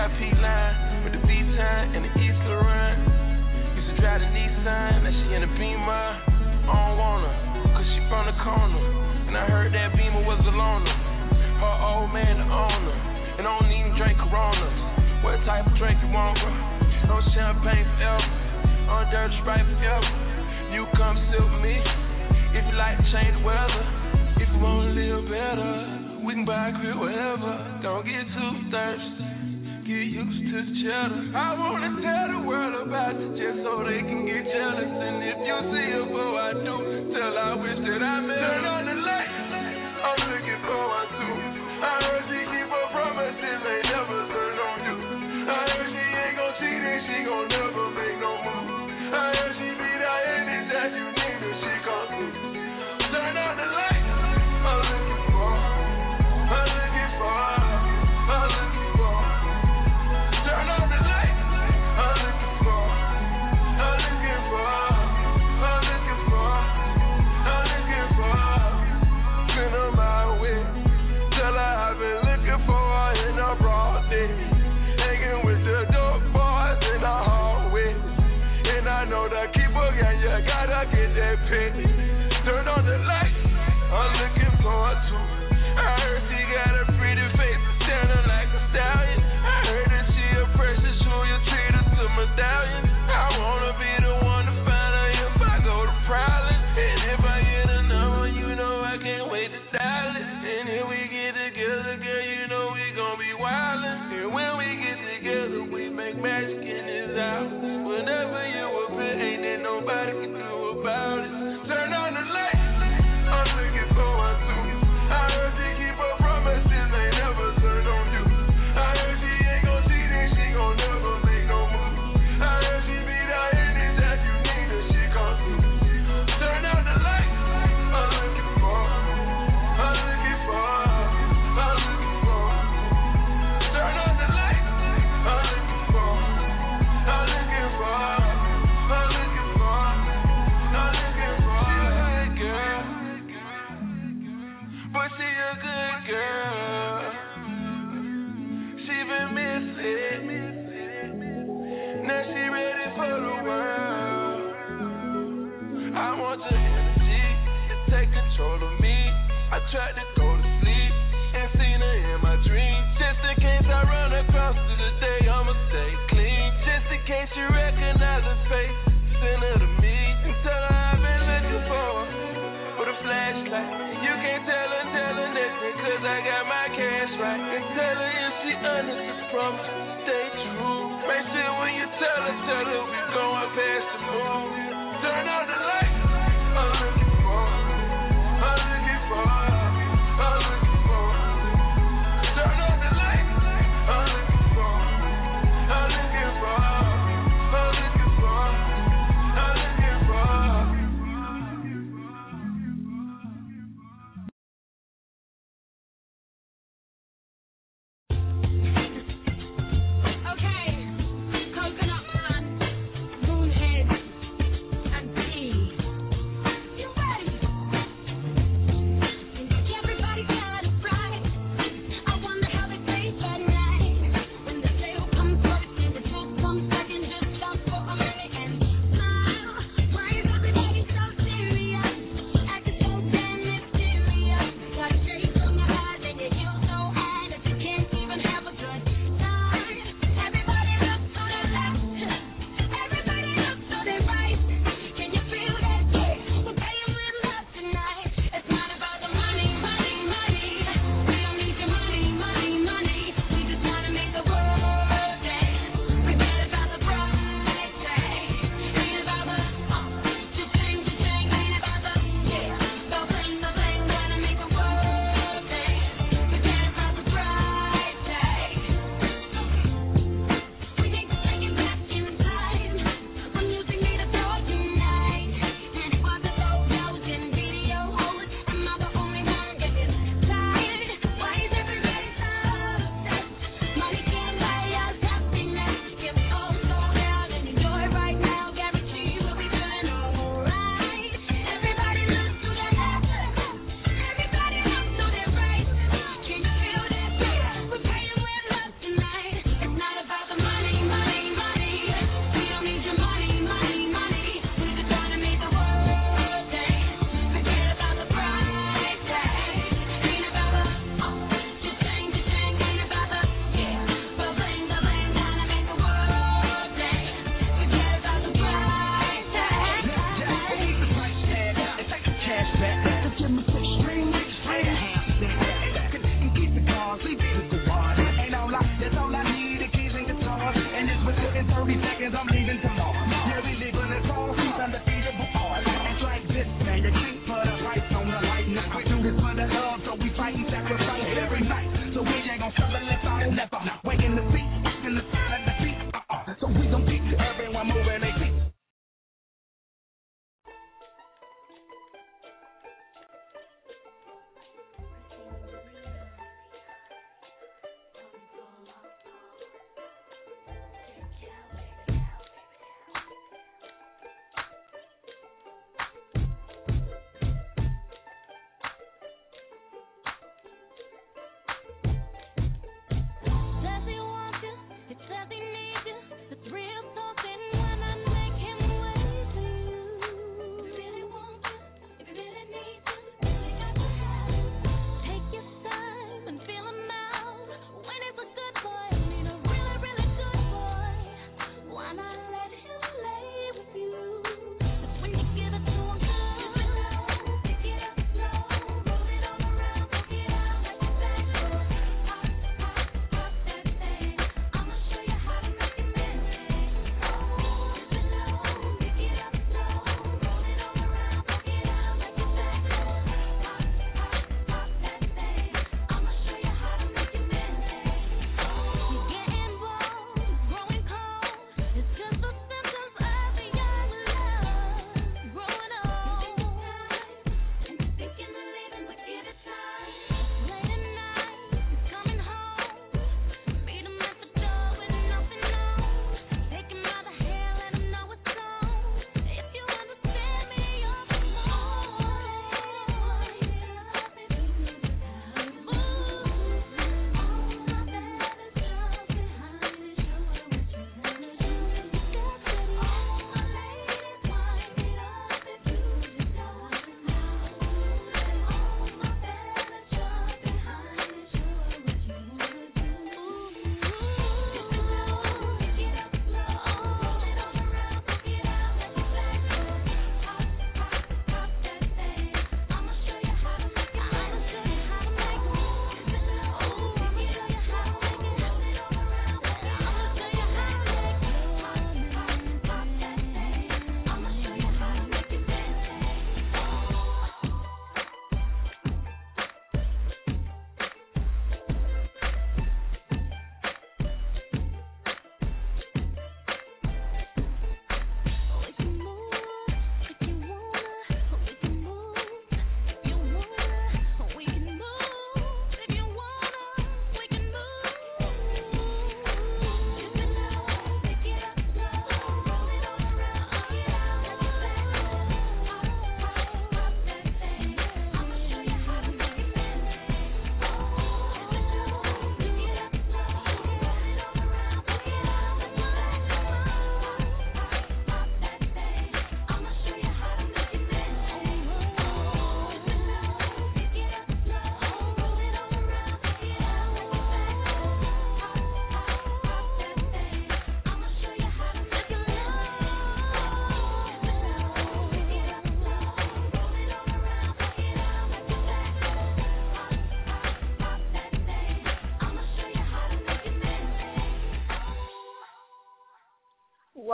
VIP 0.09 0.40
line 0.40 1.05
with 1.05 1.12
the 1.12 1.23
B 1.29 1.37
time 1.57 1.92
and 1.92 2.03
the 2.09 2.12
Easter 2.16 2.57
run. 2.64 2.97
Used 3.77 3.88
to 3.92 3.94
drive 4.01 4.25
the 4.25 4.31
Nissan, 4.33 5.05
now 5.05 5.12
she 5.12 5.27
in 5.37 5.42
a 5.44 5.51
Beamer. 5.61 6.09
I 6.64 6.73
don't 6.73 6.97
want 6.97 7.29
her, 7.29 7.37
cause 7.77 7.88
she 7.92 8.01
from 8.09 8.25
the 8.29 8.37
corner. 8.40 8.81
And 9.29 9.37
I 9.37 9.44
heard 9.49 9.73
that 9.77 9.92
Beamer 9.92 10.25
was 10.25 10.40
a 10.49 10.55
loner. 10.55 10.97
Her 11.61 11.77
old 11.92 12.11
man, 12.16 12.40
the 12.40 12.49
owner. 12.49 12.97
And 13.37 13.44
I 13.44 13.51
don't 13.53 13.68
even 13.68 13.92
drink 14.01 14.16
Coronas. 14.16 14.77
What 15.21 15.37
type 15.44 15.68
of 15.68 15.75
drink 15.77 16.01
you 16.01 16.09
want, 16.09 16.40
bro? 16.40 16.51
No 17.12 17.21
champagne 17.37 17.85
forever. 17.99 18.29
On 18.88 19.05
dirt 19.12 19.33
Sprite 19.44 19.66
forever. 19.77 20.11
You 20.73 20.88
come 20.97 21.16
sit 21.29 21.42
with 21.42 21.61
me. 21.61 21.77
If 22.57 22.64
you 22.64 22.75
like 22.81 22.97
to 22.97 23.07
change 23.12 23.37
the 23.37 23.44
weather. 23.44 23.85
If 24.40 24.49
you 24.49 24.59
wanna 24.61 24.97
live 24.97 25.29
better. 25.29 25.73
We 26.25 26.33
can 26.35 26.44
buy 26.44 26.71
a 26.71 26.73
crib 26.73 26.97
wherever. 26.97 27.53
Don't 27.83 28.05
get 28.05 28.25
too 28.33 28.53
thirsty 28.71 29.18
get 29.88 30.05
used 30.05 30.44
to 30.53 30.61
cheddar. 30.85 31.33
I 31.33 31.57
wanna 31.57 31.96
tell 32.05 32.27
the 32.37 32.40
world 32.44 32.77
about 32.85 33.16
you 33.16 33.33
just 33.40 33.64
so 33.64 33.81
they 33.88 34.05
can 34.05 34.29
get 34.29 34.44
jealous. 34.44 34.85
And 34.85 35.16
if 35.24 35.38
you 35.48 35.59
see 35.72 35.88
a 35.96 36.05
boy, 36.12 36.37
I 36.37 36.53
do. 36.61 36.77
Tell 37.09 37.33
I 37.33 37.57
wish 37.57 37.81
that 37.88 38.03
I 38.05 38.20
met 38.20 38.37
her 38.37 38.68
on 38.68 38.85
the 38.85 38.96
lake. 39.01 39.33
I'm 40.05 40.20
looking 40.29 40.61
for 40.61 40.77
forward 40.77 41.09
to. 41.09 41.29
I 41.88 41.92
heard 42.05 42.24
she 42.29 42.48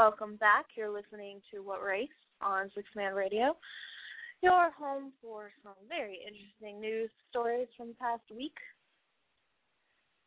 welcome 0.04 0.36
back. 0.36 0.66
You're 0.76 0.92
listening 0.92 1.40
to 1.50 1.60
What 1.60 1.82
Race 1.82 2.08
on 2.42 2.70
Sixth 2.74 2.94
Man 2.94 3.14
Radio. 3.14 3.56
Your 4.42 4.70
home 4.72 5.12
for 5.22 5.50
some 5.62 5.72
very 5.88 6.18
interesting 6.28 6.78
news 6.78 7.08
stories 7.30 7.68
from 7.74 7.88
the 7.88 7.94
past 7.94 8.20
week. 8.30 8.52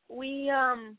We 0.09 0.49
um 0.49 0.97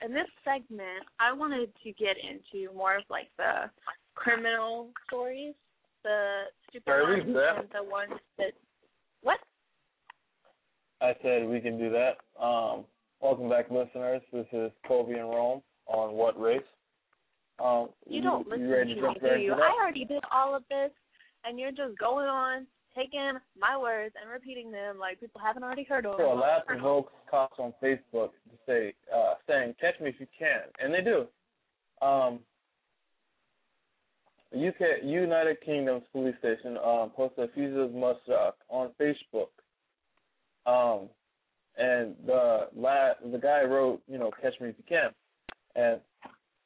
in 0.00 0.14
this 0.14 0.28
segment 0.42 1.04
I 1.20 1.34
wanted 1.34 1.68
to 1.84 1.92
get 1.92 2.16
into 2.16 2.72
more 2.74 2.96
of 2.96 3.02
like 3.10 3.28
the 3.36 3.68
criminal 4.14 4.88
stories, 5.06 5.52
the 6.02 6.44
stupid 6.70 6.90
ones 6.90 7.18
we 7.18 7.24
do 7.26 7.32
that? 7.34 7.58
and 7.58 7.68
the 7.74 7.90
ones 7.90 8.18
that 8.38 8.52
what? 9.20 9.38
I 11.02 11.12
said 11.20 11.46
we 11.46 11.60
can 11.60 11.78
do 11.78 11.90
that. 11.90 12.42
Um, 12.42 12.86
welcome 13.20 13.50
back, 13.50 13.70
listeners. 13.70 14.22
This 14.32 14.46
is 14.50 14.72
Colby 14.88 15.12
and 15.12 15.28
Rome 15.28 15.60
on 15.88 16.14
What 16.14 16.40
Race. 16.40 16.62
Um, 17.58 17.90
You 18.06 18.22
don't 18.22 18.48
listen 18.48 18.64
you 18.64 18.72
ready 18.72 18.94
to 18.94 19.00
to 19.00 19.08
me, 19.08 19.14
do 19.20 19.36
you? 19.40 19.52
I 19.54 19.70
already 19.80 20.04
did 20.04 20.22
all 20.32 20.54
of 20.54 20.62
this, 20.68 20.90
and 21.44 21.58
you're 21.58 21.70
just 21.70 21.98
going 21.98 22.26
on 22.26 22.66
taking 22.94 23.32
my 23.58 23.76
words 23.76 24.14
and 24.20 24.30
repeating 24.30 24.70
them 24.70 24.98
like 24.98 25.20
people 25.20 25.40
haven't 25.40 25.62
already 25.62 25.84
heard 25.84 26.06
of. 26.06 26.16
So 26.18 26.32
a 26.32 26.34
lab 26.34 26.66
provokes 26.66 27.12
cops 27.30 27.58
on 27.58 27.72
Facebook 27.82 28.30
to 28.50 28.56
say, 28.66 28.94
uh, 29.14 29.34
saying, 29.46 29.74
"Catch 29.80 30.00
me 30.00 30.10
if 30.10 30.20
you 30.20 30.26
can," 30.38 30.64
and 30.78 30.92
they 30.92 31.00
do. 31.00 31.28
Um, 32.00 32.40
UK 34.54 35.02
United 35.02 35.60
Kingdom's 35.62 36.06
police 36.12 36.36
station 36.38 36.76
um, 36.78 37.10
posted 37.10 37.48
a 37.48 37.52
fugitive 37.52 37.90
mugshot 37.90 38.52
on 38.68 38.90
Facebook. 39.00 39.48
Um, 40.66 41.08
and 41.78 42.14
the 42.26 42.68
lad, 42.76 43.16
the 43.24 43.38
guy 43.38 43.62
wrote, 43.62 44.02
you 44.06 44.18
know, 44.18 44.30
"Catch 44.42 44.60
me 44.60 44.68
if 44.68 44.76
you 44.78 44.84
can," 44.84 45.14
and 45.74 46.00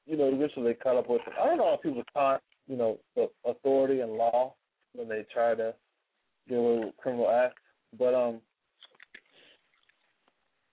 you 0.07 0.17
know, 0.17 0.29
eventually 0.33 0.73
they 0.73 0.75
caught 0.75 0.97
up 0.97 1.09
with 1.09 1.23
him. 1.23 1.35
I 1.41 1.47
don't 1.47 1.59
know 1.59 1.75
if 1.75 1.83
people 1.83 2.03
taunt, 2.15 2.43
you 2.69 2.77
know, 2.77 2.99
the 3.15 3.29
authority 3.45 4.01
and 4.01 4.13
law 4.13 4.55
when 4.95 5.09
they 5.09 5.27
try 5.33 5.55
to 5.55 5.75
get 6.49 6.59
with 6.59 6.97
criminal 6.97 7.31
acts, 7.31 7.61
but 7.99 8.15
um 8.15 8.41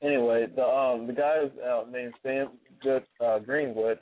anyway, 0.02 0.46
the 0.56 0.64
um 0.64 1.08
the 1.08 1.14
guy 1.14 1.38
uh, 1.66 1.84
named 1.92 2.14
Sam 2.22 2.50
Good 2.82 3.04
uh, 3.24 3.40
Greenwood 3.40 4.00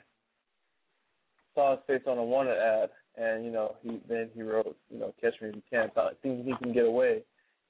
saw 1.54 1.76
his 1.76 1.80
face 1.86 2.02
on 2.06 2.18
a 2.18 2.24
wanted 2.24 2.58
ad, 2.58 2.90
and 3.16 3.44
you 3.44 3.50
know 3.50 3.76
he 3.82 4.00
then 4.08 4.28
he 4.34 4.42
wrote, 4.42 4.76
you 4.90 4.98
know, 4.98 5.14
catch 5.20 5.34
me 5.40 5.48
if 5.48 5.56
you 5.56 5.62
can, 5.70 5.90
thought 5.90 6.16
thinking 6.22 6.44
he 6.44 6.54
can 6.62 6.72
get 6.72 6.84
away. 6.84 7.22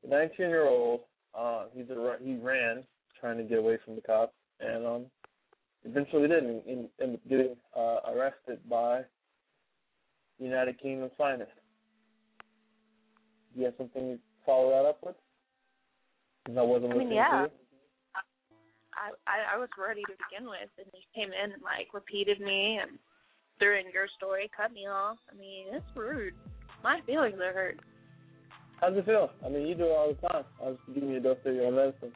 The 0.03 0.09
19 0.09 0.49
year 0.49 0.67
old, 0.67 1.01
uh, 1.39 1.65
he's 1.75 1.89
a 1.91 2.17
he 2.23 2.37
ran 2.37 2.85
trying 3.21 3.39
to 3.39 3.45
get 3.45 3.59
away 3.59 3.79
from 3.85 3.95
the 3.95 4.01
cops, 4.01 4.35
and 4.61 4.87
um 4.87 5.07
eventually 5.85 6.29
did, 6.29 6.45
and 6.45 6.63
and, 6.67 6.89
and 6.99 7.19
getting 7.29 7.57
uh, 7.77 7.99
arrested 8.09 8.59
by 8.69 9.03
the 10.39 10.45
United 10.45 10.81
Kingdom 10.81 11.11
finest. 11.17 11.51
Do 13.55 13.61
you 13.61 13.67
have 13.67 13.75
something 13.79 14.17
to 14.17 14.19
follow 14.47 14.71
that 14.71 14.89
up 14.89 14.99
with? 15.03 15.15
with? 15.15 15.17
'Cause 16.47 16.57
I 16.59 16.63
wasn't 16.63 16.93
I 16.93 16.97
mean, 16.97 17.09
listening 17.09 17.17
yeah. 17.17 17.47
to 17.47 17.53
you. 17.53 17.59
I, 19.27 19.55
I 19.55 19.59
was 19.59 19.69
ready 19.79 20.03
to 20.03 20.15
begin 20.29 20.49
with, 20.49 20.69
and 20.79 20.87
you 20.93 21.01
came 21.15 21.33
in 21.33 21.53
and 21.53 21.63
like 21.63 21.95
repeated 21.95 22.41
me 22.41 22.79
and 22.83 22.99
threw 23.59 23.79
in 23.79 23.91
your 23.93 24.07
story, 24.17 24.51
cut 24.57 24.73
me 24.73 24.87
off. 24.87 25.19
I 25.31 25.39
mean, 25.39 25.67
it's 25.73 25.87
rude. 25.97 26.35
My 26.83 27.01
feelings 27.07 27.39
are 27.41 27.53
hurt. 27.53 27.81
How's 28.81 28.97
it 28.97 29.07
feel? 29.07 29.31
I 29.45 29.49
mean, 29.49 29.67
you 29.67 29.75
do 29.75 29.85
it 29.85 29.91
all 29.97 30.09
the 30.13 30.29
time. 30.29 30.45
I 30.61 30.65
was 30.71 30.79
giving 30.93 31.11
you 31.11 31.19
a 31.19 31.21
dose 31.21 31.39
of 31.45 31.55
your 31.55 31.67
own 31.67 31.77
medicine. 31.77 32.13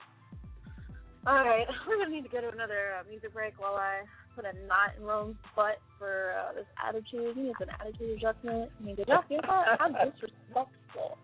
All 1.26 1.42
right, 1.42 1.66
we're 1.88 1.98
gonna 1.98 2.14
need 2.14 2.22
to 2.22 2.28
go 2.28 2.40
to 2.40 2.48
another 2.48 2.94
uh, 3.00 3.02
music 3.08 3.34
break 3.34 3.58
while 3.58 3.74
I 3.74 4.06
put 4.36 4.44
a 4.44 4.54
knot 4.66 4.94
in 4.96 5.02
Rome's 5.02 5.34
butt 5.56 5.82
for 5.98 6.34
uh, 6.38 6.54
this 6.54 6.66
attitude. 6.78 7.34
He 7.34 7.42
needs 7.42 7.58
an 7.58 7.68
attitude 7.80 8.16
adjustment. 8.16 8.70
I 8.70 8.82
mean, 8.84 8.94
did 8.94 9.08
y'all 9.08 9.26
hear 9.28 9.40
that? 9.42 9.78
How 9.78 9.88
disrespectful. 9.90 11.18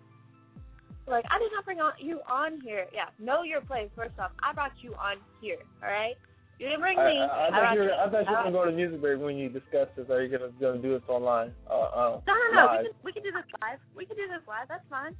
Like, 1.06 1.24
I 1.30 1.38
did 1.38 1.50
not 1.54 1.64
bring 1.64 1.78
on 1.78 1.92
you 1.98 2.18
on 2.30 2.60
here. 2.62 2.86
Yeah, 2.92 3.14
know 3.22 3.42
your 3.42 3.60
place. 3.60 3.90
First 3.94 4.18
off, 4.18 4.32
I 4.42 4.52
brought 4.52 4.72
you 4.82 4.94
on 4.98 5.22
here. 5.40 5.62
All 5.82 5.90
right, 5.90 6.18
you 6.58 6.66
didn't 6.66 6.82
bring 6.82 6.98
I, 6.98 7.06
me. 7.06 7.18
I, 7.22 7.46
I 7.46 7.50
thought 7.50 7.74
you 7.74 7.80
were. 7.86 7.94
I 7.94 8.10
thought 8.10 8.26
you 8.26 8.34
were 8.34 8.42
gonna 8.42 8.58
go 8.58 8.64
to 8.66 8.72
music 8.72 9.00
break 9.00 9.20
when 9.22 9.38
you 9.38 9.50
discuss 9.50 9.86
this. 9.94 10.10
Are 10.10 10.22
you 10.22 10.36
gonna 10.36 10.50
gonna 10.58 10.82
do 10.82 10.98
this 10.98 11.06
online? 11.06 11.54
Uh, 11.70 11.74
uh, 11.74 12.20
No, 12.26 12.34
no, 12.34 12.46
no. 12.58 12.66
live? 12.66 12.82
We 12.82 12.90
can 12.90 12.94
we 13.06 13.12
can 13.12 13.22
do 13.22 13.30
this 13.30 13.46
live. 13.62 13.78
We 13.94 14.06
can 14.06 14.16
do 14.16 14.26
this 14.26 14.42
live. 14.50 14.66
That's 14.66 14.86
fine. 14.90 15.14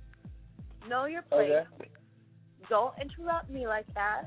Know 0.90 1.06
your 1.06 1.22
place. 1.22 1.50
Okay. 1.78 1.90
Don't 2.68 2.94
interrupt 2.98 3.50
me 3.50 3.66
like 3.68 3.86
that. 3.94 4.26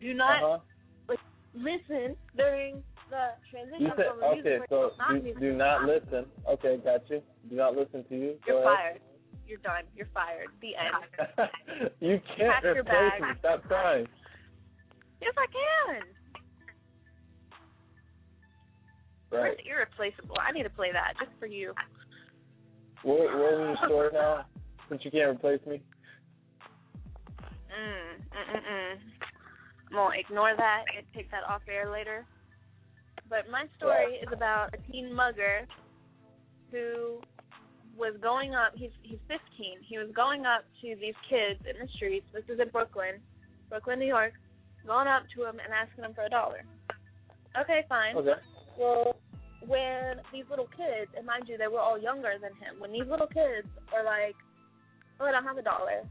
Do 0.00 0.14
not 0.14 0.42
Uh-huh. 0.42 1.16
listen 1.54 2.16
during 2.36 2.82
the 3.10 3.34
transition 3.50 3.82
You 3.82 3.92
said 3.96 4.06
from 4.06 4.22
a 4.22 4.34
music 4.34 4.62
okay. 4.62 4.66
So 4.70 4.92
do, 5.20 5.34
do 5.40 5.52
not 5.52 5.84
listen. 5.84 6.26
Okay, 6.48 6.76
got 6.78 7.08
you. 7.10 7.22
Do 7.48 7.56
not 7.56 7.74
listen 7.76 8.04
to 8.08 8.14
you. 8.14 8.38
You're 8.46 8.62
Go 8.62 8.68
ahead. 8.68 8.78
fired. 8.78 9.00
You're 9.46 9.58
done. 9.58 9.82
You're 9.96 10.08
fired. 10.14 10.48
The 10.60 10.76
end. 10.76 11.90
you 12.00 12.20
can't 12.36 12.52
Pack 12.54 12.62
your 12.62 12.74
replace 12.80 12.94
bag. 13.18 13.20
me. 13.22 13.28
Stop 13.40 13.66
trying. 13.66 14.06
yes, 15.20 15.34
I 15.36 15.46
can. 15.50 16.02
Right. 19.32 19.56
Irreplaceable. 19.68 20.36
I 20.40 20.52
need 20.52 20.64
to 20.64 20.70
play 20.70 20.92
that 20.92 21.14
just 21.18 21.30
for 21.38 21.46
you. 21.46 21.72
What 23.02 23.18
what 23.18 23.30
was 23.32 23.76
your 23.80 23.88
story 23.88 24.10
now? 24.12 24.44
Since 24.88 25.04
you 25.04 25.10
can't 25.10 25.30
replace 25.36 25.60
me. 25.66 25.80
Mm, 27.70 28.18
mm, 28.18 28.60
mm, 28.60 28.98
I'm 29.92 30.12
ignore 30.18 30.54
that 30.56 30.84
and 30.96 31.06
take 31.14 31.30
that 31.30 31.44
off 31.48 31.62
air 31.68 31.90
later. 31.90 32.24
But 33.28 33.50
my 33.50 33.66
story 33.76 34.18
is 34.22 34.28
about 34.32 34.74
a 34.74 34.90
teen 34.90 35.14
mugger 35.14 35.66
who 36.70 37.20
was 37.96 38.14
going 38.22 38.54
up. 38.54 38.72
He's 38.74 38.90
he's 39.02 39.18
15. 39.28 39.38
He 39.86 39.98
was 39.98 40.08
going 40.14 40.46
up 40.46 40.64
to 40.82 40.96
these 40.96 41.14
kids 41.28 41.60
in 41.66 41.78
the 41.78 41.90
streets. 41.94 42.26
This 42.32 42.44
is 42.48 42.60
in 42.60 42.68
Brooklyn, 42.70 43.22
Brooklyn, 43.68 43.98
New 43.98 44.06
York. 44.06 44.32
Going 44.86 45.06
up 45.06 45.24
to 45.36 45.42
them 45.42 45.58
and 45.62 45.72
asking 45.74 46.02
them 46.02 46.14
for 46.14 46.24
a 46.24 46.30
dollar. 46.30 46.64
Okay, 47.60 47.84
fine. 47.88 48.16
Okay. 48.16 48.40
Well, 48.78 49.16
when 49.66 50.24
these 50.32 50.48
little 50.48 50.68
kids, 50.72 51.12
and 51.16 51.26
mind 51.26 51.44
you, 51.48 51.58
they 51.58 51.68
were 51.68 51.80
all 51.80 52.00
younger 52.00 52.32
than 52.40 52.56
him. 52.56 52.80
When 52.80 52.90
these 52.92 53.06
little 53.06 53.26
kids 53.26 53.68
are 53.92 54.04
like, 54.04 54.36
"Oh, 55.20 55.26
I 55.26 55.32
don't 55.32 55.44
have 55.44 55.58
a 55.58 55.62
dollar," 55.62 56.02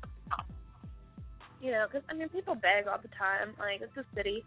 you 1.62 1.72
know, 1.72 1.86
because 1.88 2.04
I 2.10 2.14
mean, 2.14 2.30
people 2.30 2.56
beg 2.56 2.88
all 2.88 3.00
the 3.02 3.10
time. 3.10 3.56
Like 3.60 3.82
it's 3.82 3.96
a 3.98 4.06
city. 4.16 4.44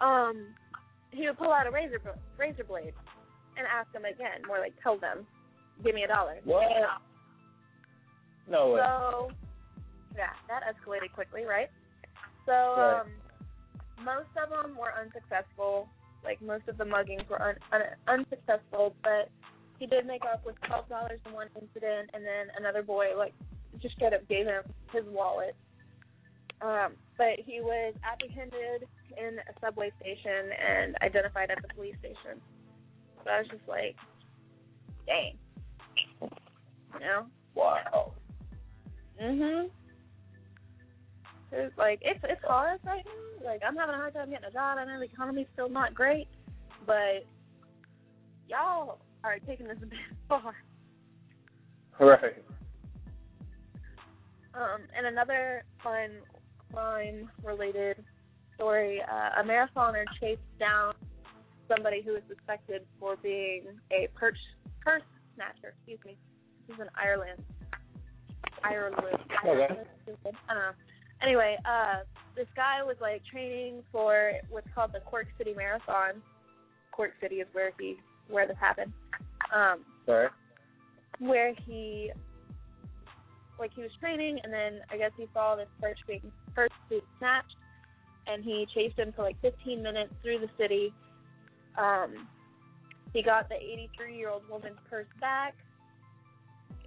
Um, 0.00 0.54
he 1.10 1.26
would 1.26 1.38
pull 1.38 1.52
out 1.52 1.66
a 1.66 1.70
razor 1.70 2.00
razor 2.38 2.64
blade 2.64 2.94
and 3.56 3.66
ask 3.66 3.90
them 3.92 4.04
again, 4.04 4.46
more 4.46 4.58
like 4.58 4.74
tell 4.82 4.98
them, 4.98 5.26
"Give 5.82 5.94
me 5.94 6.04
a 6.04 6.08
dollar." 6.08 6.36
What? 6.44 6.62
No 8.48 8.72
way. 8.72 8.80
So, 8.80 9.30
yeah, 10.16 10.32
that 10.48 10.62
escalated 10.64 11.12
quickly, 11.12 11.44
right? 11.44 11.68
So, 12.46 12.52
Right. 12.52 13.00
um, 13.00 13.10
most 14.04 14.30
of 14.42 14.48
them 14.50 14.76
were 14.76 14.92
unsuccessful. 14.94 15.88
Like 16.24 16.40
most 16.40 16.66
of 16.68 16.78
the 16.78 16.84
muggings 16.84 17.28
were 17.28 17.40
un- 17.42 17.58
un- 17.72 17.96
unsuccessful, 18.06 18.94
but 19.02 19.28
he 19.78 19.86
did 19.86 20.06
make 20.06 20.22
up 20.24 20.44
with 20.44 20.56
twelve 20.62 20.88
dollars 20.88 21.20
in 21.26 21.32
one 21.32 21.48
incident, 21.60 22.10
and 22.14 22.24
then 22.24 22.50
another 22.56 22.82
boy 22.82 23.16
like 23.16 23.34
just 23.80 23.94
straight 23.96 24.12
up 24.12 24.26
gave 24.28 24.46
him 24.46 24.62
his 24.92 25.04
wallet. 25.06 25.54
Um, 26.60 26.94
but 27.16 27.38
he 27.38 27.60
was 27.60 27.94
apprehended 28.04 28.88
in 29.16 29.38
a 29.38 29.60
subway 29.60 29.92
station 30.00 30.50
and 30.52 30.96
identified 31.02 31.50
at 31.50 31.58
the 31.62 31.72
police 31.74 31.94
station. 32.00 32.40
So 33.24 33.30
I 33.30 33.38
was 33.38 33.48
just 33.48 33.66
like, 33.68 33.94
dang, 35.06 35.38
you 36.20 37.00
know. 37.00 37.26
Wow. 37.54 38.12
Mhm. 39.20 39.70
It's 41.50 41.78
like 41.78 41.98
it's 42.02 42.20
it's 42.24 42.42
hard 42.44 42.78
right 42.84 43.04
now. 43.04 43.46
Like 43.46 43.62
I'm 43.66 43.76
having 43.76 43.94
a 43.94 43.98
hard 43.98 44.14
time 44.14 44.30
getting 44.30 44.44
a 44.44 44.52
job. 44.52 44.78
I 44.78 44.84
know 44.84 44.98
the 44.98 45.06
economy's 45.06 45.46
still 45.54 45.68
not 45.68 45.94
great, 45.94 46.28
but 46.86 47.24
y'all 48.48 48.98
are 49.24 49.38
taking 49.40 49.66
this 49.66 49.78
a 49.82 49.86
bit 49.86 49.98
far. 50.28 50.54
Right. 51.98 52.44
Um, 54.54 54.82
and 54.96 55.06
another 55.06 55.64
fun 55.82 56.10
crime 56.72 57.30
related 57.44 58.04
story, 58.54 59.00
uh, 59.02 59.40
a 59.40 59.44
marathoner 59.44 60.04
chased 60.20 60.40
down 60.58 60.94
somebody 61.68 62.02
who 62.02 62.12
was 62.12 62.22
suspected 62.28 62.82
for 62.98 63.16
being 63.22 63.62
a 63.92 64.08
purse 64.14 64.38
purse 64.80 65.02
snatcher, 65.34 65.74
excuse 65.76 65.98
me. 66.04 66.16
This 66.66 66.74
is 66.76 66.80
in 66.82 66.88
Ireland. 66.94 67.42
Ireland. 68.62 68.96
Ireland. 69.44 69.76
I 70.48 70.54
don't 70.54 70.62
know. 70.62 70.70
Anyway, 71.22 71.56
uh 71.64 72.04
this 72.36 72.46
guy 72.56 72.82
was 72.82 72.96
like 73.00 73.22
training 73.30 73.82
for 73.92 74.32
what's 74.50 74.68
called 74.74 74.92
the 74.92 75.00
Cork 75.00 75.26
City 75.36 75.54
Marathon. 75.56 76.22
Cork 76.92 77.12
City 77.20 77.36
is 77.36 77.48
where 77.52 77.72
he 77.78 77.96
where 78.28 78.46
this 78.46 78.56
happened. 78.60 78.92
Um 79.54 79.80
Sorry. 80.06 80.28
where 81.18 81.54
he 81.66 82.12
like 83.58 83.72
he 83.74 83.82
was 83.82 83.90
training 84.00 84.38
and 84.42 84.52
then 84.52 84.80
I 84.90 84.96
guess 84.96 85.10
he 85.16 85.26
saw 85.32 85.56
this 85.56 85.68
purse 85.80 85.98
being 86.06 86.32
purse 86.54 86.70
being 86.88 87.02
snatched 87.18 87.56
and 88.26 88.44
he 88.44 88.66
chased 88.74 88.98
him 88.98 89.12
for 89.14 89.22
like 89.22 89.40
fifteen 89.40 89.82
minutes 89.82 90.12
through 90.22 90.38
the 90.40 90.50
city. 90.58 90.92
Um 91.76 92.28
He 93.14 93.22
got 93.22 93.48
the 93.48 93.54
83 93.56 94.16
year 94.16 94.28
old 94.28 94.42
woman's 94.50 94.76
purse 94.90 95.06
back, 95.18 95.54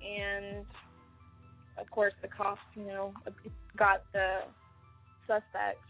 and 0.06 0.64
of 1.80 1.90
course 1.90 2.14
the 2.22 2.28
cops, 2.28 2.62
you 2.76 2.86
know, 2.86 3.14
got 3.76 4.04
the 4.14 4.42
suspect, 5.26 5.82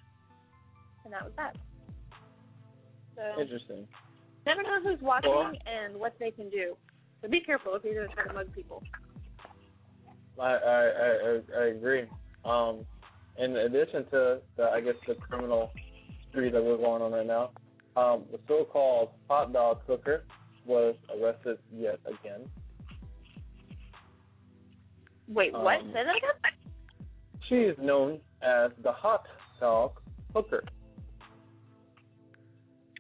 and 1.04 1.12
that 1.14 1.24
was 1.24 1.34
that. 1.36 1.58
So 3.18 3.42
Interesting. 3.42 3.88
never 4.46 4.64
know 4.64 4.80
who's 4.82 5.02
watching 5.02 5.32
Well- 5.32 5.54
and 5.66 5.98
what 6.00 6.14
they 6.18 6.32
can 6.32 6.50
do. 6.50 6.78
So 7.22 7.28
be 7.28 7.42
careful 7.42 7.76
if 7.76 7.84
you're 7.84 7.94
going 7.94 8.08
to 8.08 8.16
try 8.16 8.26
to 8.26 8.34
mug 8.34 8.54
people. 8.56 8.82
I 10.42 10.54
I 10.54 10.82
I, 10.82 11.40
I- 11.60 11.66
agree. 11.68 12.04
Um, 12.44 12.86
in 13.38 13.56
addition 13.56 14.06
to 14.12 14.40
the, 14.58 14.64
I 14.64 14.82
guess 14.82 14.96
the 15.08 15.16
criminal 15.16 15.72
spree 16.30 16.50
that 16.50 16.62
we're 16.64 16.78
going 16.78 17.02
on 17.02 17.12
right 17.12 17.26
now, 17.26 17.52
um, 17.96 18.24
the 18.32 18.40
so-called 18.48 19.10
hot 19.30 19.54
dog 19.54 19.80
cooker 19.88 20.24
was 20.66 20.96
arrested 21.16 21.58
yet 21.74 22.00
again. 22.06 22.50
Wait, 25.28 25.54
what? 25.54 25.80
Um, 25.80 25.88
Say 25.94 26.04
that 26.04 26.16
again? 26.18 26.54
She 27.48 27.56
is 27.56 27.78
known 27.80 28.20
as 28.42 28.72
the 28.84 28.92
hot 28.92 29.26
dog 29.60 29.92
hooker. 30.36 30.64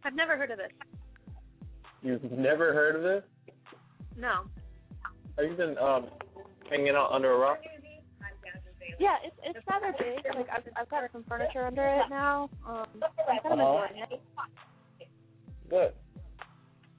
I've 0.03 0.15
never 0.15 0.37
heard 0.37 0.51
of 0.51 0.57
this. 0.57 0.71
You've 2.01 2.31
never 2.31 2.73
heard 2.73 2.95
of 2.95 3.03
this? 3.03 3.23
No. 4.17 4.45
Have 5.37 5.49
you 5.49 5.55
been 5.55 5.77
um 5.77 6.07
hanging 6.71 6.95
out 6.95 7.11
under 7.11 7.33
a 7.33 7.37
rock? 7.37 7.59
Yeah, 8.99 9.17
it's 9.23 9.35
it's 9.43 9.65
rather 9.69 9.93
big. 9.99 10.23
Like 10.35 10.47
I've 10.51 10.63
I've 10.75 10.89
got 10.89 11.03
some 11.11 11.23
furniture 11.27 11.65
under 11.65 11.85
it 11.85 12.09
now. 12.09 12.49
Um, 12.67 12.85
I'm 13.27 13.39
kind 13.41 13.59
of 13.61 13.67
Uh-huh. 13.67 13.87
enjoying 13.89 14.03
it. 14.11 14.21
Good. 15.69 15.93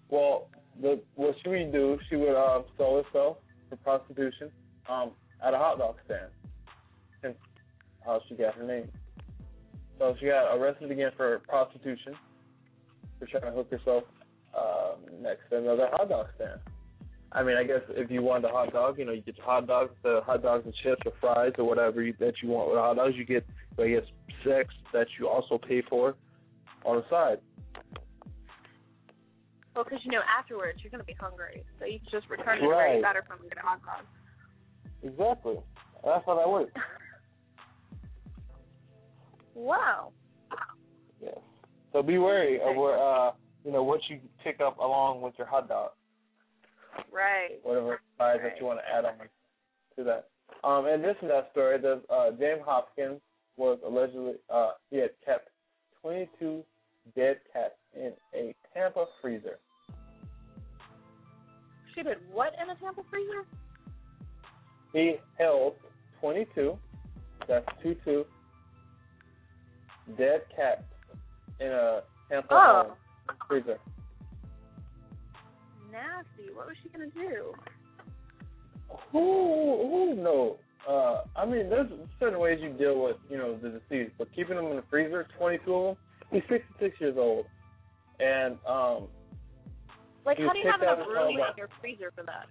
Well, 0.09 0.49
the 0.81 1.01
what 1.15 1.35
she 1.43 1.49
would 1.49 1.73
do, 1.73 1.99
she 2.09 2.17
would 2.17 2.35
uh, 2.37 2.63
sell 2.77 3.03
herself 3.03 3.37
for 3.69 3.77
prostitution 3.77 4.51
um, 4.89 5.13
at 5.45 5.55
a 5.55 5.59
hot 5.59 5.79
dog 5.79 5.97
stand. 6.07 6.31
Hence 7.23 7.37
how 8.05 8.21
she 8.29 8.35
got 8.35 8.55
her 8.55 8.65
name. 8.65 8.91
So 9.99 10.17
she 10.19 10.27
got 10.27 10.57
arrested 10.57 10.91
again 10.91 11.13
for 11.17 11.39
prostitution 11.41 12.15
for 13.19 13.27
trying 13.27 13.43
to 13.45 13.51
hook 13.53 13.71
herself 13.71 14.05
um, 14.59 14.99
next 15.23 15.43
to 15.51 15.59
another 15.59 15.89
hot 15.93 16.09
dog 16.09 16.27
stand. 16.35 16.61
I 17.35 17.43
mean, 17.43 17.57
I 17.57 17.65
guess 17.65 17.81
if 17.91 18.11
you 18.11 18.23
want 18.23 18.45
a 18.45 18.49
hot 18.49 18.73
dog, 18.73 18.99
you 18.99 19.05
know, 19.07 19.13
you 19.13 19.23
get 19.23 19.39
your 19.39 19.47
hot 19.47 19.67
dogs, 19.67 19.93
the 20.03 20.21
hot 20.25 20.43
dogs 20.43 20.65
and 20.67 20.75
chips 20.83 21.03
or 21.07 21.13
fries 21.21 21.53
or 21.59 21.65
whatever 21.65 22.03
you, 22.03 22.15
that 22.21 22.35
you 22.43 22.51
want 22.51 22.71
with 22.71 22.79
hot 22.79 22.97
dogs. 22.97 23.15
You 23.17 23.25
get, 23.25 23.47
I 23.79 23.89
guess, 23.89 24.05
sex 24.45 24.75
that 24.93 25.07
you 25.19 25.29
also 25.29 25.57
pay 25.59 25.83
for 25.89 26.15
on 26.85 26.97
the 26.97 27.05
side. 27.09 27.39
Well, 29.75 29.85
because 29.85 30.01
you 30.05 30.13
know 30.13 30.21
afterwards 30.39 30.81
you're 30.83 30.91
gonna 30.91 31.05
be 31.05 31.17
hungry, 31.19 31.65
so 31.79 31.87
you 31.87 31.99
can 32.01 32.09
just 32.11 32.29
return 32.29 32.59
it 32.63 32.67
Right. 32.67 33.01
got 33.01 33.17
her 33.17 33.23
from 33.27 33.41
and 33.41 33.49
get 33.49 33.59
a 33.59 33.67
hot 33.67 33.81
dog. 33.87 34.05
Exactly. 35.03 35.57
That's 36.05 36.25
how 36.27 36.37
that 36.37 36.49
works. 36.49 36.73
Wow. 39.55 40.13
Yes. 41.21 41.37
So 41.93 42.03
be 42.03 42.17
wary 42.17 42.59
of 42.61 42.75
where 42.75 42.99
uh 42.99 43.33
you 43.65 43.71
know 43.71 43.83
what 43.83 44.01
you 44.09 44.19
pick 44.43 44.61
up 44.61 44.79
along 44.79 45.21
with 45.21 45.35
your 45.37 45.47
hot 45.47 45.69
dog, 45.69 45.91
Right. 47.11 47.59
whatever 47.63 48.01
size 48.19 48.39
that 48.43 48.57
you 48.61 48.67
want 48.67 48.81
to 48.81 48.89
add 48.95 49.05
on 49.05 49.15
to 49.97 50.05
that. 50.05 50.29
Um, 50.65 50.87
in 50.87 51.05
addition 51.05 51.29
to 51.29 51.35
that 51.35 51.49
story, 51.53 51.79
there's 51.81 52.03
uh, 52.11 52.31
James 52.39 52.61
Hopkins 52.65 53.21
was 53.57 53.79
allegedly 53.87 54.35
uh 54.49 54.71
he 54.91 54.97
had 54.99 55.11
kept 55.25 55.49
22 56.01 56.63
dead 57.15 57.39
cats 57.53 57.75
in 57.95 58.13
a 58.35 58.55
Tampa 58.73 59.05
freezer. 59.21 59.59
She 61.95 62.03
did 62.03 62.17
what 62.33 62.53
in 62.63 62.71
a 62.71 62.75
Tampa 62.77 63.03
freezer? 63.11 63.45
He 64.93 65.17
held 65.39 65.75
22, 66.21 66.79
that's 67.49 67.67
two 67.83 67.95
two, 68.05 68.25
dead 70.17 70.43
cats 70.55 70.83
in 71.61 71.69
a 71.69 72.01
Tampa 72.31 72.55
Oh. 72.55 72.97
freezer. 73.49 73.79
Nasty. 75.93 76.53
What 76.55 76.67
was 76.67 76.77
she 76.83 76.89
gonna 76.89 77.11
do? 77.11 77.53
Who 79.13 79.89
who 79.91 80.15
knows? 80.15 80.57
Uh, 80.89 81.23
I 81.37 81.47
mean, 81.47 81.71
there's 81.71 81.91
certain 82.19 82.41
ways 82.41 82.59
you 82.61 82.71
deal 82.71 83.01
with 83.03 83.17
you 83.31 83.37
know 83.37 83.57
the 83.57 83.69
deceased, 83.69 84.15
but 84.19 84.29
keeping 84.35 84.57
them 84.57 84.67
in 84.67 84.77
the 84.77 84.85
freezer, 84.91 85.29
22 85.39 85.75
of 85.75 85.97
them. 85.97 86.05
He's 86.33 86.43
66 86.49 86.99
years 86.99 87.17
old, 87.19 87.45
and 88.19 88.57
um, 88.67 89.09
Like, 90.25 90.39
how 90.39 90.53
do 90.53 90.59
you 90.59 90.71
have 90.71 90.81
enough 90.81 91.07
room 91.07 91.29
in 91.29 91.57
your 91.57 91.69
freezer 91.81 92.11
for 92.17 92.25
that? 92.25 92.47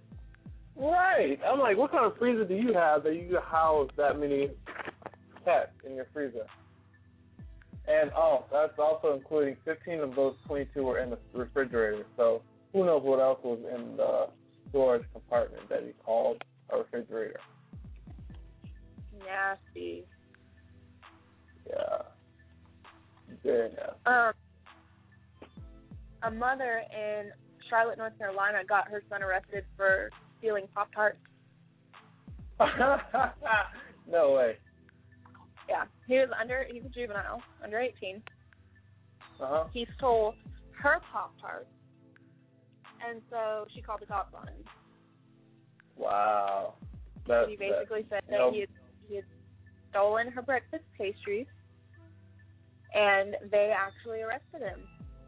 right. 0.76 1.38
I'm 1.44 1.58
like, 1.58 1.76
what 1.76 1.90
kind 1.90 2.06
of 2.06 2.16
freezer 2.16 2.44
do 2.44 2.54
you 2.54 2.72
have 2.72 3.02
that 3.02 3.14
you 3.14 3.28
can 3.28 3.42
house 3.42 3.90
that 3.96 4.18
many 4.18 4.50
cats 5.44 5.72
in 5.84 5.96
your 5.96 6.06
freezer? 6.14 6.46
And 7.88 8.12
oh, 8.16 8.44
that's 8.52 8.78
also 8.78 9.14
including 9.14 9.56
15 9.64 10.00
of 10.00 10.14
those 10.14 10.36
22 10.46 10.82
were 10.82 11.00
in 11.00 11.10
the 11.10 11.18
refrigerator. 11.34 12.06
So 12.16 12.42
who 12.72 12.84
knows 12.86 13.02
what 13.02 13.20
else 13.20 13.38
was 13.42 13.58
in 13.74 13.96
the 13.96 14.28
storage 14.70 15.04
compartment 15.12 15.68
that 15.68 15.82
he 15.84 15.92
called 16.04 16.42
a 16.70 16.78
refrigerator? 16.78 17.40
Nasty. 19.18 20.04
Yeah. 21.68 22.02
Very 23.44 23.68
nasty. 23.70 24.06
Um, 24.06 24.32
a 26.22 26.30
mother 26.30 26.82
in 26.90 27.30
Charlotte, 27.68 27.98
North 27.98 28.16
Carolina, 28.18 28.58
got 28.68 28.88
her 28.88 29.02
son 29.10 29.22
arrested 29.22 29.64
for 29.76 30.10
stealing 30.38 30.66
Pop 30.74 30.88
Tarts. 30.94 31.18
no 34.10 34.32
way. 34.34 34.56
Yeah, 35.68 35.84
he 36.06 36.14
was 36.14 36.28
under. 36.38 36.66
He's 36.70 36.84
a 36.84 36.88
juvenile, 36.88 37.42
under 37.62 37.78
18. 37.78 38.22
Uh 39.40 39.46
huh. 39.46 39.64
He 39.72 39.86
stole 39.96 40.34
her 40.80 41.00
Pop 41.12 41.32
Tarts, 41.40 41.66
and 43.08 43.20
so 43.30 43.66
she 43.74 43.82
called 43.82 44.00
the 44.00 44.06
cops 44.06 44.34
on 44.34 44.48
him. 44.48 44.64
Wow. 45.96 46.74
That, 47.26 47.48
he 47.48 47.56
basically 47.56 48.06
said 48.10 48.22
that 48.28 48.38
nope. 48.38 48.54
he 48.54 48.60
had 48.60 48.68
he 49.08 49.16
had 49.16 49.24
stolen 49.90 50.28
her 50.32 50.42
breakfast 50.42 50.84
pastries, 50.98 51.46
and 52.94 53.36
they 53.50 53.72
actually 53.76 54.22
arrested 54.22 54.60
him 54.60 54.80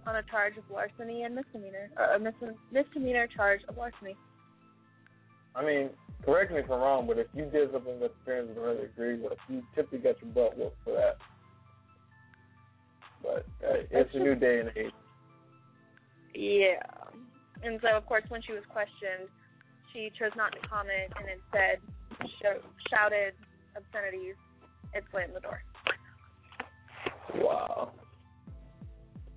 on 0.07 0.16
a 0.16 0.22
charge 0.25 0.57
of 0.57 0.64
larceny 0.72 1.22
and 1.22 1.35
misdemeanor, 1.35 1.91
or 1.97 2.14
a 2.14 2.18
mis- 2.18 2.57
misdemeanor 2.72 3.27
charge 3.27 3.61
of 3.68 3.77
larceny. 3.77 4.16
I 5.55 5.64
mean, 5.64 5.91
correct 6.25 6.53
me 6.53 6.59
if 6.59 6.70
I'm 6.70 6.81
wrong, 6.81 7.07
but 7.07 7.18
if 7.18 7.29
you 7.33 7.45
did 7.45 7.70
something 7.72 8.01
that 8.01 8.12
the 8.18 8.25
parents 8.25 8.53
would 8.55 8.62
really 8.62 8.85
agree 8.85 9.20
with, 9.20 9.39
you 9.49 9.62
typically 9.75 10.01
get 10.01 10.16
your 10.20 10.33
butt 10.33 10.59
whooped 10.59 10.77
for 10.85 10.95
that. 10.95 11.16
But 13.22 13.47
uh, 13.66 13.85
it's 13.91 14.11
a 14.14 14.18
new 14.18 14.35
day 14.35 14.61
and 14.61 14.70
age. 14.77 14.93
Yeah. 16.35 16.83
And 17.64 17.80
so, 17.82 17.96
of 17.96 18.04
course, 18.06 18.24
when 18.28 18.42
she 18.42 18.52
was 18.52 18.62
questioned, 18.70 19.28
she 19.92 20.10
chose 20.18 20.32
not 20.36 20.52
to 20.52 20.68
comment 20.68 21.12
and 21.16 21.26
instead 21.32 21.80
sh- 22.28 22.62
shouted 22.90 23.32
obscenities 23.76 24.34
and 24.94 25.02
slammed 25.10 25.34
the 25.34 25.40
door. 25.40 25.62
Wow. 27.36 27.92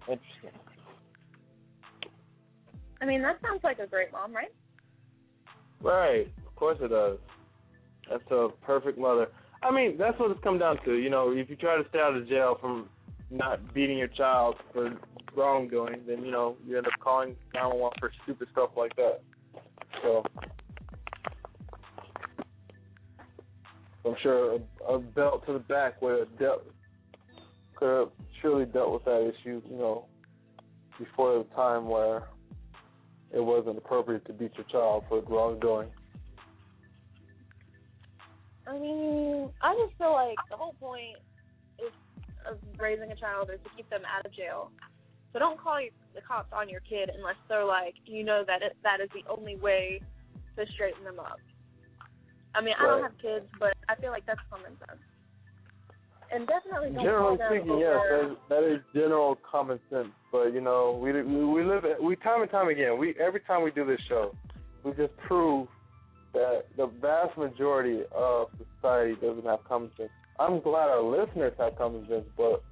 Interesting. 0.07 0.59
I 3.01 3.05
mean, 3.05 3.21
that 3.21 3.39
sounds 3.41 3.63
like 3.63 3.79
a 3.79 3.87
great 3.87 4.11
mom, 4.11 4.35
right? 4.35 4.53
Right. 5.81 6.27
Of 6.45 6.55
course 6.55 6.77
it 6.81 6.89
does. 6.89 7.19
That's 8.09 8.31
a 8.31 8.49
perfect 8.65 8.97
mother. 8.97 9.27
I 9.63 9.71
mean, 9.71 9.97
that's 9.97 10.19
what 10.19 10.31
it's 10.31 10.43
come 10.43 10.59
down 10.59 10.77
to. 10.85 10.93
You 10.95 11.09
know, 11.09 11.31
if 11.31 11.49
you 11.49 11.55
try 11.55 11.81
to 11.81 11.87
stay 11.89 11.99
out 11.99 12.15
of 12.15 12.27
jail 12.27 12.57
from 12.59 12.89
not 13.29 13.73
beating 13.73 13.97
your 13.97 14.07
child 14.07 14.55
for 14.73 14.97
wrongdoing, 15.37 16.01
then 16.07 16.25
you 16.25 16.31
know 16.31 16.57
you 16.65 16.77
end 16.77 16.87
up 16.87 16.93
calling 16.99 17.35
911 17.53 17.97
for 17.99 18.11
stupid 18.23 18.47
stuff 18.51 18.71
like 18.75 18.95
that. 18.95 19.21
So, 20.01 20.23
I'm 24.05 24.15
sure 24.21 24.55
a, 24.55 24.93
a 24.93 24.99
belt 24.99 25.45
to 25.45 25.53
the 25.53 25.59
back 25.59 26.01
would 26.01 26.19
have 26.19 26.39
dealt 26.39 26.63
could 27.75 27.99
have 27.99 28.09
surely 28.41 28.65
dealt 28.65 28.91
with 28.91 29.05
that 29.05 29.21
issue. 29.21 29.61
You 29.69 29.77
know, 29.77 30.05
before 30.97 31.37
the 31.37 31.55
time 31.55 31.87
where 31.87 32.23
it 33.33 33.39
wasn't 33.39 33.77
appropriate 33.77 34.25
to 34.25 34.33
beat 34.33 34.51
your 34.55 34.65
child 34.65 35.03
for 35.09 35.21
wrongdoing. 35.21 35.89
I 38.67 38.77
mean, 38.77 39.49
I 39.61 39.73
just 39.75 39.97
feel 39.97 40.13
like 40.13 40.35
the 40.49 40.57
whole 40.57 40.75
point 40.79 41.17
is 41.79 41.91
of 42.49 42.57
raising 42.77 43.11
a 43.11 43.15
child 43.15 43.49
is 43.53 43.59
to 43.63 43.69
keep 43.75 43.89
them 43.89 44.01
out 44.05 44.25
of 44.25 44.33
jail. 44.33 44.71
So 45.33 45.39
don't 45.39 45.59
call 45.59 45.79
the 46.15 46.21
cops 46.21 46.51
on 46.53 46.69
your 46.69 46.81
kid 46.81 47.09
unless 47.15 47.35
they're 47.49 47.65
like, 47.65 47.95
you 48.05 48.23
know 48.23 48.43
that 48.47 48.61
it, 48.61 48.75
that 48.83 49.01
is 49.01 49.09
the 49.13 49.29
only 49.31 49.55
way 49.55 50.01
to 50.55 50.65
straighten 50.73 51.03
them 51.03 51.19
up. 51.19 51.39
I 52.55 52.61
mean, 52.61 52.73
I 52.79 52.83
don't 52.87 53.03
have 53.03 53.17
kids, 53.21 53.45
but 53.59 53.73
I 53.87 53.95
feel 53.95 54.09
like 54.09 54.25
that's 54.25 54.39
common 54.49 54.71
sense. 54.79 54.99
and 56.31 56.47
definitely 56.47 56.89
don't 56.89 57.03
Generally 57.03 57.37
call 57.37 57.49
them 57.49 57.59
speaking, 57.59 57.79
yes, 57.79 57.97
that 58.09 58.31
is, 58.31 58.37
that 58.49 58.63
is 58.63 58.79
general 58.93 59.37
common 59.49 59.79
sense. 59.89 60.09
But 60.31 60.53
you 60.53 60.61
know, 60.61 60.99
we 61.01 61.11
we 61.11 61.45
we 61.45 61.63
live. 61.63 61.83
We 62.01 62.15
time 62.15 62.41
and 62.41 62.51
time 62.51 62.67
again. 62.69 62.97
We 62.97 63.15
every 63.19 63.41
time 63.41 63.63
we 63.63 63.71
do 63.71 63.85
this 63.85 63.99
show, 64.09 64.33
we 64.83 64.91
just 64.93 65.15
prove 65.27 65.67
that 66.33 66.63
the 66.75 66.87
vast 67.01 67.37
majority 67.37 68.01
of 68.15 68.47
society 68.75 69.15
doesn't 69.21 69.45
have 69.45 69.63
common 69.67 69.91
sense. 69.97 70.09
I'm 70.39 70.59
glad 70.61 70.89
our 70.89 71.01
listeners 71.03 71.53
have 71.57 71.77
common 71.77 72.07
sense, 72.07 72.25
but 72.35 72.63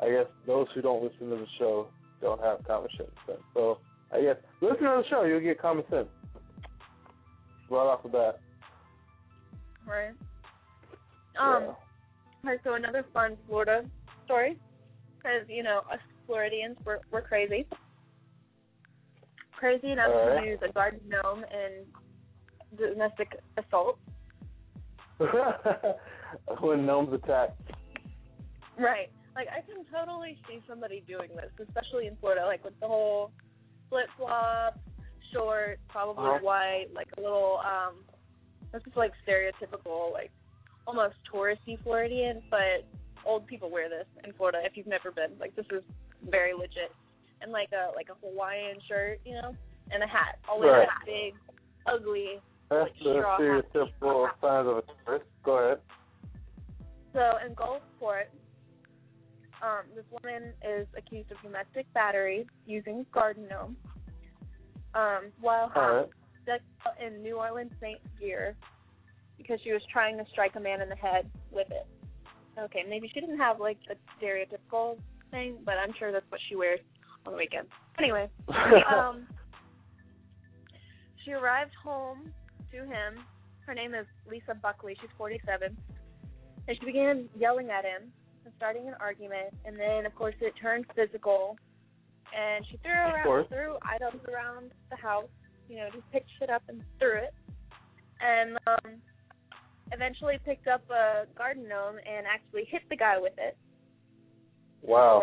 I 0.00 0.10
guess 0.10 0.26
those 0.46 0.66
who 0.74 0.82
don't 0.82 1.02
listen 1.02 1.30
to 1.30 1.36
the 1.36 1.46
show 1.58 1.88
don't 2.20 2.40
have 2.42 2.64
common 2.66 2.88
sense. 2.96 3.10
So 3.54 3.78
I 4.12 4.20
guess 4.20 4.36
listen 4.60 4.84
to 4.84 5.02
the 5.02 5.08
show, 5.08 5.24
you'll 5.24 5.40
get 5.40 5.60
common 5.60 5.84
sense 5.90 6.08
right 7.70 7.86
off 7.86 8.02
the 8.02 8.08
bat. 8.08 8.40
Right. 9.86 10.12
Um. 11.40 11.74
Yeah. 12.44 12.54
So 12.62 12.74
another 12.74 13.04
fun 13.12 13.36
Florida 13.48 13.84
story, 14.24 14.58
because 15.16 15.48
you 15.48 15.62
know 15.62 15.82
us 15.92 15.98
Floridians 16.26 16.76
we're 16.84 16.98
we're 17.10 17.22
crazy, 17.22 17.66
crazy 19.52 19.92
enough 19.92 20.12
to 20.12 20.46
use 20.46 20.58
a 20.68 20.72
garden 20.72 21.00
gnome 21.08 21.44
in 21.52 21.84
domestic 22.76 23.40
assault. 23.56 23.98
when 26.60 26.84
gnomes 26.84 27.12
attack. 27.14 27.56
Right. 28.78 29.10
Like 29.36 29.48
I 29.52 29.60
can 29.60 29.84
totally 29.92 30.38
see 30.48 30.62
somebody 30.66 31.04
doing 31.06 31.28
this, 31.36 31.52
especially 31.68 32.06
in 32.06 32.16
Florida, 32.16 32.46
like 32.46 32.64
with 32.64 32.78
the 32.80 32.86
whole 32.88 33.30
flip 33.90 34.08
flop, 34.16 34.80
short, 35.32 35.78
probably 35.88 36.24
Uh-huh. 36.24 36.38
white, 36.40 36.86
like 36.94 37.08
a 37.18 37.20
little 37.20 37.60
um 37.60 38.02
this 38.72 38.82
is 38.86 38.96
like 38.96 39.12
stereotypical, 39.28 40.10
like 40.12 40.30
almost 40.86 41.16
touristy 41.32 41.80
Floridian, 41.82 42.42
but 42.50 42.84
old 43.24 43.46
people 43.46 43.68
wear 43.70 43.88
this 43.88 44.06
in 44.24 44.32
Florida 44.32 44.58
if 44.64 44.76
you've 44.76 44.86
never 44.86 45.10
been. 45.10 45.36
Like 45.38 45.54
this 45.54 45.66
is 45.70 45.82
very 46.30 46.54
legit. 46.54 46.90
And 47.42 47.52
like 47.52 47.68
a 47.72 47.94
like 47.94 48.08
a 48.08 48.14
Hawaiian 48.26 48.78
shirt, 48.88 49.20
you 49.26 49.34
know, 49.34 49.54
and 49.90 50.02
a 50.02 50.06
hat. 50.06 50.38
Always 50.48 50.70
Right. 50.70 50.88
like 50.88 51.04
big, 51.04 51.34
ugly 51.84 52.40
That's 52.70 52.90
the 53.04 53.20
straw 53.20 53.36
hat. 53.38 53.64
stereotypical 53.74 54.30
signs 54.40 54.68
of 54.68 54.76
a 54.78 54.82
tourist. 55.04 55.26
Go 55.44 55.52
ahead. 55.58 55.80
So 57.12 57.32
in 57.46 57.54
Gulfport, 57.54 58.26
um, 59.62 59.84
this 59.94 60.04
woman 60.10 60.52
is 60.62 60.86
accused 60.96 61.30
of 61.30 61.40
domestic 61.42 61.92
battery 61.94 62.46
using 62.66 63.06
garden 63.12 63.46
gnome. 63.48 63.76
Um, 64.94 65.32
while 65.40 65.70
right. 65.76 66.06
out 66.48 66.60
in 67.04 67.22
New 67.22 67.36
Orleans 67.36 67.72
Saint 67.80 68.00
gear 68.18 68.56
because 69.36 69.58
she 69.62 69.72
was 69.72 69.82
trying 69.92 70.16
to 70.16 70.24
strike 70.30 70.56
a 70.56 70.60
man 70.60 70.80
in 70.80 70.88
the 70.88 70.96
head 70.96 71.28
with 71.50 71.70
it. 71.70 71.86
Okay, 72.58 72.84
maybe 72.88 73.10
she 73.12 73.20
didn't 73.20 73.38
have 73.38 73.60
like 73.60 73.78
a 73.90 73.94
stereotypical 74.18 74.98
thing, 75.30 75.58
but 75.64 75.74
I'm 75.76 75.92
sure 75.98 76.12
that's 76.12 76.24
what 76.30 76.40
she 76.48 76.56
wears 76.56 76.80
on 77.26 77.32
the 77.32 77.38
weekends. 77.38 77.68
Anyway, 77.98 78.30
um, 78.48 79.26
she 81.24 81.32
arrived 81.32 81.72
home 81.82 82.30
to 82.72 82.78
him. 82.78 83.20
Her 83.66 83.74
name 83.74 83.92
is 83.94 84.06
Lisa 84.30 84.54
Buckley. 84.54 84.96
She's 85.00 85.10
47. 85.18 85.76
And 86.68 86.78
she 86.78 86.86
began 86.86 87.28
yelling 87.38 87.70
at 87.70 87.84
him 87.84 88.12
and 88.46 88.54
starting 88.56 88.88
an 88.88 88.94
argument. 89.00 89.52
And 89.66 89.78
then, 89.78 90.06
of 90.06 90.14
course, 90.14 90.34
it 90.40 90.54
turned 90.60 90.86
physical. 90.94 91.56
And 92.36 92.64
she 92.70 92.78
threw 92.78 92.92
around, 92.92 93.48
threw 93.48 93.76
items 93.82 94.22
around 94.32 94.70
the 94.90 94.96
house. 94.96 95.28
You 95.68 95.76
know, 95.76 95.88
just 95.92 96.10
picked 96.12 96.30
shit 96.38 96.48
up 96.48 96.62
and 96.68 96.82
threw 96.98 97.16
it. 97.18 97.34
And 98.20 98.56
um, 98.66 98.94
eventually 99.92 100.38
picked 100.44 100.68
up 100.68 100.82
a 100.90 101.24
garden 101.36 101.68
gnome 101.68 101.96
and 101.96 102.26
actually 102.26 102.64
hit 102.70 102.82
the 102.88 102.96
guy 102.96 103.18
with 103.18 103.34
it. 103.36 103.56
wow. 104.82 105.22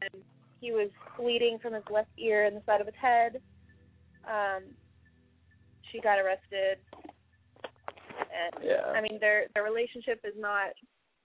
and 0.00 0.22
he 0.60 0.70
was 0.72 0.88
bleeding 1.18 1.58
from 1.60 1.74
his 1.74 1.82
left 1.90 2.10
ear 2.18 2.46
and 2.46 2.56
the 2.56 2.62
side 2.64 2.80
of 2.80 2.86
his 2.86 2.96
head. 3.00 3.40
Um, 4.24 4.62
she 5.90 6.00
got 6.00 6.18
arrested, 6.18 6.78
and 7.64 8.64
Yeah. 8.64 8.92
I 8.94 9.00
mean 9.00 9.18
their 9.20 9.46
their 9.54 9.64
relationship 9.64 10.20
is 10.24 10.34
not 10.38 10.70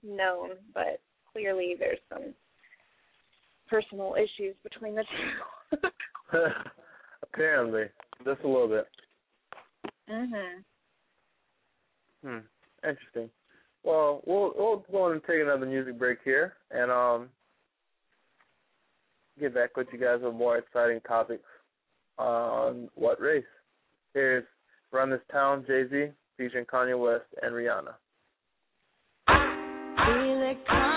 known, 0.04 0.52
but 0.74 1.02
clearly 1.38 1.76
there's 1.78 2.00
some 2.12 2.34
personal 3.70 4.16
issues 4.16 4.56
between 4.64 4.96
the 4.96 5.04
two. 5.04 5.78
Apparently, 7.24 7.84
just 8.26 8.42
a 8.44 8.48
little 8.48 8.68
bit. 8.68 8.88
mhm. 10.10 10.64
Hmm. 12.24 12.38
Interesting. 12.88 13.30
Well, 13.84 14.22
we'll 14.26 14.54
we'll 14.58 14.84
go 14.92 15.04
on 15.04 15.12
and 15.14 15.22
take 15.24 15.42
another 15.42 15.66
music 15.66 16.00
break 16.00 16.20
here, 16.26 16.54
and 16.72 16.92
um, 16.92 17.30
get 19.40 19.54
back 19.54 19.78
with 19.78 19.88
you 19.94 20.00
guys 20.00 20.20
with 20.24 20.34
more 20.34 20.58
exciting 20.58 21.00
topics 21.08 21.44
on 22.18 22.90
what 22.96 23.22
race. 23.22 23.44
Here's 24.14 24.44
"Run 24.92 25.12
This 25.12 25.22
Town" 25.32 25.64
Jay 25.68 25.84
Z 25.90 26.08
featuring 26.38 26.66
Kanye 26.66 27.00
West 27.00 27.26
and 27.42 27.54
Rihanna. 27.54 27.94
Feel 29.28 30.97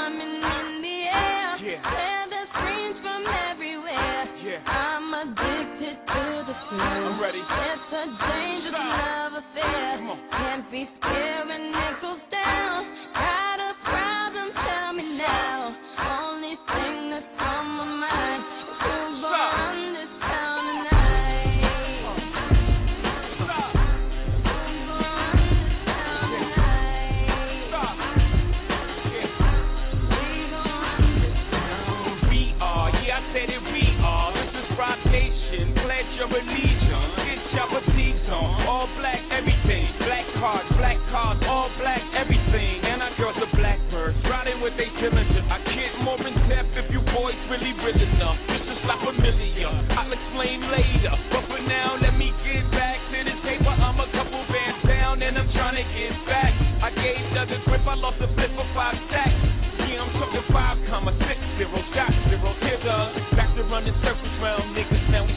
I'm 4.67 5.15
addicted 5.15 5.97
to 6.07 6.45
the 6.47 6.55
thrill. 6.69 6.81
I'm 6.81 7.21
ready. 7.21 7.41
It's 7.41 7.93
a 7.93 8.05
dangerous 8.07 8.75
love 8.75 9.30
with 44.71 44.79
they 44.79 44.91
diligence. 45.01 45.49
I 45.51 45.59
get 45.67 45.93
more 46.03 46.21
in 46.23 46.35
depth 46.47 46.75
if 46.79 46.87
you 46.91 47.01
boys 47.11 47.39
really 47.51 47.73
real 47.83 47.99
enough. 47.99 48.39
This 48.47 48.63
is 48.63 48.81
not 48.87 49.03
familiar. 49.03 49.71
I'll 49.71 50.13
explain 50.13 50.59
later. 50.71 51.15
But 51.33 51.43
for 51.51 51.61
now, 51.63 51.99
let 51.99 52.15
me 52.15 52.31
get 52.47 52.63
back 52.71 52.99
to 53.11 53.19
the 53.25 53.35
table. 53.43 53.75
I'm 53.75 53.99
a 53.99 54.09
couple 54.15 54.43
bands 54.47 54.83
down 54.87 55.23
and 55.23 55.39
I'm 55.39 55.51
trying 55.55 55.79
to 55.79 55.87
get 55.87 56.15
back. 56.27 56.53
I 56.83 56.91
gave 56.95 57.21
Doug 57.35 57.51
a 57.51 57.59
grip, 57.67 57.85
I 57.87 57.95
lost 57.95 58.21
a 58.25 58.29
flip 58.35 58.51
for 58.57 58.69
five 58.73 58.97
stacks. 59.11 59.37
Yeah, 59.85 60.01
I'm 60.01 60.13
talking 60.17 60.45
five 60.49 60.79
comma 60.89 61.13
six 61.21 61.39
zero 61.59 61.81
shot 61.93 62.13
zero 62.31 62.51
hitter. 62.63 63.03
Back 63.37 63.53
to 63.57 63.63
running 63.69 63.97
circles 64.01 64.37
round 64.41 64.73
niggas, 64.73 65.05
now 65.13 65.30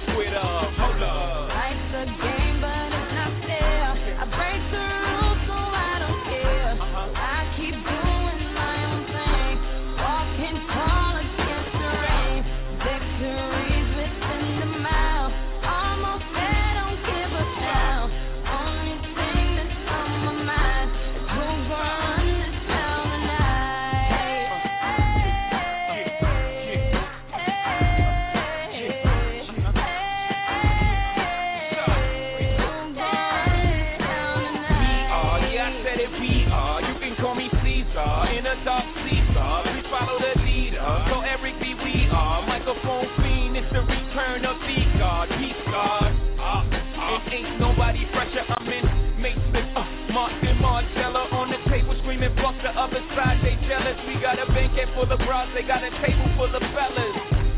Monticello 50.84 51.24
on 51.40 51.48
the 51.48 51.60
table 51.72 51.96
screaming, 52.04 52.36
fuck 52.44 52.56
the 52.60 52.72
other 52.76 53.00
side. 53.16 53.40
They 53.40 53.56
jealous. 53.68 53.96
We 54.08 54.20
got 54.20 54.36
a 54.40 54.46
banquet 54.52 54.90
full 54.96 55.08
of 55.08 55.20
bras. 55.24 55.48
They 55.56 55.64
got 55.64 55.84
a 55.84 55.92
table 56.04 56.28
full 56.36 56.52
of 56.52 56.64
fellas. 56.76 57.16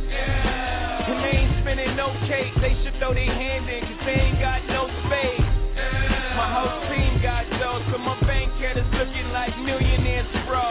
Yeah. 0.10 1.10
And 1.10 1.18
they 1.26 1.34
ain't 1.42 1.54
spinning 1.62 1.96
no 1.98 2.14
cake. 2.30 2.54
They 2.62 2.78
should 2.84 2.94
throw 3.02 3.14
their 3.14 3.26
hand 3.26 3.66
in, 3.66 3.82
cause 3.82 4.02
they 4.06 4.14
ain't 4.14 4.40
got 4.40 4.62
no 4.70 4.86
space. 5.10 5.42
Yeah. 5.42 6.38
My 6.38 6.48
whole 6.54 6.78
team 6.94 7.18
got 7.22 7.50
those, 7.58 7.84
but 7.90 8.02
my 8.02 8.18
bank 8.30 8.54
account 8.62 8.78
is 8.78 8.90
looking 8.94 9.30
like 9.34 9.54
millionaires, 9.58 10.30
bro. 10.46 10.62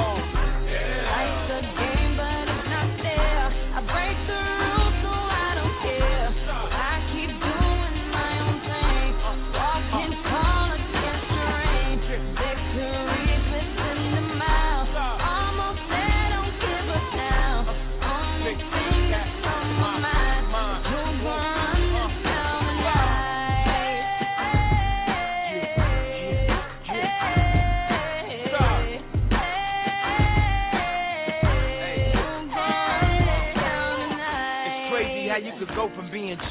Yeah. 0.70 1.10
Like 1.10 1.38
the 1.50 1.58
game, 1.74 2.12
but 2.14 2.46
it's 2.54 2.68
not 2.70 2.88
fair. 3.02 3.50
I 3.50 3.80
break 3.82 4.16
through. 4.30 4.73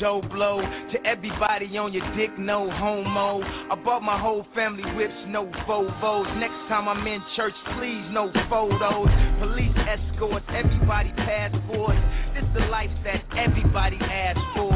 Joe 0.03 0.19
Blow 0.35 0.59
to 0.59 0.97
everybody 1.07 1.71
on 1.79 1.95
your 1.95 2.03
dick, 2.19 2.35
no 2.35 2.67
homo. 2.67 3.39
I 3.71 3.75
bought 3.87 4.03
my 4.03 4.19
whole 4.19 4.43
family 4.53 4.83
whips, 4.99 5.15
no 5.31 5.47
Volvos. 5.63 6.27
Next 6.43 6.59
time 6.67 6.91
I'm 6.91 7.07
in 7.07 7.23
church, 7.39 7.55
please, 7.79 8.03
no 8.11 8.27
photos. 8.51 9.07
Police 9.39 9.71
escorts, 9.87 10.43
everybody 10.51 11.07
passports. 11.15 12.03
This 12.35 12.43
the 12.51 12.67
life 12.67 12.91
that 13.07 13.23
everybody 13.31 13.95
asks 13.95 14.43
for. 14.51 14.75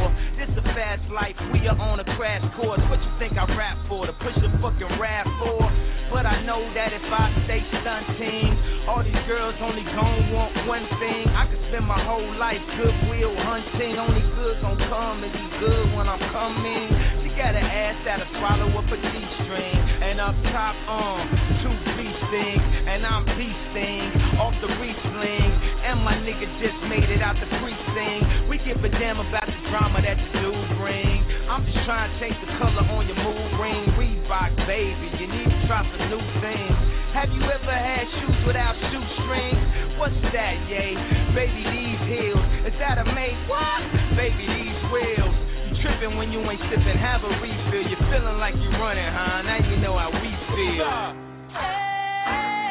Fast 0.75 1.05
life, 1.13 1.37
we 1.53 1.63
are 1.67 1.77
on 1.77 1.99
a 1.99 2.07
crash 2.17 2.43
course. 2.59 2.81
What 2.89 2.99
you 2.99 3.13
think 3.19 3.37
I 3.37 3.45
rap 3.55 3.77
for? 3.87 4.05
To 4.05 4.13
push 4.19 4.35
the 4.41 4.51
fucking 4.59 4.99
rap 4.99 5.25
for? 5.39 5.63
But 6.11 6.25
I 6.25 6.43
know 6.43 6.59
that 6.75 6.91
if 6.91 7.03
I 7.03 7.25
stay 7.45 7.61
stunting, 7.81 8.87
all 8.87 9.03
these 9.03 9.23
girls 9.27 9.55
only 9.63 9.83
gon' 9.83 10.31
want 10.31 10.53
one 10.67 10.85
thing. 10.99 11.23
I 11.31 11.47
could 11.51 11.61
spend 11.71 11.85
my 11.87 11.99
whole 12.03 12.31
life 12.35 12.61
goodwill 12.79 13.35
hunting. 13.37 13.95
Only 13.95 14.23
good 14.35 14.59
gon' 14.61 14.79
come 14.91 15.23
and 15.23 15.31
be 15.31 15.45
good 15.59 15.85
when 15.95 16.07
I'm 16.07 16.21
coming. 16.31 16.85
She 17.23 17.29
got 17.35 17.55
an 17.55 17.63
ass 17.63 17.97
that'll 18.03 18.29
swallow 18.39 18.69
up 18.77 18.87
a 18.87 18.97
G-string. 18.97 19.79
And 20.03 20.19
up 20.19 20.35
top, 20.51 20.75
um, 20.87 21.21
two 21.63 21.86
things. 22.31 22.63
And 22.87 23.03
I'm 23.05 23.23
beasting 23.37 24.39
off 24.39 24.55
the 24.63 24.69
re-sling. 24.79 25.51
And 25.87 26.03
my 26.03 26.15
nigga 26.23 26.47
just 26.59 26.79
made 26.91 27.07
it 27.07 27.21
out 27.23 27.35
the 27.39 27.47
precinct. 27.59 28.49
We 28.51 28.59
give 28.63 28.79
a 28.83 28.91
damn 28.91 29.19
about 29.19 29.47
the 29.47 29.59
drama 29.71 30.03
that 30.03 30.17
you 30.19 30.29
do 30.39 30.51
bring. 30.79 31.23
I'm 31.47 31.63
just 31.63 31.79
trying 31.87 32.11
to 32.11 32.15
change 32.19 32.35
the 32.43 32.51
color 32.59 32.83
on 32.83 33.07
your 33.07 33.19
mood 33.23 33.51
ring. 33.59 33.83
Reebok, 33.95 34.51
baby, 34.67 35.07
you 35.15 35.27
need 35.31 35.47
to 35.47 35.59
try 35.67 35.83
some 35.87 36.11
new 36.11 36.23
things. 36.43 36.77
Have 37.15 37.31
you 37.31 37.41
ever 37.41 37.73
had 37.73 38.05
shoes 38.19 38.39
without 38.45 38.75
shoestrings? 38.91 39.97
What's 39.97 40.19
that, 40.35 40.55
yay? 40.69 40.93
Baby, 41.33 41.63
these 41.65 42.01
heels. 42.11 42.45
Is 42.67 42.75
that 42.83 42.99
a 42.99 43.05
Maybach? 43.07 43.83
Baby, 44.19 44.43
these 44.43 44.81
wheels. 44.91 45.35
You 45.71 45.73
tripping 45.81 46.19
when 46.19 46.29
you 46.35 46.43
ain't 46.45 46.61
sipping, 46.69 46.99
have 46.99 47.23
a 47.23 47.31
refill. 47.41 47.83
You're 47.89 48.05
feeling 48.11 48.37
like 48.37 48.53
you're 48.59 48.77
running, 48.77 49.07
huh? 49.07 49.41
Now 49.47 49.57
you 49.65 49.79
know 49.81 49.97
how 49.97 50.11
we 50.11 50.29
feel. 50.53 51.96
Stop. 52.27 52.66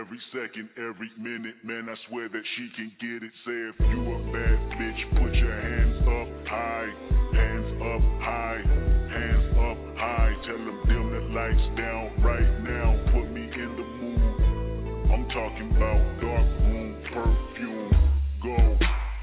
Every 0.00 0.20
second, 0.32 0.70
every 0.80 1.12
minute, 1.20 1.56
man, 1.62 1.84
I 1.84 1.94
swear 2.08 2.26
that 2.26 2.44
she 2.56 2.70
can 2.72 2.88
get 3.04 3.20
it. 3.20 3.32
Say 3.44 3.58
if 3.68 3.76
you 3.84 4.00
a 4.00 4.18
bad 4.32 4.58
bitch, 4.80 5.00
put 5.20 5.28
your 5.28 5.52
hands 5.60 6.00
up 6.08 6.28
high, 6.48 6.88
hands 7.36 7.70
up 7.84 8.04
high, 8.24 8.64
hands 9.12 9.48
up 9.60 9.80
high. 10.00 10.32
Tell 10.48 10.56
them 10.56 10.80
dim 10.88 11.04
the 11.04 11.20
lights 11.36 11.66
down 11.76 12.16
right 12.24 12.48
now. 12.64 12.96
Put 13.12 13.28
me 13.28 13.44
in 13.44 13.70
the 13.76 13.86
mood. 14.00 15.12
I'm 15.12 15.28
talking 15.36 15.68
about 15.76 16.00
dark 16.16 16.48
room 16.64 16.96
perfume. 17.12 17.92
Go, 18.40 18.56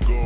go. 0.06 0.22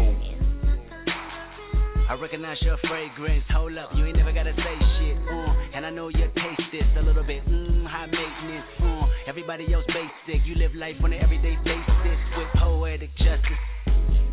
I 2.11 2.19
recognize 2.19 2.57
your 2.63 2.75
fragrance. 2.89 3.45
Hold 3.55 3.77
up, 3.77 3.91
you 3.95 4.03
ain't 4.05 4.17
never 4.17 4.33
gotta 4.33 4.51
say 4.51 4.75
shit. 4.99 5.15
Uh, 5.15 5.77
and 5.79 5.85
I 5.85 5.91
know 5.91 6.09
you 6.09 6.27
taste 6.35 6.67
this 6.73 6.83
a 6.99 7.03
little 7.03 7.23
bit. 7.23 7.39
Mmm, 7.47 7.87
high 7.87 8.07
maintenance. 8.07 8.67
Uh, 8.83 9.10
everybody 9.31 9.73
else 9.73 9.85
basic. 9.87 10.45
You 10.45 10.55
live 10.55 10.75
life 10.75 10.99
on 11.01 11.13
an 11.13 11.23
everyday 11.23 11.55
basis 11.63 12.19
with 12.35 12.51
poetic 12.59 13.15
justice. 13.15 13.63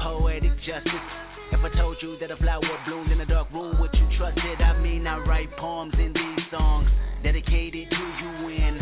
Poetic 0.03 0.51
justice. 0.67 1.07
If 1.53 1.63
I 1.63 1.71
told 1.79 1.99
you 2.03 2.19
that 2.19 2.33
a 2.33 2.37
flower 2.39 2.67
bloomed 2.85 3.13
in 3.13 3.21
a 3.21 3.27
dark 3.27 3.47
room, 3.53 3.79
would 3.79 3.95
you 3.95 4.19
trust 4.19 4.39
it? 4.43 4.61
I 4.61 4.77
mean, 4.83 5.07
I 5.07 5.19
write 5.19 5.57
poems 5.57 5.95
in 5.95 6.13
these 6.13 6.45
songs 6.51 6.91
dedicated 7.23 7.87
to 7.89 8.05
you 8.19 8.31
when 8.43 8.75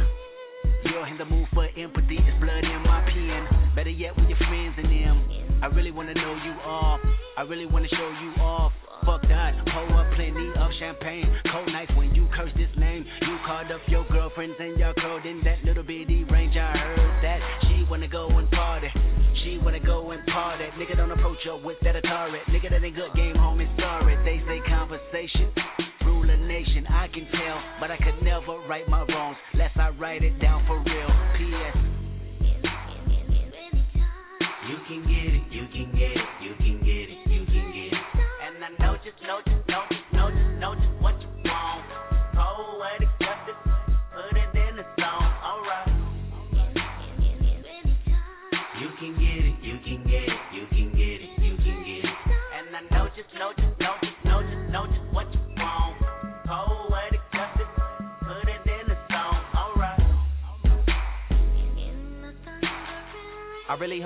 you're 0.89 1.07
in 1.07 1.19
the 1.19 1.27
mood 1.27 1.49
for 1.53 1.69
empathy. 1.77 2.17
It's 2.17 2.41
blood 2.41 2.65
in 2.65 2.81
my 2.89 3.05
pen. 3.13 3.75
Better 3.77 3.91
yet, 3.91 4.17
with 4.17 4.25
your 4.25 4.39
friends 4.39 4.73
and 4.79 4.89
them. 4.89 5.61
I 5.63 5.67
really 5.67 5.91
wanna 5.91 6.15
know 6.15 6.33
you 6.33 6.55
all. 6.65 6.99
I 7.37 7.43
really 7.43 7.67
wanna 7.67 7.89
show 7.89 8.11
you 8.25 8.41
off. 8.41 8.73
Fuck 9.07 9.23
that, 9.31 9.55
pour 9.71 9.87
up 10.03 10.11
plenty 10.17 10.51
of 10.59 10.71
champagne. 10.81 11.31
Cold 11.53 11.71
knife 11.71 11.91
when 11.97 12.15
you 12.15 12.27
curse 12.35 12.51
this 12.57 12.71
name. 12.77 13.07
You 13.23 13.39
called 13.47 13.71
up 13.71 13.81
your 13.87 14.05
girlfriends 14.11 14.57
and 14.59 14.79
y'all 14.79 14.93
in 15.27 15.43
that 15.45 15.63
little 15.65 15.83
bitty 15.83 16.25
range. 16.25 16.55
I 16.57 16.71
heard 16.71 17.23
that 17.23 17.41
she 17.67 17.87
wanna 17.91 18.09
go 18.09 18.27
and 18.39 18.51
party. 18.51 18.89
She 19.43 19.59
wanna 19.59 19.81
go 19.81 20.11
and 20.11 20.25
party. 20.27 20.65
Nigga 20.79 20.97
don't 20.97 21.11
approach 21.11 21.39
her 21.45 21.57
with 21.57 21.79
that 21.83 21.95
Atari. 21.95 22.39
Nigga 22.51 22.71
that 22.71 22.85
ain't 22.85 22.95
good 22.95 23.15
game, 23.15 23.35
homie. 23.35 23.67
Sorry, 23.79 24.15
they 24.25 24.39
say 24.47 24.61
conversation. 24.69 25.51
Rule 26.07 26.31
a 26.31 26.37
nation, 26.37 26.87
I 26.87 27.09
can 27.09 27.27
tell, 27.31 27.59
but 27.81 27.91
I 27.91 27.97
could 27.99 28.23
never 28.23 28.59
right 28.69 28.89
my 28.89 29.03
wrongs. 29.03 29.26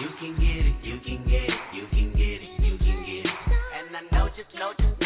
You 0.00 0.08
can 0.20 0.34
get 0.34 0.64
it, 0.64 0.76
you 0.84 1.00
can 1.00 1.24
get 1.24 1.42
it, 1.42 1.60
you 1.74 1.86
can 1.90 2.12
get 2.12 2.20
it, 2.20 2.62
you 2.62 2.78
can 2.78 2.98
get 3.02 3.26
it. 3.26 3.34
And 3.74 3.96
I 3.96 4.16
know 4.16 4.28
just, 4.28 4.54
know 4.54 4.72
just, 4.78 4.97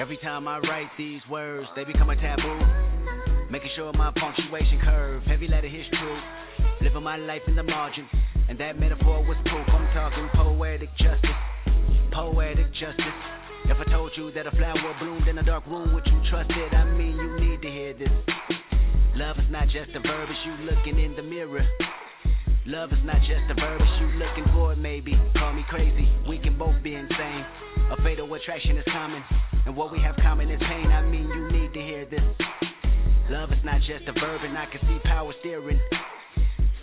Every 0.00 0.16
time 0.16 0.48
I 0.48 0.56
write 0.60 0.88
these 0.96 1.20
words, 1.28 1.68
they 1.76 1.84
become 1.84 2.08
a 2.08 2.16
taboo. 2.16 2.60
Making 3.52 3.68
sure 3.76 3.92
my 3.92 4.10
punctuation 4.18 4.80
curve, 4.82 5.22
heavy 5.24 5.46
letter 5.46 5.68
hits 5.68 5.84
true. 5.92 6.20
Living 6.80 7.02
my 7.02 7.18
life 7.18 7.42
in 7.46 7.54
the 7.54 7.62
margins, 7.62 8.08
and 8.48 8.58
that 8.58 8.80
metaphor 8.80 9.20
was 9.20 9.36
proof. 9.44 9.66
I'm 9.68 9.84
talking 9.92 10.26
poetic 10.32 10.88
justice, 10.96 11.36
poetic 12.14 12.72
justice. 12.80 13.18
If 13.68 13.76
I 13.76 13.92
told 13.92 14.12
you 14.16 14.32
that 14.32 14.46
a 14.46 14.50
flower 14.52 14.96
bloomed 15.02 15.28
in 15.28 15.36
a 15.36 15.42
dark 15.42 15.66
room, 15.66 15.92
would 15.92 16.06
you 16.06 16.18
trust 16.30 16.48
it? 16.48 16.74
I 16.74 16.84
mean, 16.96 17.16
you 17.16 17.36
need 17.38 17.60
to 17.60 17.68
hear 17.68 17.92
this. 17.92 18.08
Love 19.16 19.36
is 19.36 19.50
not 19.50 19.68
just 19.68 19.90
a 19.94 20.00
verb, 20.00 20.30
it's 20.30 20.40
you 20.46 20.64
looking 20.64 20.98
in 20.98 21.14
the 21.14 21.22
mirror. 21.22 21.66
Love 22.64 22.88
is 22.92 23.04
not 23.04 23.20
just 23.28 23.44
a 23.50 23.54
verb, 23.54 23.82
it's 23.82 24.00
you 24.00 24.08
looking 24.16 24.50
for 24.54 24.72
it, 24.72 24.78
maybe. 24.78 25.12
Call 25.36 25.52
me 25.52 25.62
crazy, 25.68 26.08
we 26.26 26.38
can 26.38 26.56
both 26.56 26.82
be 26.82 26.94
insane. 26.94 27.44
A 27.90 27.96
fatal 28.04 28.32
attraction 28.32 28.78
is 28.78 28.84
common, 28.92 29.22
and 29.66 29.76
what 29.76 29.90
we 29.90 29.98
have 29.98 30.14
common 30.22 30.48
is 30.48 30.60
pain. 30.60 30.92
I 30.92 31.02
mean, 31.02 31.26
you 31.26 31.50
need 31.50 31.74
to 31.74 31.80
hear 31.80 32.06
this. 32.06 32.22
Love 33.28 33.50
is 33.50 33.58
not 33.64 33.80
just 33.82 34.06
a 34.06 34.12
verb, 34.12 34.40
and 34.44 34.56
I 34.56 34.66
can 34.70 34.80
see 34.86 34.98
power 35.08 35.32
steering. 35.40 35.80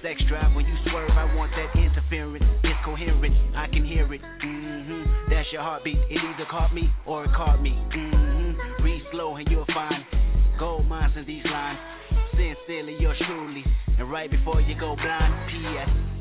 Sex 0.03 0.21
drive 0.27 0.53
when 0.53 0.65
you 0.65 0.75
swerve, 0.89 1.09
I 1.11 1.33
want 1.33 1.51
that 1.55 1.79
interference. 1.79 2.43
It's 2.63 2.79
coherent, 2.83 3.33
I 3.55 3.67
can 3.67 3.85
hear 3.85 4.13
it. 4.13 4.21
Mm-hmm. 4.21 5.31
That's 5.31 5.47
your 5.51 5.61
heartbeat. 5.61 5.97
It 6.09 6.19
either 6.19 6.45
caught 6.51 6.73
me 6.73 6.89
or 7.05 7.23
it 7.23 7.31
caught 7.35 7.61
me. 7.61 7.71
Mm-hmm. 7.71 8.83
Read 8.83 9.01
slow 9.11 9.37
and 9.37 9.47
you'll 9.49 9.65
find 9.73 10.03
gold 10.59 10.85
mines 10.85 11.13
in 11.15 11.25
these 11.25 11.43
lines. 11.45 11.79
Sincerely, 12.31 12.97
yours 12.99 13.17
truly. 13.27 13.63
And 13.97 14.11
right 14.11 14.29
before 14.29 14.61
you 14.61 14.77
go 14.79 14.95
blind, 14.95 15.33
P.S. 15.51 16.16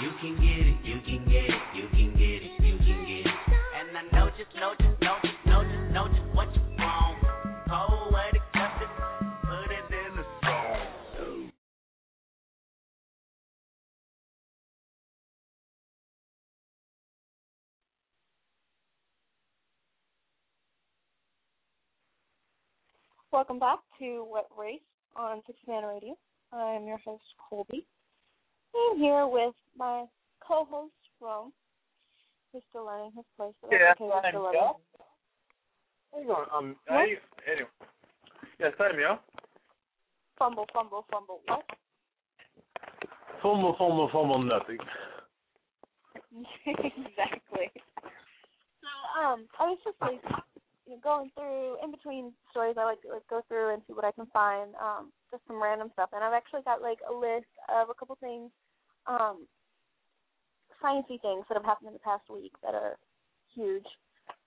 You 0.00 0.10
can 0.20 0.36
get 0.36 0.64
it, 0.64 0.76
you 0.84 1.00
can 1.04 1.24
get 1.24 1.42
it, 1.42 1.60
you 1.74 1.88
can 1.90 2.12
get 2.12 2.22
it, 2.22 2.52
you 2.62 2.78
can 2.78 3.00
get 3.04 3.26
it. 3.26 3.34
And 3.74 3.98
I 3.98 4.02
know 4.12 4.30
just, 4.38 4.54
know 4.54 4.72
just, 4.78 5.00
know 5.02 5.16
just, 5.24 5.34
know 5.44 5.64
just, 5.64 5.92
know 5.92 6.06
just 6.06 6.34
what 6.36 6.54
you 6.54 6.62
want. 6.78 7.18
Poetic 7.66 8.42
justice, 8.54 8.94
put 9.42 9.70
it 9.72 9.90
in 9.90 10.14
the 10.14 10.22
song. 10.44 11.50
Welcome 23.32 23.58
back 23.58 23.80
to 23.98 24.24
What 24.28 24.46
Race 24.56 24.78
on 25.16 25.42
Sixth 25.44 25.66
Man 25.66 25.82
Radio. 25.82 26.16
I'm 26.52 26.86
your 26.86 26.98
host, 26.98 27.24
Colby. 27.50 27.84
I'm 28.74 28.98
here 28.98 29.26
with 29.26 29.54
my 29.76 30.04
co-host, 30.46 30.92
Rome, 31.20 31.52
who's 32.52 32.62
still 32.70 32.86
learning 32.86 33.12
his 33.16 33.24
place. 33.36 33.54
But 33.62 33.72
Yeah, 33.72 33.78
that's 33.88 34.00
okay, 34.00 34.08
we're 34.08 34.16
I'm 34.16 34.24
still 34.30 34.52
Joe. 34.52 34.58
learning. 34.58 34.74
How 36.12 36.18
you 36.20 36.26
going? 36.26 36.46
Um, 36.54 36.76
What? 36.86 36.98
how 36.98 37.04
you, 37.04 37.16
anyway. 37.50 37.68
Yeah, 38.60 38.70
time, 38.72 38.98
yeah? 39.00 39.16
Fumble, 40.38 40.66
fumble, 40.72 41.04
fumble. 41.10 41.40
What? 41.46 41.64
Fumble, 43.42 43.74
fumble, 43.78 44.08
fumble, 44.12 44.42
nothing. 44.42 44.78
exactly. 46.66 47.70
So, 48.82 49.20
um, 49.20 49.46
I 49.58 49.64
was 49.66 49.78
just 49.84 49.96
like 50.00 50.20
you 50.88 50.94
know, 50.94 51.00
going 51.04 51.30
through 51.36 51.76
in 51.84 51.90
between 51.90 52.32
stories. 52.50 52.76
I 52.78 52.84
like 52.84 53.02
to 53.02 53.08
like 53.08 53.28
go 53.28 53.42
through 53.48 53.74
and 53.74 53.82
see 53.86 53.92
what 53.92 54.04
I 54.04 54.12
can 54.12 54.26
find. 54.32 54.74
Um, 54.80 55.12
just 55.30 55.42
some 55.46 55.62
random 55.62 55.90
stuff, 55.92 56.08
and 56.14 56.24
I've 56.24 56.32
actually 56.32 56.62
got 56.62 56.80
like 56.80 56.98
a 57.08 57.12
list 57.12 57.52
of 57.68 57.90
a 57.90 57.94
couple 57.94 58.16
things, 58.20 58.50
um, 59.06 59.46
sciencey 60.82 61.20
things 61.20 61.44
that 61.48 61.56
have 61.56 61.64
happened 61.64 61.88
in 61.88 61.92
the 61.92 61.98
past 62.00 62.24
week 62.32 62.52
that 62.62 62.74
are 62.74 62.96
huge. 63.54 63.84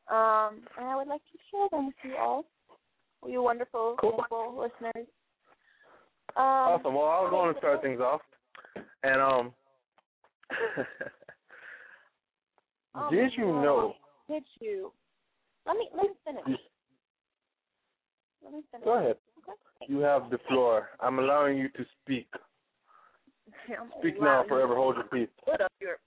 Um, 0.10 0.66
and 0.78 0.88
I 0.88 0.96
would 0.96 1.08
like 1.08 1.22
to 1.32 1.38
share 1.52 1.70
them 1.72 1.88
with 1.88 1.96
you 2.04 2.16
all, 2.18 2.46
you 3.28 3.44
wonderful, 3.44 3.96
Cool. 4.02 4.18
wonderful 4.18 4.58
listeners. 4.58 5.08
Um, 6.36 6.82
Awesome. 6.82 6.96
Well, 6.96 7.06
I 7.06 7.22
was 7.22 7.30
going 7.30 7.54
to 7.54 7.60
start 7.60 7.82
things 7.84 8.00
off, 8.02 8.22
and 9.04 9.22
um, 9.22 9.54
oh 12.96 13.10
did 13.12 13.32
you 13.38 13.46
know? 13.46 13.94
Did 14.28 14.44
you? 14.60 14.92
Let 15.66 15.78
me 15.78 15.90
let 15.96 16.04
me 16.04 16.16
finish. 16.26 16.60
Let 18.44 18.54
me 18.54 18.62
finish. 18.72 18.86
Go 18.86 18.98
ahead. 18.98 19.16
Okay. 19.38 19.92
You 19.92 20.00
have 20.00 20.30
the 20.30 20.40
floor. 20.48 20.90
I'm 21.00 21.20
allowing 21.20 21.58
you 21.58 21.70
to 21.70 21.86
speak. 22.02 22.28
Speak 24.00 24.22
now, 24.22 24.44
forever 24.48 24.76
hold 24.76 24.96
your 24.96 25.06
peace. 25.06 25.30
Put 25.46 25.62
up 25.62 25.72
your. 25.80 25.98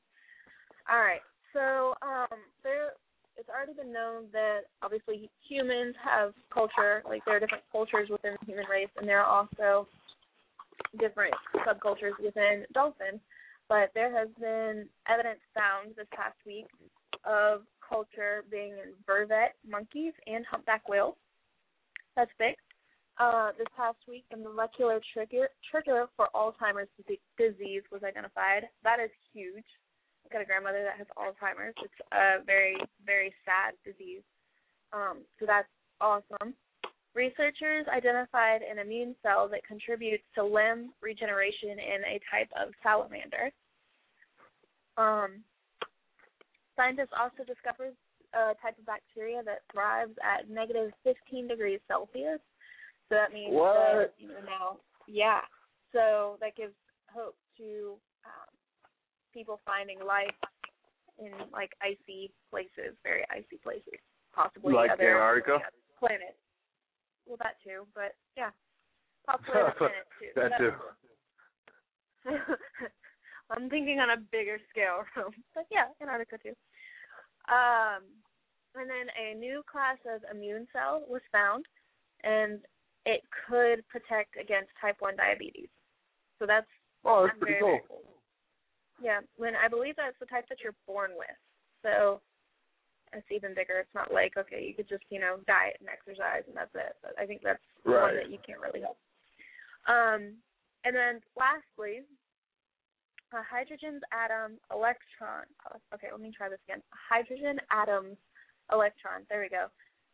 All 0.91 0.99
right. 0.99 1.21
So 1.53 1.95
um, 2.03 2.39
there, 2.63 2.93
it's 3.37 3.49
already 3.49 3.73
been 3.75 3.93
known 3.93 4.25
that 4.33 4.63
obviously 4.83 5.31
humans 5.49 5.95
have 6.03 6.33
culture. 6.53 7.03
Like 7.09 7.25
there 7.25 7.37
are 7.37 7.41
different 7.41 7.65
cultures 7.71 8.09
within 8.11 8.37
the 8.41 8.47
human 8.47 8.67
race, 8.67 8.89
and 8.97 9.09
there 9.09 9.23
are 9.23 9.27
also 9.27 9.89
different 10.99 11.35
subcultures 11.67 12.13
within 12.23 12.65
dolphins. 12.73 13.21
But 13.69 13.91
there 13.95 14.13
has 14.17 14.29
been 14.39 14.87
evidence 15.09 15.41
found 15.55 15.97
this 15.97 16.07
past 16.15 16.37
week 16.45 16.67
of 17.25 17.63
culture 17.95 18.45
being 18.51 18.73
in 18.73 18.91
vervet 19.07 19.55
monkeys 19.69 20.13
and 20.27 20.45
humpback 20.51 20.89
whales. 20.89 21.15
That's 22.17 22.31
big. 22.39 22.55
Uh, 23.19 23.51
this 23.57 23.71
past 23.77 23.99
week, 24.09 24.25
the 24.31 24.37
molecular 24.37 25.01
trigger 25.13 25.47
trigger 25.71 26.07
for 26.17 26.27
Alzheimer's 26.35 26.91
disease 27.39 27.83
was 27.93 28.03
identified. 28.03 28.67
That 28.83 28.99
is 28.99 29.11
huge. 29.33 29.65
I've 30.25 30.33
got 30.33 30.43
a 30.43 30.45
grandmother 30.45 30.83
that 30.83 30.99
has 30.99 31.07
Alzheimer's. 31.15 31.75
It's 31.83 32.01
a 32.11 32.43
very, 32.45 32.77
very 33.07 33.33
sad 33.45 33.75
disease. 33.85 34.23
Um, 34.93 35.19
so 35.39 35.47
that's 35.47 35.69
awesome. 36.01 36.55
Researchers 37.15 37.87
identified 37.87 38.63
an 38.63 38.81
immune 38.81 39.15
cell 39.23 39.49
that 39.49 39.63
contributes 39.63 40.25
to 40.35 40.43
limb 40.43 40.91
regeneration 41.01 41.79
in 41.79 42.03
a 42.03 42.19
type 42.27 42.51
of 42.59 42.75
salamander. 42.83 43.53
Um, 44.97 45.45
scientists 46.77 47.15
also 47.19 47.45
discovered 47.47 47.95
a 48.35 48.55
type 48.61 48.79
of 48.79 48.87
bacteria 48.87 49.43
that 49.45 49.63
thrives 49.73 50.15
at 50.23 50.51
negative 50.51 50.91
15 51.05 51.49
degrees 51.49 51.81
Celsius. 51.87 52.41
So 53.09 53.15
that 53.15 53.33
means 53.33 53.53
What? 53.55 53.75
that 53.75 54.15
you 54.19 54.29
know 54.29 54.41
now, 54.45 54.77
yeah. 55.07 55.41
So 55.93 56.37
that 56.41 56.57
gives 56.57 56.75
hope 57.13 57.37
to 57.59 57.95
um, 58.27 58.51
people 59.33 59.61
finding 59.65 60.01
life 60.05 60.35
in 61.19 61.31
like 61.53 61.71
icy 61.81 62.33
places, 62.51 62.97
very 63.05 63.25
icy 63.31 63.57
places, 63.63 64.01
possibly 64.35 64.75
Like 64.75 64.91
other 64.91 65.15
Antarctica? 65.15 65.59
planets. 65.99 66.39
Well, 67.27 67.39
that 67.43 67.57
too, 67.63 67.87
but 67.95 68.15
yeah, 68.37 68.51
possibly 69.27 69.61
other 69.61 69.75
planets 69.79 70.11
too. 70.19 70.33
That 70.35 70.59
too. 70.59 70.73
I'm 73.51 73.69
thinking 73.69 74.01
on 74.01 74.11
a 74.11 74.21
bigger 74.33 74.59
scale, 74.71 75.05
but 75.55 75.67
yeah, 75.71 75.93
Antarctica 76.01 76.39
too. 76.39 76.57
Um, 77.53 78.03
and 78.75 78.89
then 78.89 79.07
a 79.15 79.39
new 79.39 79.63
class 79.71 79.99
of 80.09 80.23
immune 80.35 80.67
cell 80.73 81.05
was 81.09 81.23
found, 81.31 81.67
and 82.25 82.61
it 83.07 83.21
could 83.47 83.87
protect 83.89 84.37
against 84.41 84.71
type 84.81 84.97
one 85.01 85.17
diabetes. 85.17 85.69
So 86.39 86.47
that's 86.47 86.67
Oh, 87.05 87.23
that's 87.23 87.35
I'm 87.35 87.41
pretty 87.41 87.61
very, 87.61 87.83
cool. 87.87 88.01
Yeah, 89.03 89.21
when 89.37 89.55
I 89.57 89.69
believe 89.69 89.97
that's 89.97 90.19
the 90.21 90.27
type 90.27 90.49
that 90.49 90.59
you're 90.65 90.77
born 90.87 91.13
with. 91.17 91.37
So 91.83 92.21
it's 93.13 93.29
even 93.31 93.55
bigger. 93.55 93.79
It's 93.79 93.95
not 93.95 94.13
like 94.13 94.37
okay, 94.37 94.65
you 94.65 94.75
could 94.75 94.89
just 94.89 95.05
you 95.11 95.21
know 95.21 95.37
diet 95.47 95.77
and 95.81 95.89
exercise 95.89 96.43
and 96.49 96.57
that's 96.57 96.75
it. 96.75 96.97
But 97.03 97.13
I 97.21 97.27
think 97.27 97.43
that's 97.45 97.63
the 97.85 97.93
one 97.93 98.17
that 98.17 98.31
you 98.31 98.39
can't 98.41 98.61
really 98.61 98.81
help. 98.81 98.97
Um, 99.85 100.41
and 100.85 100.97
then 100.97 101.21
lastly, 101.37 102.09
a 103.35 103.43
hydrogen's 103.43 104.03
atom 104.13 104.59
electron. 104.73 105.45
Okay, 105.93 106.09
let 106.11 106.21
me 106.21 106.31
try 106.37 106.49
this 106.49 106.61
again. 106.69 106.83
A 106.93 106.99
hydrogen 107.15 107.59
atom's 107.71 108.17
electron. 108.73 109.27
There 109.29 109.41
we 109.43 109.49
go. 109.49 109.67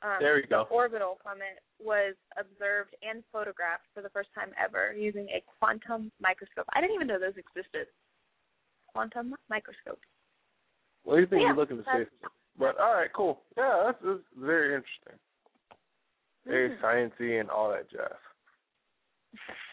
Um, 0.02 0.16
There 0.20 0.34
we 0.34 0.42
go. 0.48 0.64
The 0.68 0.74
orbital 0.74 1.18
from 1.22 1.38
it 1.44 1.60
was 1.78 2.14
observed 2.38 2.94
and 3.02 3.22
photographed 3.30 3.84
for 3.92 4.02
the 4.02 4.08
first 4.10 4.30
time 4.34 4.50
ever 4.56 4.92
using 4.96 5.28
a 5.28 5.42
quantum 5.58 6.10
microscope. 6.20 6.64
I 6.72 6.80
didn't 6.80 6.94
even 6.96 7.06
know 7.06 7.18
those 7.20 7.36
existed. 7.36 7.86
Quantum 8.92 9.36
microscope. 9.48 10.00
What 11.04 11.16
do 11.16 11.20
you 11.20 11.26
think 11.26 11.42
Yeah, 11.42 11.48
you're 11.48 11.56
looking 11.56 11.76
to 11.78 11.82
that's- 11.84 12.08
But 12.58 12.78
all 12.78 12.94
right, 12.94 13.12
cool. 13.12 13.42
Yeah, 13.56 13.82
that's, 13.86 14.02
that's 14.02 14.24
very 14.36 14.74
interesting. 14.74 15.18
Very 16.46 16.70
Mhm. 16.70 16.80
sciencey 16.80 17.40
and 17.40 17.50
all 17.50 17.70
that 17.70 17.88
jazz. 17.90 18.16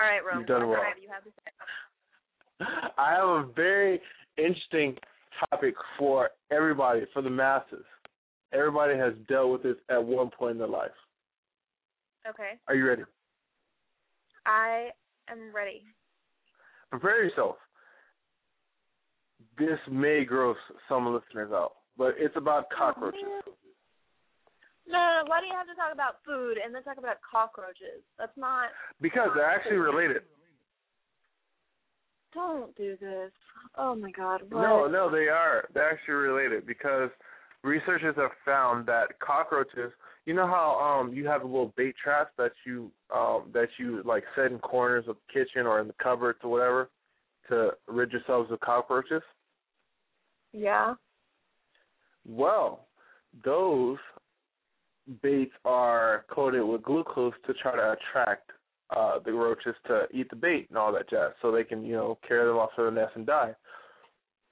All 0.00 0.06
right, 0.06 0.20
Rome. 0.24 0.38
You've 0.38 0.48
done 0.48 0.68
well. 0.68 0.80
you 1.00 1.08
have 1.12 1.24
to 1.24 1.30
say? 1.30 2.66
I 2.98 3.12
have 3.12 3.28
a 3.28 3.48
very 3.54 4.00
interesting 4.38 4.96
topic 5.50 5.74
for 5.98 6.30
everybody, 6.50 7.02
for 7.12 7.22
the 7.22 7.30
masses. 7.30 7.84
Everybody 8.52 8.96
has 8.96 9.12
dealt 9.28 9.50
with 9.52 9.62
this 9.62 9.76
at 9.90 10.02
one 10.02 10.30
point 10.30 10.52
in 10.52 10.58
their 10.58 10.68
life. 10.68 10.90
Okay. 12.28 12.58
Are 12.68 12.74
you 12.74 12.86
ready? 12.86 13.02
I 14.46 14.88
am 15.30 15.54
ready. 15.54 15.82
Prepare 16.90 17.24
yourself. 17.24 17.56
This 19.58 19.78
may 19.90 20.24
gross 20.24 20.56
some 20.88 21.06
listeners 21.06 21.50
out, 21.52 21.72
but 21.96 22.14
it's 22.18 22.36
about 22.36 22.64
oh, 22.72 22.76
cockroaches. 22.76 23.20
No, 24.90 24.98
no, 24.98 25.22
no. 25.22 25.30
Why 25.30 25.40
do 25.40 25.46
you 25.46 25.54
have 25.54 25.66
to 25.68 25.74
talk 25.74 25.92
about 25.92 26.18
food 26.26 26.58
and 26.62 26.74
then 26.74 26.82
talk 26.82 26.98
about 26.98 27.16
cockroaches? 27.22 28.02
That's 28.18 28.36
not. 28.36 28.70
Because 29.00 29.30
they're 29.34 29.44
actually 29.48 29.76
related. 29.76 30.22
Don't 32.34 32.74
do 32.76 32.96
this. 33.00 33.30
Oh 33.76 33.94
my 33.94 34.10
God. 34.10 34.42
What? 34.50 34.62
No, 34.62 34.86
no, 34.86 35.10
they 35.10 35.28
are. 35.28 35.68
They're 35.74 35.90
actually 35.90 36.14
related 36.14 36.66
because 36.66 37.10
researchers 37.62 38.14
have 38.16 38.30
found 38.44 38.86
that 38.86 39.18
cockroaches. 39.20 39.92
You 40.26 40.34
know 40.34 40.46
how 40.46 40.78
um 40.78 41.12
you 41.14 41.26
have 41.26 41.42
a 41.42 41.46
little 41.46 41.72
bait 41.76 41.94
traps 42.02 42.30
that 42.38 42.52
you 42.64 42.90
um 43.14 43.50
that 43.52 43.68
you 43.78 44.02
like 44.04 44.24
set 44.36 44.52
in 44.52 44.58
corners 44.58 45.04
of 45.08 45.16
the 45.16 45.32
kitchen 45.32 45.66
or 45.66 45.80
in 45.80 45.88
the 45.88 45.94
cupboards 46.00 46.38
or 46.42 46.50
whatever 46.50 46.90
to 47.48 47.70
rid 47.88 48.12
yourselves 48.12 48.50
of 48.52 48.60
cockroaches. 48.60 49.22
Yeah. 50.52 50.94
Well, 52.28 52.86
those 53.44 53.98
baits 55.22 55.52
are 55.64 56.24
coated 56.30 56.62
with 56.64 56.82
glucose 56.82 57.34
to 57.46 57.54
try 57.54 57.74
to 57.76 57.92
attract 57.96 58.50
uh 58.96 59.18
the 59.24 59.32
roaches 59.32 59.74
to 59.86 60.06
eat 60.12 60.28
the 60.30 60.36
bait 60.36 60.66
and 60.68 60.78
all 60.78 60.92
that 60.92 61.08
jazz, 61.08 61.32
so 61.40 61.50
they 61.50 61.64
can 61.64 61.84
you 61.84 61.94
know 61.94 62.18
carry 62.26 62.46
them 62.46 62.56
off 62.56 62.70
to 62.76 62.84
the 62.84 62.90
nest 62.90 63.12
and 63.14 63.26
die. 63.26 63.54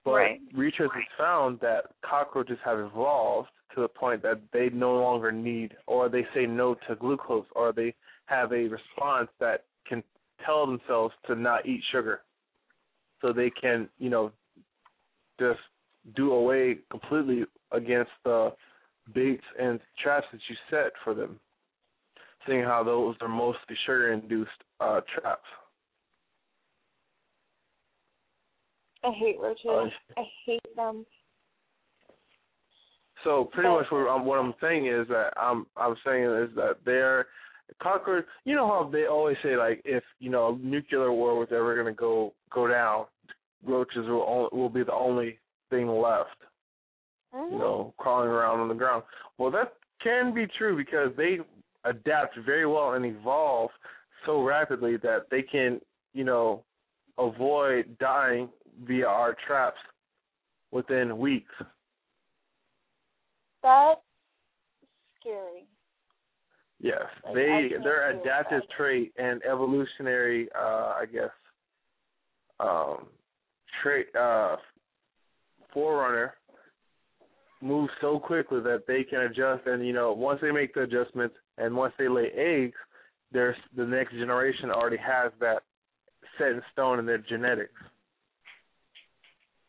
But 0.04 0.12
Right. 0.12 0.40
researchers 0.54 1.04
found 1.18 1.60
that 1.60 1.86
cockroaches 2.02 2.58
have 2.64 2.78
evolved 2.78 3.50
to 3.74 3.82
the 3.82 3.88
point 3.88 4.22
that 4.22 4.40
they 4.52 4.70
no 4.70 4.94
longer 4.94 5.30
need, 5.30 5.76
or 5.86 6.08
they 6.08 6.26
say 6.34 6.46
no 6.46 6.74
to 6.88 6.94
glucose, 6.96 7.46
or 7.54 7.72
they 7.72 7.94
have 8.26 8.52
a 8.52 8.68
response 8.68 9.28
that 9.40 9.64
can 9.86 10.02
tell 10.44 10.66
themselves 10.66 11.14
to 11.26 11.34
not 11.34 11.66
eat 11.66 11.82
sugar, 11.92 12.22
so 13.20 13.32
they 13.32 13.50
can 13.50 13.88
you 13.98 14.08
know 14.10 14.32
just 15.38 15.60
do 16.16 16.32
away 16.32 16.78
completely 16.90 17.44
against 17.72 18.10
the 18.24 18.52
baits 19.14 19.44
and 19.60 19.80
traps 20.02 20.26
that 20.32 20.40
you 20.48 20.56
set 20.70 20.92
for 21.04 21.14
them, 21.14 21.38
seeing 22.46 22.62
how 22.62 22.82
those 22.82 23.16
are 23.20 23.28
mostly 23.28 23.76
sugar-induced 23.86 24.50
uh, 24.80 25.00
traps. 25.14 25.42
I 29.04 29.12
hate 29.12 29.38
roaches. 29.40 29.66
Uh, 29.66 30.20
I 30.20 30.24
hate 30.44 30.76
them. 30.76 31.06
So 33.24 33.48
pretty 33.52 33.68
much 33.68 33.86
what 33.90 34.08
I'm, 34.08 34.24
what 34.24 34.38
I'm 34.38 34.54
saying 34.60 34.86
is 34.86 35.08
that 35.08 35.32
I'm 35.36 35.66
I'm 35.76 35.96
saying 36.06 36.24
is 36.24 36.50
that 36.54 36.76
they're 36.84 37.26
cockroach. 37.82 38.24
You 38.44 38.54
know 38.54 38.66
how 38.66 38.88
they 38.90 39.06
always 39.06 39.36
say 39.42 39.56
like 39.56 39.82
if 39.84 40.04
you 40.20 40.30
know 40.30 40.54
a 40.54 40.66
nuclear 40.66 41.12
war 41.12 41.38
was 41.38 41.48
ever 41.50 41.74
going 41.74 41.92
to 41.92 41.98
go 41.98 42.32
go 42.52 42.68
down, 42.68 43.06
roaches 43.64 44.06
will 44.06 44.24
only, 44.28 44.48
will 44.52 44.68
be 44.68 44.84
the 44.84 44.94
only 44.94 45.38
thing 45.70 45.88
left. 45.88 46.30
Mhm. 47.34 47.52
You 47.52 47.58
know, 47.58 47.94
crawling 47.98 48.28
around 48.28 48.60
on 48.60 48.68
the 48.68 48.74
ground. 48.74 49.04
Well, 49.36 49.50
that 49.50 49.74
can 50.00 50.32
be 50.32 50.46
true 50.46 50.76
because 50.76 51.14
they 51.16 51.40
adapt 51.84 52.36
very 52.38 52.66
well 52.66 52.94
and 52.94 53.04
evolve 53.04 53.70
so 54.26 54.42
rapidly 54.42 54.96
that 54.98 55.28
they 55.30 55.42
can 55.42 55.80
you 56.12 56.24
know 56.24 56.64
avoid 57.18 57.96
dying 57.98 58.48
via 58.84 59.06
our 59.06 59.34
traps 59.46 59.78
within 60.70 61.18
weeks. 61.18 61.52
That's 63.62 64.00
scary. 65.20 65.66
Yes, 66.80 67.02
Like, 67.24 67.34
they 67.34 67.70
their 67.82 68.10
adaptive 68.10 68.62
that. 68.62 68.76
trait 68.76 69.12
and 69.16 69.42
evolutionary, 69.44 70.48
uh, 70.56 70.94
I 70.96 71.06
guess, 71.12 71.30
um, 72.60 73.08
trait 73.82 74.14
uh, 74.14 74.56
forerunner 75.72 76.34
moves 77.60 77.92
so 78.00 78.18
quickly 78.18 78.60
that 78.60 78.84
they 78.86 79.02
can 79.04 79.20
adjust, 79.20 79.66
and 79.66 79.86
you 79.86 79.92
know, 79.92 80.12
once 80.12 80.40
they 80.40 80.50
make 80.50 80.74
the 80.74 80.82
adjustments 80.82 81.34
and 81.56 81.74
once 81.74 81.92
they 81.98 82.08
lay 82.08 82.30
eggs, 82.36 82.76
there's 83.32 83.56
the 83.76 83.84
next 83.84 84.12
generation 84.12 84.70
already 84.70 84.96
has 84.96 85.32
that 85.40 85.62
set 86.38 86.48
in 86.48 86.62
stone 86.72 86.98
in 86.98 87.06
their 87.06 87.18
genetics. 87.18 87.72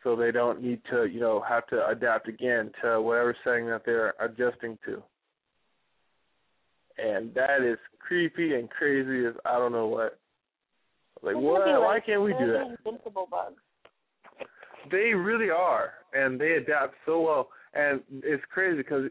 So 0.03 0.15
they 0.15 0.31
don't 0.31 0.61
need 0.61 0.81
to, 0.91 1.05
you 1.05 1.19
know, 1.19 1.43
have 1.47 1.67
to 1.67 1.85
adapt 1.87 2.29
again 2.29 2.71
to 2.81 3.01
whatever 3.01 3.35
setting 3.43 3.65
that 3.67 3.81
they're 3.85 4.13
adjusting 4.21 4.77
to 4.85 5.03
and 7.03 7.33
that 7.33 7.61
is 7.63 7.77
creepy 7.99 8.55
and 8.55 8.69
crazy 8.69 9.25
as 9.25 9.33
I 9.45 9.57
don't 9.57 9.71
know 9.71 9.87
what. 9.87 10.19
Like 11.21 11.35
what? 11.35 11.65
gonna 11.65 11.79
Why 11.81 11.99
can't 11.99 12.21
we 12.21 12.31
do 12.33 12.51
that? 12.51 12.77
Invincible 12.85 13.27
bugs. 13.29 13.55
They 14.91 15.13
really 15.13 15.49
are, 15.49 15.91
and 16.13 16.39
they 16.39 16.53
adapt 16.53 16.95
so 17.05 17.21
well. 17.21 17.49
And 17.73 18.01
it's 18.23 18.43
crazy 18.51 18.77
because 18.77 19.09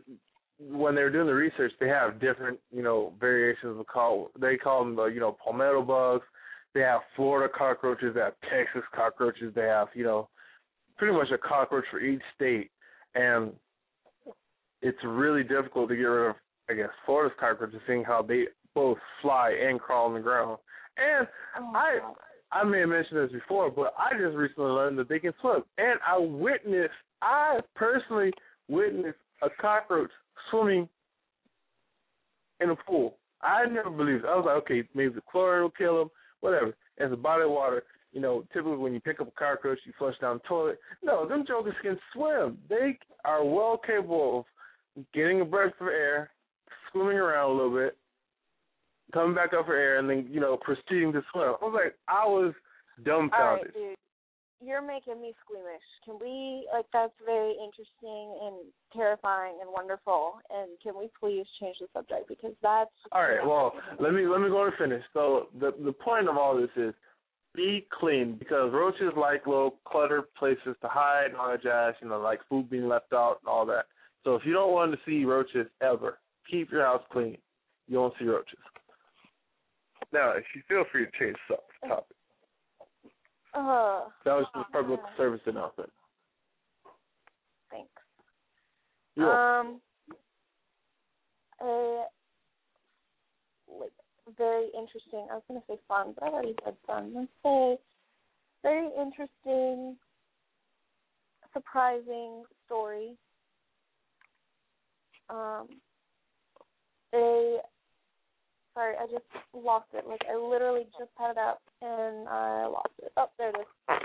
when 0.60 0.94
they 0.94 1.02
were 1.02 1.10
doing 1.10 1.26
the 1.26 1.34
research, 1.34 1.72
they 1.78 1.88
have 1.88 2.20
different, 2.20 2.58
you 2.74 2.82
know, 2.82 3.12
variations 3.20 3.78
of 3.78 3.86
call. 3.86 4.30
They 4.40 4.56
call 4.56 4.84
them 4.84 4.96
the, 4.96 5.06
you 5.06 5.20
know, 5.20 5.36
palmetto 5.42 5.82
bugs. 5.82 6.24
They 6.74 6.80
have 6.80 7.00
Florida 7.16 7.52
cockroaches. 7.56 8.14
They 8.14 8.20
have 8.20 8.34
Texas 8.50 8.82
cockroaches. 8.94 9.52
They 9.54 9.62
have, 9.62 9.88
you 9.94 10.04
know, 10.04 10.28
pretty 10.96 11.14
much 11.14 11.28
a 11.32 11.38
cockroach 11.38 11.84
for 11.90 12.00
each 12.00 12.22
state. 12.34 12.70
And 13.14 13.52
it's 14.82 14.98
really 15.04 15.42
difficult 15.42 15.88
to 15.88 15.96
get 15.96 16.02
rid 16.02 16.30
of, 16.30 16.36
I 16.68 16.74
guess, 16.74 16.90
Florida's 17.06 17.36
cockroaches, 17.40 17.80
seeing 17.86 18.04
how 18.04 18.22
they 18.22 18.44
both 18.74 18.98
fly 19.22 19.56
and 19.66 19.80
crawl 19.80 20.06
on 20.06 20.14
the 20.14 20.20
ground. 20.20 20.58
And 20.96 21.26
Oh, 21.58 21.72
I 21.74 21.98
God. 22.00 22.14
I 22.50 22.64
may 22.64 22.80
have 22.80 22.88
mentioned 22.88 23.20
this 23.20 23.32
before, 23.32 23.70
but 23.70 23.92
I 23.98 24.12
just 24.18 24.36
recently 24.36 24.70
learned 24.70 24.98
that 24.98 25.08
they 25.08 25.18
can 25.18 25.34
swim. 25.40 25.62
And 25.76 25.98
I 26.06 26.18
witnessed, 26.18 26.94
I 27.20 27.60
personally 27.74 28.32
witnessed 28.68 29.18
a 29.42 29.48
cockroach 29.60 30.10
swimming 30.50 30.88
in 32.60 32.70
a 32.70 32.76
pool. 32.76 33.16
I 33.40 33.66
never 33.66 33.90
believed 33.90 34.24
it. 34.24 34.28
I 34.28 34.36
was 34.36 34.44
like, 34.46 34.56
okay, 34.62 34.88
maybe 34.94 35.14
the 35.14 35.22
chlorine 35.30 35.62
will 35.62 35.70
kill 35.70 36.02
him, 36.02 36.08
whatever. 36.40 36.74
As 36.98 37.12
a 37.12 37.16
body 37.16 37.44
of 37.44 37.50
water. 37.50 37.84
You 38.12 38.20
know, 38.20 38.44
typically 38.52 38.78
when 38.78 38.94
you 38.94 39.00
pick 39.00 39.20
up 39.20 39.28
a 39.28 39.38
cockroach, 39.38 39.78
you 39.84 39.92
flush 39.98 40.18
down 40.20 40.40
the 40.42 40.48
toilet. 40.48 40.78
No, 41.02 41.28
them 41.28 41.44
jokers 41.46 41.74
can 41.82 41.98
swim. 42.12 42.58
They 42.68 42.98
are 43.24 43.44
well 43.44 43.80
capable 43.86 44.46
of 44.96 45.04
getting 45.12 45.40
a 45.40 45.44
breath 45.44 45.74
of 45.80 45.88
air, 45.88 46.30
swimming 46.90 47.18
around 47.18 47.50
a 47.50 47.52
little 47.52 47.76
bit, 47.76 47.96
coming 49.12 49.34
back 49.34 49.52
up 49.52 49.66
for 49.66 49.76
air, 49.76 49.98
and 49.98 50.08
then 50.08 50.26
you 50.30 50.40
know 50.40 50.56
proceeding 50.56 51.12
to 51.12 51.22
swim. 51.32 51.54
I 51.60 51.64
was 51.64 51.74
like, 51.74 51.94
I 52.08 52.26
was 52.26 52.54
dumbfounded. 53.04 53.66
right, 53.66 53.74
dude. 53.74 53.96
You're 54.60 54.82
making 54.82 55.20
me 55.22 55.34
squeamish. 55.44 55.86
Can 56.04 56.18
we 56.20 56.66
like 56.72 56.86
that's 56.92 57.12
very 57.24 57.52
interesting 57.52 58.38
and 58.42 58.56
terrifying 58.92 59.58
and 59.60 59.70
wonderful. 59.72 60.40
And 60.50 60.70
can 60.82 60.98
we 60.98 61.08
please 61.18 61.46
change 61.60 61.76
the 61.80 61.86
subject 61.94 62.28
because 62.28 62.54
that's 62.62 62.90
All 63.12 63.22
right, 63.22 63.44
well, 63.44 63.72
let 64.00 64.12
me 64.12 64.26
let 64.26 64.40
me 64.40 64.48
go 64.48 64.64
and 64.64 64.74
finish. 64.74 65.02
So 65.12 65.48
the 65.60 65.72
the 65.84 65.92
point 65.92 66.28
of 66.28 66.36
all 66.36 66.56
this 66.56 66.70
is 66.76 66.92
be 67.54 67.86
clean 67.98 68.36
because 68.38 68.72
roaches 68.72 69.12
like 69.16 69.46
little 69.46 69.76
cluttered 69.86 70.24
places 70.34 70.76
to 70.82 70.88
hide 70.88 71.26
and 71.26 71.36
all 71.36 71.50
that 71.50 71.62
jazz. 71.62 71.94
You 72.02 72.08
know, 72.08 72.20
like 72.20 72.40
food 72.48 72.68
being 72.68 72.88
left 72.88 73.12
out 73.12 73.38
and 73.42 73.48
all 73.48 73.64
that. 73.66 73.86
So 74.24 74.34
if 74.34 74.42
you 74.44 74.52
don't 74.52 74.72
want 74.72 74.92
to 74.92 74.98
see 75.06 75.24
roaches 75.24 75.68
ever, 75.80 76.18
keep 76.50 76.72
your 76.72 76.84
house 76.84 77.02
clean. 77.12 77.38
You 77.86 77.98
won't 77.98 78.14
see 78.18 78.26
roaches. 78.26 78.58
Now, 80.12 80.32
if 80.32 80.44
you 80.54 80.62
feel 80.68 80.84
free 80.90 81.06
to 81.06 81.10
change 81.18 81.36
the 81.48 81.88
topic. 81.88 82.16
Uh 83.54 84.04
That 84.24 84.34
was 84.34 84.46
just 84.54 84.70
public 84.72 85.00
service 85.16 85.40
announcement. 85.46 85.90
thanks. 87.70 87.90
You're. 89.16 89.32
Um 89.32 89.80
a 91.60 92.04
like 93.68 93.92
very 94.36 94.66
interesting 94.76 95.26
I 95.30 95.34
was 95.34 95.42
gonna 95.48 95.62
say 95.68 95.78
fun, 95.88 96.14
but 96.14 96.24
I 96.24 96.28
already 96.28 96.54
said 96.64 96.76
fun. 96.86 97.12
Let's 97.14 97.30
say 97.44 97.78
very 98.62 98.88
interesting 99.00 99.96
surprising 101.52 102.44
story. 102.66 103.16
Um 105.30 105.68
sorry, 108.78 108.94
I 108.96 109.06
just 109.06 109.26
lost 109.52 109.86
it. 109.92 110.04
Like 110.06 110.22
I 110.30 110.36
literally 110.36 110.86
just 110.98 111.10
had 111.18 111.32
it 111.32 111.38
up 111.38 111.60
and 111.82 112.28
I 112.28 112.66
lost 112.66 112.94
it. 113.02 113.10
Oh, 113.16 113.26
there 113.36 113.50
it 113.50 113.56
is. 113.58 113.98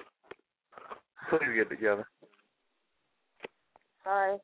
Please 1.29 1.53
get 1.55 1.69
together 1.69 2.07
Sorry. 4.03 4.37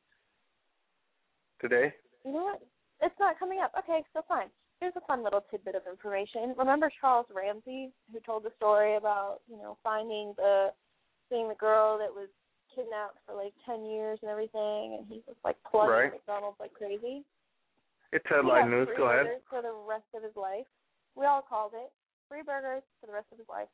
today. 1.60 1.92
You 2.24 2.32
know 2.32 2.44
what? 2.44 2.62
It's 3.02 3.14
not 3.18 3.38
coming 3.38 3.58
up. 3.62 3.72
Okay, 3.78 4.02
so 4.14 4.22
fine. 4.28 4.48
Here's 4.80 4.94
a 4.96 5.06
fun 5.06 5.24
little 5.24 5.44
tidbit 5.50 5.74
of 5.74 5.82
information. 5.90 6.54
Remember 6.56 6.90
Charles 7.00 7.26
Ramsey, 7.34 7.90
who 8.12 8.20
told 8.24 8.44
the 8.44 8.52
story 8.56 8.96
about, 8.96 9.40
you 9.50 9.56
know, 9.56 9.76
finding 9.82 10.32
the 10.36 10.68
seeing 11.28 11.48
the 11.48 11.54
girl 11.54 11.98
that 11.98 12.08
was 12.08 12.28
kidnapped 12.74 13.18
for 13.26 13.34
like 13.34 13.52
ten 13.66 13.84
years 13.84 14.18
and 14.22 14.30
everything 14.30 14.96
and 14.98 15.06
he 15.08 15.22
was 15.26 15.36
like 15.44 15.56
plugging 15.68 15.90
Right. 15.90 16.12
McDonald's 16.12 16.60
like 16.60 16.72
crazy. 16.72 17.24
It's 18.12 18.24
He 18.28 18.34
headline 18.34 18.70
news. 18.70 18.88
Go 18.96 19.04
ahead. 19.10 19.26
burgers 19.26 19.42
for 19.48 19.62
the 19.62 19.72
rest 19.88 20.04
of 20.14 20.22
his 20.22 20.34
life. 20.36 20.66
We 21.16 21.26
all 21.26 21.42
called 21.42 21.72
it. 21.74 21.90
Free 22.28 22.42
burgers 22.42 22.82
for 23.00 23.06
the 23.06 23.12
rest 23.12 23.26
of 23.32 23.38
his 23.38 23.48
life. 23.48 23.68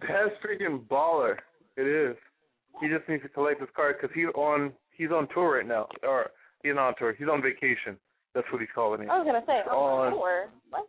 That's 0.00 0.34
freaking 0.44 0.80
baller. 0.88 1.36
It 1.76 1.86
is. 1.86 2.16
He 2.80 2.88
just 2.88 3.08
needs 3.08 3.22
to 3.22 3.28
collect 3.28 3.60
his 3.60 3.70
card 3.74 3.96
because 4.00 4.14
he's 4.14 4.26
on 4.34 4.72
he's 4.90 5.10
on 5.10 5.28
tour 5.32 5.56
right 5.58 5.66
now, 5.66 5.86
or 6.02 6.30
he's 6.62 6.74
not 6.74 6.88
on 6.88 6.94
tour. 6.98 7.14
He's 7.18 7.28
on 7.28 7.40
vacation. 7.42 7.96
That's 8.34 8.46
what 8.50 8.60
he's 8.60 8.70
calling 8.74 9.02
it. 9.02 9.08
I 9.08 9.18
was 9.18 9.24
gonna 9.26 9.44
say 9.46 9.60
On- 9.70 10.06
on 10.06 10.12
tour. 10.12 10.48
What? 10.70 10.86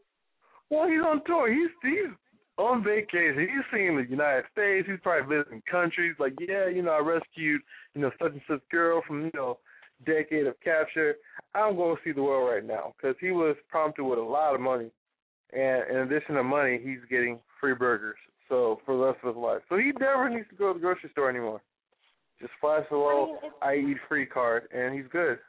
Well, 0.69 0.87
he's 0.89 0.99
on 1.01 1.23
tour. 1.25 1.51
He's 1.53 1.69
he's 1.81 2.11
on 2.57 2.83
vacation. 2.83 3.39
He's 3.39 3.65
seeing 3.71 3.95
the 3.95 4.03
United 4.09 4.45
States. 4.51 4.87
He's 4.89 4.99
probably 5.01 5.37
visiting 5.37 5.61
countries. 5.69 6.15
Like, 6.19 6.33
yeah, 6.41 6.67
you 6.67 6.81
know, 6.81 6.91
I 6.91 6.99
rescued, 6.99 7.61
you 7.93 8.01
know, 8.01 8.11
such 8.21 8.31
and 8.33 8.41
such 8.49 8.61
girl 8.69 9.01
from, 9.07 9.25
you 9.25 9.31
know, 9.35 9.59
decade 10.05 10.47
of 10.47 10.59
capture. 10.61 11.15
I'm 11.57 11.75
going 11.75 11.95
to 11.95 12.01
see 12.03 12.11
the 12.11 12.21
world 12.21 12.49
right 12.49 12.65
now 12.65 12.93
because 12.95 13.15
he 13.19 13.31
was 13.31 13.55
prompted 13.69 14.03
with 14.03 14.19
a 14.19 14.21
lot 14.21 14.53
of 14.53 14.61
money, 14.61 14.91
and 15.51 15.89
in 15.89 15.97
addition 15.97 16.35
to 16.35 16.43
money, 16.43 16.79
he's 16.83 16.99
getting 17.09 17.39
free 17.59 17.73
burgers. 17.73 18.17
So 18.49 18.79
for 18.85 18.95
the 18.95 19.03
rest 19.03 19.19
of 19.23 19.35
his 19.35 19.41
life, 19.41 19.61
so 19.67 19.77
he 19.77 19.91
never 19.99 20.29
needs 20.29 20.47
to 20.49 20.55
go 20.55 20.71
to 20.71 20.79
the 20.79 20.79
grocery 20.79 21.09
store 21.11 21.29
anymore. 21.29 21.61
Just 22.39 22.53
flash 22.61 22.85
the 22.89 22.95
I 22.95 22.99
little 22.99 23.25
mean, 23.41 23.51
I 23.61 23.75
eat 23.75 23.97
free 24.07 24.25
card, 24.25 24.69
and 24.73 24.93
he's 24.93 25.07
good. 25.11 25.39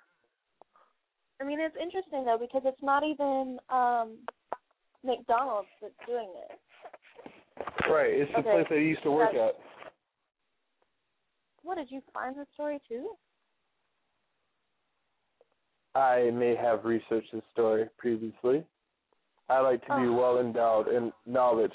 I 1.41 1.45
mean, 1.45 1.61
it's 1.61 1.77
interesting 1.81 2.25
though 2.25 2.39
because 2.41 2.63
it's 2.65 2.83
not 2.83 3.05
even 3.05 3.59
um 3.71 4.17
McDonald's 5.05 5.69
that's 5.81 5.95
doing 6.07 6.29
it. 6.51 6.59
Right. 7.91 8.11
It's 8.11 8.33
the 8.33 8.39
Okay. 8.39 8.51
place 8.51 8.67
that 8.71 8.79
he 8.79 8.87
used 8.87 9.03
to 9.03 9.11
work 9.11 9.35
at. 9.35 9.55
What 11.63 11.77
did 11.77 11.91
you 11.91 12.03
find 12.13 12.35
the 12.35 12.47
story 12.55 12.81
too? 12.89 13.11
I 15.99 16.31
may 16.31 16.55
have 16.57 16.85
researched 16.85 17.33
this 17.33 17.43
story 17.53 17.87
previously. 17.99 18.65
I 19.49 19.61
like 19.61 19.81
to 19.87 19.97
be 19.97 20.07
Oh. 20.07 20.13
well 20.13 20.39
endowed 20.39 20.89
in 20.89 21.13
knowledge. 21.27 21.75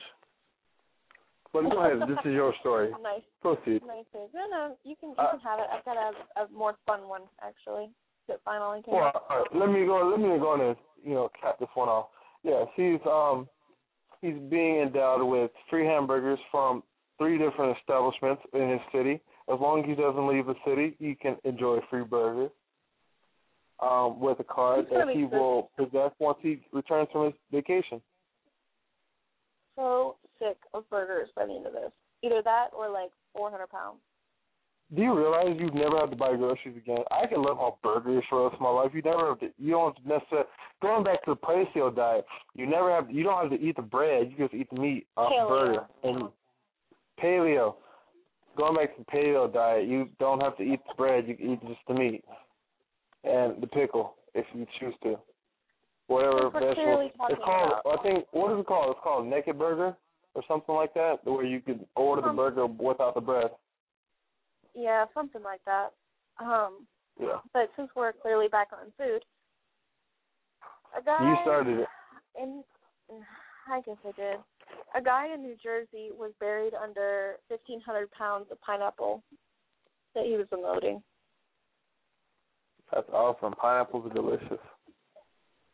But 1.52 1.70
go 1.70 1.80
ahead, 1.86 2.00
this 2.10 2.18
is 2.26 2.34
your 2.34 2.54
story. 2.62 2.92
Nice, 3.02 3.22
Proceed. 3.42 3.82
nice. 3.86 4.06
No, 4.34 4.48
no, 4.50 4.78
you 4.84 4.96
can 4.96 5.10
you 5.10 5.16
Uh, 5.18 5.32
can 5.32 5.40
have 5.42 5.60
it. 5.60 5.68
I've 5.72 5.86
got 5.86 5.98
a, 5.98 6.44
a 6.44 6.48
more 6.50 6.76
fun 6.88 7.08
one 7.08 7.24
actually 7.42 7.90
that 8.28 8.40
finally 8.44 8.82
came. 8.82 8.96
Well, 8.96 9.12
all 9.30 9.40
right, 9.40 9.56
let 9.56 9.70
me 9.70 9.86
go. 9.86 10.08
Let 10.10 10.20
me 10.20 10.38
go 10.40 10.50
on 10.54 10.62
and 10.62 10.76
you 11.04 11.14
know 11.14 11.30
cap 11.40 11.60
this 11.60 11.70
one 11.76 11.90
off. 11.90 12.08
Yes, 12.44 12.68
he's 12.76 13.00
um 13.06 13.48
he's 14.22 14.38
being 14.50 14.78
endowed 14.82 15.22
with 15.28 15.52
free 15.70 15.86
hamburgers 15.86 16.40
from 16.50 16.82
three 17.20 17.38
different 17.38 17.78
establishments 17.78 18.42
in 18.54 18.70
his 18.70 18.82
city. 18.92 19.20
As 19.54 19.60
long 19.60 19.82
as 19.82 19.86
he 19.86 19.96
doesn't 19.96 20.28
leave 20.28 20.46
the 20.48 20.56
city, 20.66 20.96
he 21.00 21.14
can 21.16 21.38
enjoy 21.44 21.80
free 21.90 22.04
burgers. 22.04 22.50
Um, 23.80 24.20
with 24.20 24.40
a 24.40 24.44
card 24.46 24.86
that 24.92 25.10
he 25.14 25.26
will 25.26 25.70
possess 25.78 26.12
once 26.20 26.38
he 26.42 26.62
returns 26.72 27.10
from 27.12 27.26
his 27.26 27.34
vacation. 27.52 28.00
So 29.76 30.16
sick 30.40 30.58
of 30.74 30.90
burgers 30.90 31.30
by 31.36 31.46
the 31.46 31.54
end 31.54 31.66
of 31.66 31.74
this. 31.74 31.92
Either 32.22 32.42
that 32.44 32.68
or 32.78 32.90
like 32.90 33.12
400 33.36 33.68
pounds. 33.68 33.98
Do 34.96 35.02
you 35.02 35.18
realize 35.18 35.58
you 35.60 35.72
never 35.72 35.98
have 36.00 36.12
to 36.12 36.16
buy 36.16 36.36
groceries 36.36 36.78
again? 36.78 37.04
I 37.10 37.26
can 37.26 37.42
live 37.42 37.58
off 37.58 37.82
burgers 37.82 38.24
for 38.30 38.40
the 38.40 38.44
rest 38.46 38.56
of 38.56 38.62
my 38.62 38.70
life. 38.70 38.92
You 38.94 39.02
never 39.02 39.30
have 39.30 39.40
to. 39.40 39.50
You 39.58 39.72
don't 39.72 39.98
necessarily 40.06 40.48
going 40.82 41.04
back 41.04 41.24
to 41.26 41.32
the 41.34 41.36
paleo 41.38 41.96
diet. 41.96 42.26
You 42.54 42.68
never 42.68 42.94
have. 42.94 43.10
You 43.10 43.24
don't 43.24 43.50
have 43.50 43.60
to 43.60 43.66
eat 43.66 43.76
the 43.76 43.82
bread. 43.82 44.32
You 44.32 44.46
just 44.46 44.54
eat 44.54 44.70
the 44.72 44.80
meat 44.80 45.08
off 45.18 45.30
the 45.30 45.36
Paleo. 45.36 45.50
burger. 45.50 45.86
And 46.04 46.30
paleo. 47.22 47.76
Going 48.56 48.76
back 48.76 48.96
to 48.96 49.04
the 49.04 49.12
paleo 49.12 49.52
diet, 49.52 49.88
you 49.88 50.10
don't 50.20 50.40
have 50.42 50.56
to 50.58 50.64
eat 50.64 50.80
the 50.88 50.94
bread. 50.96 51.28
You 51.28 51.36
can 51.36 51.54
eat 51.54 51.62
just 51.68 51.80
the 51.88 51.96
meat 51.96 52.24
and 53.24 53.62
the 53.62 53.68
pickle 53.68 54.16
if 54.34 54.46
you 54.54 54.66
choose 54.80 54.94
to. 55.04 55.18
Whatever 56.08 56.50
vegetable. 56.50 57.10
It's 57.30 57.42
called. 57.44 57.72
about. 57.86 58.00
I 58.00 58.04
think 58.04 58.26
what 58.32 58.52
is 58.54 58.60
it 58.60 58.66
called? 58.68 58.92
It's 58.92 59.00
called 59.04 59.26
naked 59.28 59.58
burger 59.58 59.96
or 60.36 60.44
something 60.48 60.76
like 60.76 60.94
that, 60.96 61.18
where 61.24 61.46
you 61.46 61.62
could 61.62 61.86
order 61.96 62.22
the 62.22 62.30
Um, 62.30 62.36
burger 62.36 62.66
without 62.66 63.14
the 63.16 63.22
bread. 63.22 63.52
Yeah, 64.74 65.06
something 65.14 65.44
like 65.44 65.64
that. 65.66 65.94
Um, 66.40 66.88
Yeah. 67.20 67.40
but 67.54 67.70
since 67.76 67.94
we're 67.96 68.12
clearly 68.14 68.48
back 68.48 68.74
on 68.74 68.92
food, 68.98 69.24
a 70.96 71.02
guy 71.02 71.30
You 71.30 71.38
started 71.44 71.80
it. 71.80 71.90
in 72.36 72.64
I 73.68 73.80
guess 73.82 73.98
I 74.06 74.12
did. 74.14 74.40
A 74.96 75.02
guy 75.02 75.28
in 75.28 75.42
New 75.42 75.56
Jersey 75.56 76.12
was 76.12 76.34
buried 76.40 76.74
under 76.74 77.38
fifteen 77.48 77.80
hundred 77.80 78.12
pounds 78.12 78.50
of 78.52 78.60
pineapple 78.62 79.24
that 80.16 80.26
he 80.26 80.36
was 80.36 80.48
unloading. 80.52 81.02
That's 82.94 83.10
awesome. 83.10 83.54
Pineapples 83.54 84.06
are 84.06 84.14
delicious. 84.14 84.62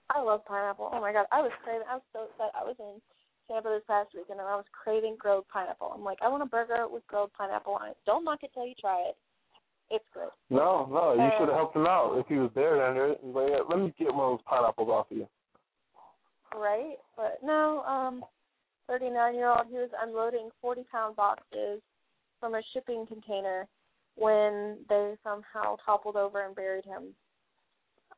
I 0.10 0.22
love 0.22 0.46
pineapple. 0.46 0.90
Oh 0.92 1.02
my 1.02 1.12
god, 1.12 1.26
I 1.32 1.42
was 1.42 1.52
craving. 1.64 1.86
I 1.90 1.96
was 1.96 2.04
so 2.14 2.20
upset. 2.24 2.56
I 2.56 2.64
was 2.64 2.76
in 2.80 3.02
Tampa 3.48 3.70
this 3.70 3.84
past 3.88 4.10
weekend 4.16 4.40
and 4.40 4.48
I 4.48 4.56
was 4.56 4.66
craving 4.72 5.18
grilled 5.20 5.46
pineapple. 5.52 5.92
I'm 5.94 6.04
like, 6.04 6.18
I 6.22 6.30
want 6.30 6.44
a 6.44 6.48
burger 6.48 6.88
with 6.90 7.06
grilled 7.08 7.32
pineapple 7.38 7.74
on 7.74 7.90
it. 7.90 7.98
Don't 8.06 8.24
knock 8.24 8.40
it 8.44 8.52
till 8.54 8.66
you 8.66 8.74
try 8.80 9.02
it. 9.10 9.18
It's 9.92 10.06
good. 10.14 10.30
No, 10.50 10.88
no, 10.90 11.14
you 11.14 11.30
should 11.38 11.50
have 11.50 11.58
helped 11.58 11.76
him 11.76 11.88
out 11.88 12.16
if 12.18 12.28
he 12.28 12.36
was 12.36 12.52
there 12.54 12.78
it. 12.78 13.20
Like, 13.24 13.50
yeah, 13.50 13.58
let 13.68 13.80
me 13.80 13.94
get 13.98 14.14
one 14.14 14.34
of 14.34 14.38
those 14.38 14.46
pineapples 14.46 14.90
off 14.90 15.12
of 15.12 15.18
you. 15.18 15.28
right? 16.56 16.96
But 17.18 17.40
no, 17.44 17.82
um, 17.84 18.24
39 18.88 19.36
year 19.36 19.50
old, 19.50 19.68
he 19.70 19.78
was 19.78 19.90
unloading 20.02 20.50
40 20.62 20.86
pound 20.92 21.16
boxes 21.16 21.82
from 22.40 22.56
a 22.56 22.62
shipping 22.74 23.06
container 23.08 23.68
when 24.20 24.78
they 24.90 25.16
somehow 25.24 25.78
toppled 25.86 26.18
over 26.18 26.46
and 26.46 26.56
buried 26.56 26.86
him. 26.86 27.16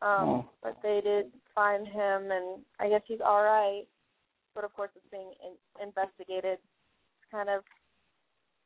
Um, 0.02 0.30
Oh. 0.30 0.50
But 0.64 0.78
they 0.82 1.00
did 1.02 1.32
find 1.54 1.88
him, 1.88 2.32
and 2.32 2.66
I 2.80 2.90
guess 2.90 3.02
he's 3.06 3.22
all 3.24 3.44
right. 3.44 3.84
But 4.56 4.64
of 4.64 4.74
course, 4.74 4.90
it's 4.96 5.06
being 5.12 5.32
in- 5.46 5.88
investigated. 5.88 6.58
It's 6.60 7.32
kind 7.32 7.50
of 7.50 7.64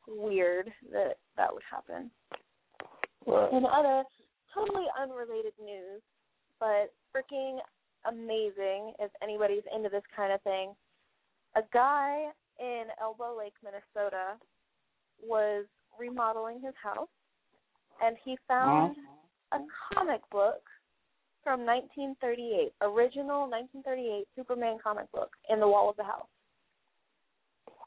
weird 0.07 0.71
that 0.91 1.17
that 1.35 1.53
would 1.53 1.63
happen. 1.69 2.09
Right. 3.27 3.51
In 3.53 3.65
other 3.65 4.03
totally 4.53 4.85
unrelated 4.97 5.53
news, 5.61 6.01
but 6.59 6.93
freaking 7.13 7.59
amazing 8.05 8.93
if 8.99 9.11
anybody's 9.21 9.63
into 9.73 9.89
this 9.89 10.03
kind 10.15 10.31
of 10.31 10.41
thing. 10.43 10.73
A 11.55 11.63
guy 11.73 12.31
in 12.59 12.85
Elbow 13.01 13.35
Lake, 13.37 13.55
Minnesota 13.63 14.37
was 15.21 15.65
remodeling 15.99 16.61
his 16.61 16.73
house 16.81 17.09
and 18.03 18.15
he 18.23 18.37
found 18.47 18.95
a 19.51 19.57
comic 19.93 20.21
book 20.31 20.61
from 21.43 21.65
1938, 21.65 22.71
original 22.81 23.49
1938 23.49 24.27
Superman 24.35 24.77
comic 24.83 25.11
book 25.11 25.31
in 25.49 25.59
the 25.59 25.67
wall 25.67 25.89
of 25.89 25.97
the 25.97 26.03
house. 26.03 26.27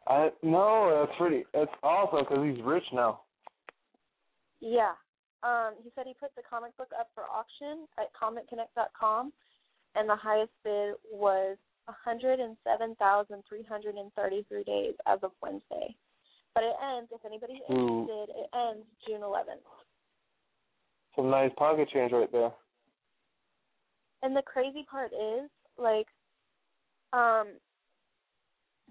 I 0.07 0.31
no, 0.43 1.07
that's 1.07 1.17
pretty. 1.19 1.45
That's 1.53 1.71
awesome 1.83 2.21
because 2.21 2.45
he's 2.45 2.63
rich 2.65 2.85
now. 2.93 3.23
Yeah. 4.61 4.93
Um, 5.43 5.75
he 5.85 5.91
said 5.95 6.07
he 6.07 6.15
put 6.19 6.35
the 6.35 6.43
comic 6.49 6.75
book 6.77 6.91
up 6.99 7.11
for 7.15 7.25
auction 7.25 7.87
at 7.99 8.13
ComicConnect.com, 8.15 9.33
and 9.95 10.09
the 10.09 10.17
highest 10.17 10.51
bid 10.65 10.95
was 11.13 11.59
107,333 11.87 14.65
days 14.65 14.95
as 15.07 15.23
of 15.23 15.31
Wednesday. 15.43 15.95
But 16.55 16.65
it 16.65 16.75
ends, 16.83 17.13
if 17.15 17.25
anybody's 17.25 17.63
interested, 17.69 18.31
it 18.35 18.51
ends 18.51 18.85
June 19.07 19.23
11th. 19.23 19.63
Some 21.19 21.31
nice 21.31 21.51
pocket 21.59 21.89
change 21.93 22.13
right 22.13 22.31
there. 22.31 22.53
And 24.23 24.37
the 24.37 24.43
crazy 24.43 24.87
part 24.89 25.11
is, 25.13 25.51
like, 25.77 26.07
um, 27.13 27.49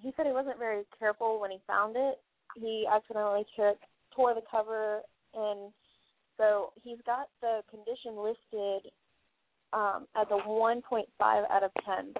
he 0.01 0.11
said 0.17 0.25
he 0.25 0.33
wasn't 0.33 0.59
very 0.59 0.83
careful 0.99 1.39
when 1.39 1.51
he 1.51 1.59
found 1.65 1.95
it. 1.95 2.19
He 2.57 2.85
accidentally 2.93 3.45
took 3.55 3.77
tore 4.13 4.35
the 4.35 4.41
cover, 4.51 4.99
and 5.35 5.71
so 6.35 6.73
he's 6.83 6.97
got 7.05 7.29
the 7.41 7.61
condition 7.69 8.17
listed 8.21 8.91
um, 9.71 10.05
as 10.17 10.27
a 10.29 10.49
1.5 10.49 11.05
out 11.21 11.63
of 11.63 11.71
10, 11.85 12.13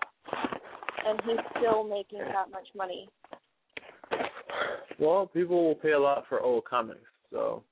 and 1.06 1.22
he's 1.26 1.38
still 1.58 1.84
making 1.84 2.20
that 2.20 2.50
much 2.50 2.68
money. 2.74 3.10
Well, 5.00 5.28
people 5.28 5.66
will 5.66 5.76
pay 5.76 5.92
a 5.92 6.00
lot 6.00 6.24
for 6.30 6.40
old 6.40 6.64
comics, 6.64 7.02
so 7.30 7.64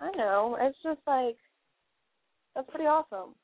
I 0.00 0.10
know. 0.16 0.56
It's 0.60 0.76
just 0.82 1.00
like 1.06 1.36
that's 2.54 2.68
pretty 2.70 2.86
awesome. 2.86 3.34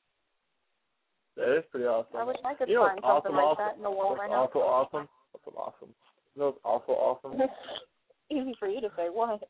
that 1.36 1.56
is 1.58 1.64
pretty 1.70 1.86
awesome. 1.86 2.16
I 2.16 2.24
wish 2.24 2.36
I 2.44 2.54
could 2.54 2.68
you 2.68 2.74
know 2.76 2.86
find 2.88 3.00
what's 3.02 3.24
something 3.26 3.32
awesome, 3.32 3.36
like 3.36 3.44
awesome? 3.44 3.64
that 3.66 3.76
in 3.76 3.82
the 3.82 3.90
world 3.90 4.18
right 4.18 4.30
now. 4.30 4.36
also 4.46 4.58
awesome? 4.60 5.08
What's 5.32 5.56
awesome? 5.56 5.94
You 6.34 6.40
know 6.40 6.46
what's 6.46 6.58
also 6.64 6.92
awesome? 6.92 7.40
Easy 8.30 8.54
for 8.58 8.68
you 8.68 8.80
to 8.80 8.88
say. 8.96 9.08
What? 9.10 9.42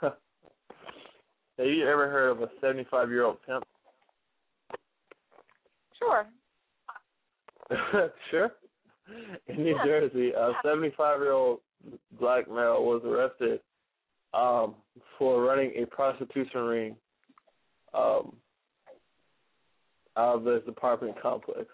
Have 0.02 1.66
you 1.66 1.86
ever 1.88 2.10
heard 2.10 2.30
of 2.30 2.42
a 2.42 2.48
75 2.60 3.10
year 3.10 3.24
old 3.24 3.38
pimp? 3.46 3.64
Sure. 5.98 6.26
sure. 8.30 8.50
In 9.46 9.62
New 9.64 9.76
Yeah. 9.76 9.84
Jersey, 9.84 10.32
a 10.32 10.52
75 10.62 11.20
year 11.20 11.32
old 11.32 11.60
black 12.20 12.48
male 12.48 12.84
was 12.84 13.02
arrested 13.04 13.60
um, 14.36 14.74
for 15.18 15.42
running 15.42 15.72
a 15.76 15.86
prostitution 15.86 16.60
ring 16.60 16.96
um, 17.94 18.36
out 20.16 20.36
of 20.36 20.44
this 20.44 20.62
apartment 20.68 21.20
complex. 21.20 21.66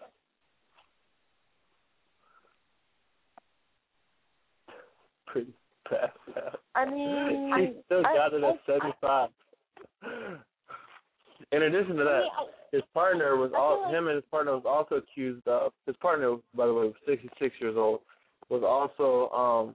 Pretty 5.26 5.52
bad. 5.90 6.10
I 6.74 6.84
mean, 6.84 7.52
he 7.58 7.80
still 7.86 8.04
I- 8.06 8.14
got 8.14 8.34
it 8.34 8.44
I- 8.44 8.50
at 8.50 8.60
75. 8.66 9.28
In 11.52 11.62
addition 11.62 11.96
to 11.96 12.02
I 12.02 12.04
that, 12.04 12.22
his 12.72 12.82
partner 12.94 13.36
was 13.36 13.52
all 13.56 13.90
him 13.92 14.06
and 14.06 14.16
his 14.16 14.24
partner 14.30 14.52
was 14.54 14.64
also 14.66 14.96
accused 14.96 15.46
of 15.46 15.72
his 15.86 15.96
partner 15.96 16.36
by 16.54 16.66
the 16.66 16.72
way 16.72 16.84
was 16.86 16.94
sixty 17.06 17.28
six 17.38 17.54
years 17.60 17.74
old 17.76 18.00
was 18.48 18.62
also 18.62 19.28
um 19.36 19.74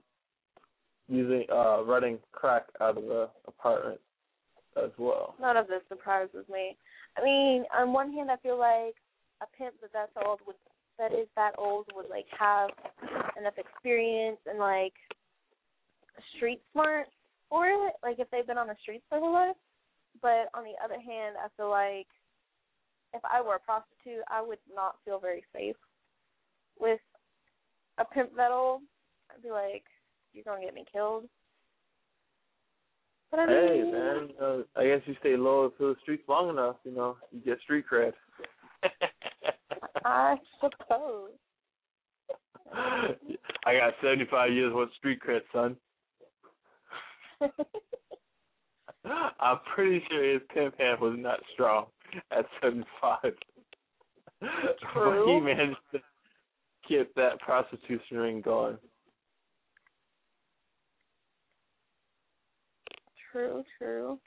using 1.08 1.46
uh 1.52 1.84
running 1.84 2.20
crack 2.32 2.64
out 2.82 2.98
of 2.98 3.04
the 3.04 3.30
apartment 3.48 4.00
as 4.82 4.92
well. 4.98 5.36
None 5.40 5.58
of 5.58 5.68
this 5.68 5.82
surprises 5.90 6.46
me. 6.52 6.78
I 7.18 7.24
mean, 7.24 7.64
on 7.76 7.94
one 7.94 8.12
hand, 8.12 8.30
I 8.30 8.38
feel 8.38 8.60
like 8.60 8.96
a 9.42 9.46
pimp 9.58 9.76
that 9.82 9.92
that's 9.94 10.12
old 10.26 10.40
would 10.46 10.56
that 11.00 11.14
is 11.14 11.28
that 11.36 11.54
old 11.58 11.86
would 11.96 12.10
like 12.10 12.26
have 12.38 12.70
enough 13.40 13.54
experience 13.58 14.40
and 14.48 14.60
like 14.60 14.94
street 16.36 16.62
smart 16.74 17.08
for 17.50 17.68
it. 17.68 17.94
Like 18.04 18.20
if 18.20 18.30
they've 18.32 18.48
been 18.48 18.58
on 18.58 18.68
the 18.68 18.76
streets 18.82 19.06
their 19.10 19.22
life. 19.22 19.56
But 20.22 20.50
on 20.56 20.64
the 20.64 20.74
other 20.84 21.00
hand, 21.00 21.36
I 21.38 21.48
feel 21.56 21.70
like 21.70 22.08
if 23.14 23.22
I 23.24 23.42
were 23.42 23.56
a 23.56 23.60
prostitute, 23.60 24.24
I 24.30 24.42
would 24.42 24.58
not 24.74 24.96
feel 25.06 25.20
very 25.20 25.44
safe 25.54 25.76
with 26.80 27.00
a 28.00 28.06
pimp 28.06 28.36
that 28.36 28.52
old. 28.52 28.82
I'd 29.30 29.44
be 29.44 29.52
like, 29.52 29.84
you're 30.38 30.54
gonna 30.54 30.64
get 30.64 30.74
me 30.76 30.86
killed. 30.92 31.26
But 33.32 33.40
I 33.42 33.46
mean, 33.48 33.56
Hey 33.56 33.92
man, 33.92 34.30
uh, 34.42 34.58
I 34.76 34.88
guess 34.88 35.02
you 35.06 35.16
stay 35.20 35.36
low 35.36 35.70
to 35.70 35.94
the 35.94 35.96
streets 36.02 36.24
long 36.30 36.50
enough, 36.50 36.78
you 36.84 36.92
know, 36.92 37.18
you 37.32 37.42
get 37.42 37.60
street 37.62 37.86
cred. 37.92 38.14
I 40.06 40.38
suppose. 40.62 41.32
I 42.74 43.74
got 43.74 43.94
seventy 44.02 44.26
five 44.30 44.52
years 44.54 44.74
worth 44.74 44.90
of 44.90 44.96
street 44.96 45.20
cred, 45.28 45.42
son. 45.52 45.76
I'm 49.40 49.60
pretty 49.74 50.04
sure 50.10 50.34
his 50.34 50.42
pimp 50.54 50.78
hand 50.80 51.00
was 51.00 51.16
not 51.18 51.40
strong 51.54 51.86
at 52.32 52.46
75. 52.62 53.20
But 54.40 54.78
True. 54.94 55.26
he 55.26 55.40
managed 55.40 55.78
to 55.94 56.00
get 56.88 57.16
that 57.16 57.40
prostitution 57.40 58.18
ring 58.18 58.40
going. 58.40 58.78
True, 63.38 63.64
true. 63.78 64.20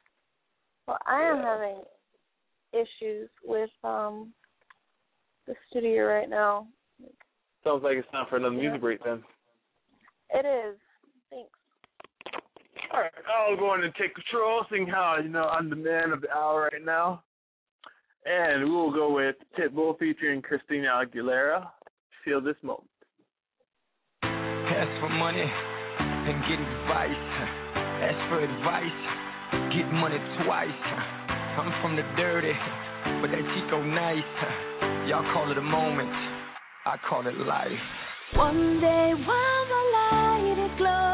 Well, 0.87 0.99
I 1.05 1.21
am 1.23 1.39
having 1.39 1.83
issues 2.73 3.29
with 3.45 3.71
um 3.83 4.33
the 5.49 5.55
studio 5.69 6.05
right 6.05 6.31
now. 6.31 6.69
Sounds 7.65 7.83
like 7.83 7.97
it's 7.97 8.09
time 8.13 8.27
for 8.31 8.37
another 8.37 8.55
Yeah. 8.55 8.61
music 8.61 8.81
break 8.81 9.03
then. 9.03 9.25
It 10.33 10.47
is. 10.47 10.79
Thanks. 11.29 11.51
All 12.93 13.01
right, 13.01 13.11
I'll 13.27 13.57
go 13.57 13.71
on 13.71 13.83
and 13.83 13.93
take 13.97 14.15
control, 14.15 14.65
seeing 14.71 14.87
how, 14.87 15.17
you 15.17 15.29
know, 15.29 15.49
I'm 15.49 15.69
the 15.69 15.77
man 15.77 16.13
of 16.13 16.21
the 16.21 16.31
hour 16.33 16.71
right 16.73 16.85
now. 16.85 17.25
And 18.27 18.63
we 18.65 18.71
will 18.71 18.93
go 18.93 19.13
with 19.13 19.35
Pitbull 19.59 19.99
featuring 19.99 20.41
Christina 20.41 20.87
Aguilera. 21.05 21.69
Feel 22.25 22.41
this 22.41 22.57
moment. 22.63 22.89
Ask 24.23 25.01
for 25.01 25.09
money 25.09 25.43
and 25.43 26.43
get 26.43 26.61
advice. 26.61 27.60
Ask 28.11 28.19
for 28.29 28.43
advice, 28.43 29.01
get 29.71 29.87
money 29.93 30.19
twice. 30.43 30.83
I'm 31.31 31.71
from 31.81 31.95
the 31.95 32.03
dirty, 32.17 32.51
but 33.23 33.31
that 33.31 33.39
Chico 33.39 33.85
nice. 33.85 34.19
Y'all 35.07 35.23
call 35.33 35.49
it 35.53 35.57
a 35.57 35.63
moment, 35.63 36.11
I 36.87 36.97
call 37.09 37.25
it 37.29 37.39
life. 37.39 37.71
One 38.35 38.81
day 38.81 39.15
while 39.15 39.65
the 39.71 39.83
light 39.95 40.57
is 40.59 40.77
glowing, 40.77 41.10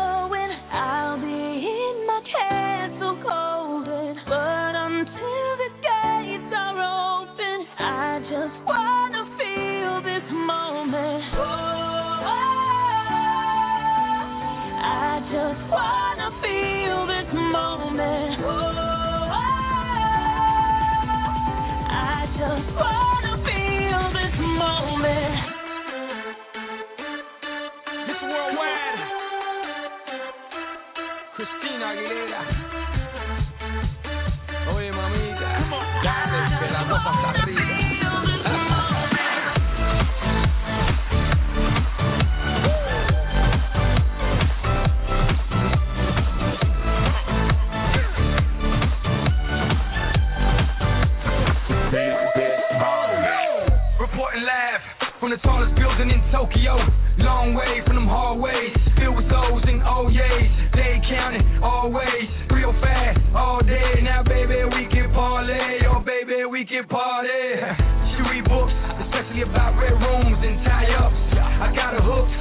Tokyo. 56.46 56.78
Long 57.18 57.54
way 57.54 57.82
from 57.86 57.96
them 57.96 58.06
hallways, 58.06 58.70
filled 59.00 59.16
with 59.16 59.26
O's 59.26 59.64
and 59.66 59.82
oh 59.82 60.06
O's. 60.06 60.50
They 60.78 61.00
counting 61.10 61.42
always, 61.58 62.28
real 62.54 62.70
fast 62.78 63.18
all 63.34 63.58
day. 63.66 63.98
Now, 64.04 64.22
baby, 64.22 64.62
we 64.68 64.86
can 64.92 65.10
parlay. 65.10 65.82
Oh, 65.90 66.04
baby, 66.04 66.44
we 66.46 66.62
can 66.64 66.86
party. 66.86 67.30
She 68.16 68.24
read 68.32 68.48
books, 68.48 68.72
especially 69.04 69.44
about 69.44 69.76
red 69.76 69.92
rooms 69.92 70.40
and 70.40 70.56
tie 70.64 70.88
ups. 70.88 71.20
I 71.36 71.68
got 71.76 71.92
her 71.92 72.00
hooked. 72.00 72.32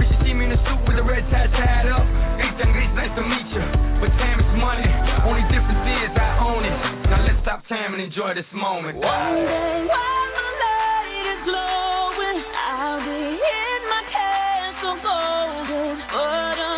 Cause 0.00 0.08
she 0.08 0.16
see 0.24 0.32
me 0.32 0.48
in 0.48 0.56
a 0.56 0.60
suit 0.64 0.80
with 0.88 0.96
a 0.96 1.04
red 1.04 1.20
tie 1.28 1.52
tied 1.52 1.84
up. 1.92 2.00
Ethan 2.40 2.72
Gris, 2.72 2.88
nice 2.96 3.12
to 3.12 3.24
meet 3.28 3.48
you. 3.52 3.60
But 4.00 4.08
time 4.16 4.40
is 4.40 4.48
money. 4.56 4.88
Only 5.28 5.44
difference 5.52 5.84
is 5.84 6.16
I 6.16 6.48
own 6.48 6.64
it. 6.64 6.76
Now 7.12 7.28
let's 7.28 7.44
stop 7.44 7.60
time 7.68 7.92
and 7.92 8.00
enjoy 8.00 8.32
this 8.32 8.48
moment. 8.56 9.04
One 9.04 9.36
day 9.36 10.27
glowing, 11.48 12.40
I'll 12.52 13.00
be 13.00 13.40
in 13.40 13.80
my 13.88 14.02
castle 14.12 14.98
golden. 15.00 15.96
But 16.12 16.58
until 16.60 16.77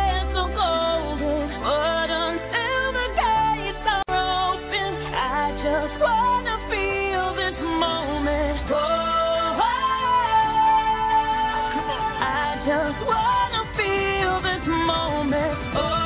just 12.65 12.99
wanna 13.05 13.63
feel 13.75 14.41
this 14.41 14.65
moment. 14.67 15.57
Oh, 15.75 16.00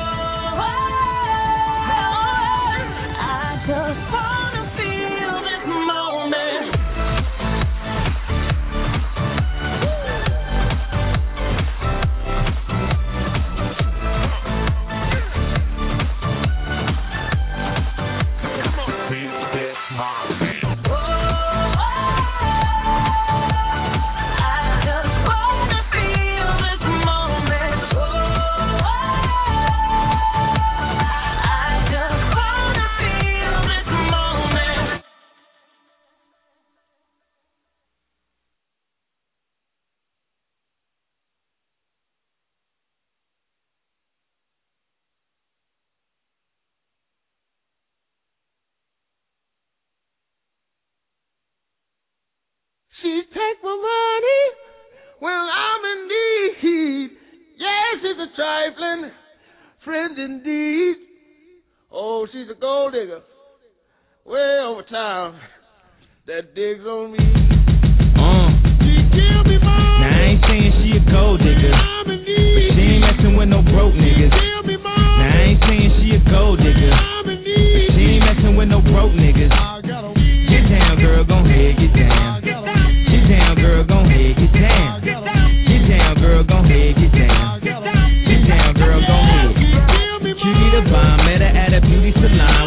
she 53.06 53.22
take 53.30 53.62
my 53.62 53.70
money 53.70 54.42
when 55.20 55.32
I'm 55.32 55.82
in 55.94 56.00
need. 56.10 57.10
Yeah, 57.54 58.02
she's 58.02 58.18
a 58.18 58.28
trifling 58.34 59.12
friend 59.84 60.18
indeed. 60.18 60.96
Oh, 61.92 62.26
she's 62.32 62.50
a 62.50 62.58
gold 62.58 62.94
digger 62.94 63.22
way 64.26 64.58
over 64.66 64.82
town 64.90 65.38
that 66.26 66.52
digs 66.56 66.82
on 66.82 67.12
me. 67.12 67.18
Uh. 68.18 68.50
Now 68.82 70.10
I 70.10 70.26
ain't 70.26 70.42
saying 70.42 70.72
she 70.82 70.98
a 70.98 71.02
gold 71.06 71.38
digger, 71.38 71.78
but 72.10 72.18
she 72.26 72.82
ain't 72.82 73.06
messing 73.06 73.36
with 73.38 73.48
no 73.48 73.62
broke 73.62 73.94
niggas. 73.94 74.34
Now 74.34 74.90
I 75.22 75.54
ain't 75.54 75.62
saying 75.62 75.90
she 76.02 76.10
a 76.10 76.20
gold 76.28 76.58
digger, 76.58 76.90
but 77.22 77.38
she 77.38 78.02
ain't 78.02 78.24
messing 78.26 78.56
with 78.58 78.66
no 78.66 78.82
broke 78.82 79.14
niggas. 79.14 79.54
Get 80.50 80.62
down, 80.74 80.98
girl, 80.98 81.24
gon' 81.24 81.46
head, 81.46 81.78
get 81.78 81.94
down. 81.94 82.05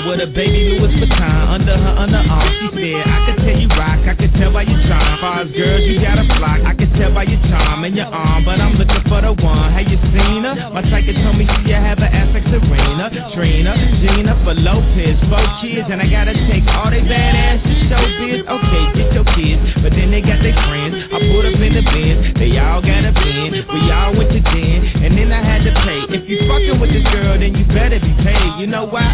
With 0.10 0.26
a 0.26 0.30
baby 0.34 0.73
Louis 0.73 0.90
Vuitton 0.98 1.41
under 1.53 1.77
her 1.77 1.94
underarm. 2.02 2.49
She 2.57 2.68
said, 2.81 3.06
I 3.06 3.18
could 3.30 3.38
tell 3.45 3.57
you 3.61 3.69
rock, 3.77 4.02
I 4.10 4.18
could 4.18 4.34
tell 4.41 4.49
by 4.49 4.65
your 4.65 4.81
charm. 4.90 5.22
As 5.22 5.53
girls, 5.53 5.86
you 5.86 6.02
got 6.02 6.18
a 6.18 6.26
flock, 6.34 6.65
I 6.65 6.73
could 6.73 6.90
tell 6.98 7.14
by 7.14 7.30
your 7.30 7.38
charm 7.45 7.86
and 7.86 7.94
your 7.94 8.10
arm, 8.10 8.41
but 8.41 8.57
I'm 8.57 8.73
looking 8.81 9.06
for 9.06 9.22
the 9.22 9.38
one. 9.38 9.69
Have 9.69 9.86
you 9.86 10.02
seen 10.10 10.41
her? 10.49 10.73
My 10.73 10.81
psychic 10.90 11.14
told 11.22 11.38
me 11.38 11.45
she 11.61 11.77
have 11.77 12.02
an 12.02 12.10
ass 12.10 12.34
like 12.34 12.41
Serena, 12.49 13.06
Trina, 13.38 13.77
Gina 14.02 14.34
for 14.41 14.57
Lopez, 14.57 15.14
four 15.30 15.45
kids, 15.61 15.86
and 15.94 16.02
I 16.02 16.10
gotta 16.10 16.34
take 16.49 16.65
all 16.65 16.90
they 16.90 17.06
badass 17.06 17.61
to 17.61 17.73
show 17.94 18.02
biz. 18.18 18.41
Okay, 18.49 18.84
get 18.98 19.10
your 19.14 19.27
kids, 19.38 19.61
but 19.86 19.94
then 19.94 20.10
they 20.10 20.26
got 20.26 20.41
their 20.41 20.57
friends. 20.57 21.06
I 21.14 21.22
put 21.22 21.45
up 21.45 21.53
in 21.53 21.72
the 21.77 21.86
bins, 21.86 22.34
they 22.41 22.57
all 22.57 22.81
got 22.81 23.06
a 23.06 23.14
bin. 23.14 23.61
We 23.61 23.81
all 23.94 24.18
went 24.18 24.34
to 24.34 24.41
den, 24.41 25.06
and 25.06 25.14
then 25.14 25.30
I 25.30 25.45
had 25.45 25.61
to 25.69 25.73
pay. 25.86 26.18
If 26.18 26.26
you 26.26 26.49
fucking 26.49 26.81
with 26.81 26.90
this 26.98 27.06
girl, 27.14 27.38
then 27.38 27.53
you 27.53 27.61
better 27.69 28.02
be 28.02 28.14
paid. 28.26 28.57
You 28.57 28.65
know 28.65 28.90
why? 28.90 29.14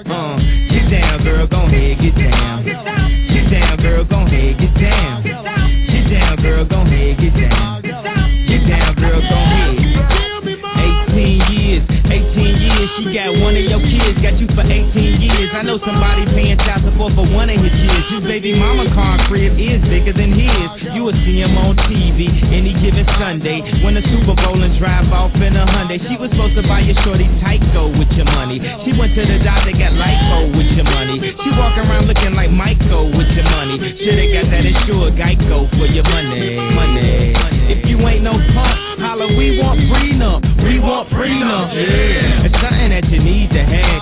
Know 15.71 15.79
somebody 15.87 16.27
paying 16.35 16.59
child 16.67 16.83
support 16.83 17.15
for 17.15 17.23
one 17.31 17.47
of 17.47 17.55
his 17.55 17.71
kids. 17.71 18.05
His 18.11 18.23
baby 18.27 18.51
mama 18.51 18.91
car 18.91 19.23
crib 19.31 19.55
is 19.55 19.79
bigger 19.87 20.11
than 20.11 20.35
his. 20.35 20.67
You 20.91 21.07
will 21.07 21.15
see 21.23 21.39
him 21.39 21.55
on 21.55 21.79
TV 21.87 22.27
any 22.51 22.75
given 22.83 23.07
Sunday. 23.15 23.63
When 23.79 23.95
the 23.95 24.03
Super 24.11 24.35
Bowl 24.35 24.59
and 24.59 24.75
drive 24.75 25.07
off 25.15 25.31
in 25.39 25.55
a 25.55 25.63
Hyundai. 25.63 26.03
She 26.11 26.19
was 26.19 26.27
supposed 26.35 26.59
to 26.59 26.65
buy 26.67 26.83
your 26.83 26.99
shorty 27.07 27.23
Tyco 27.39 27.95
with 27.95 28.11
your 28.19 28.27
money. 28.27 28.59
She 28.83 28.91
went 28.99 29.15
to 29.15 29.23
the 29.23 29.39
doctor, 29.47 29.71
got 29.71 29.95
Lyco 29.95 30.51
with 30.51 30.67
your 30.75 30.87
money. 30.87 31.23
She 31.23 31.49
walk 31.55 31.79
around 31.79 32.11
looking 32.11 32.35
like 32.35 32.51
Michael 32.51 33.07
with 33.15 33.31
your 33.31 33.47
money. 33.47 33.79
Shoulda 33.79 34.25
got 34.27 34.51
that 34.51 34.65
insured 34.67 35.15
Geico 35.15 35.71
for 35.71 35.87
your 35.87 36.03
money. 36.03 36.59
Money. 36.75 37.31
If 37.71 37.87
you 37.87 37.95
ain't 38.03 38.27
no 38.27 38.35
punk, 38.35 38.75
holla, 38.99 39.31
we 39.39 39.55
want 39.55 39.79
prenup. 39.87 40.43
We 40.59 40.83
want 40.83 41.07
prenup. 41.15 41.71
Yeah. 41.71 42.47
It's 42.51 42.59
something 42.59 42.91
that 42.91 43.00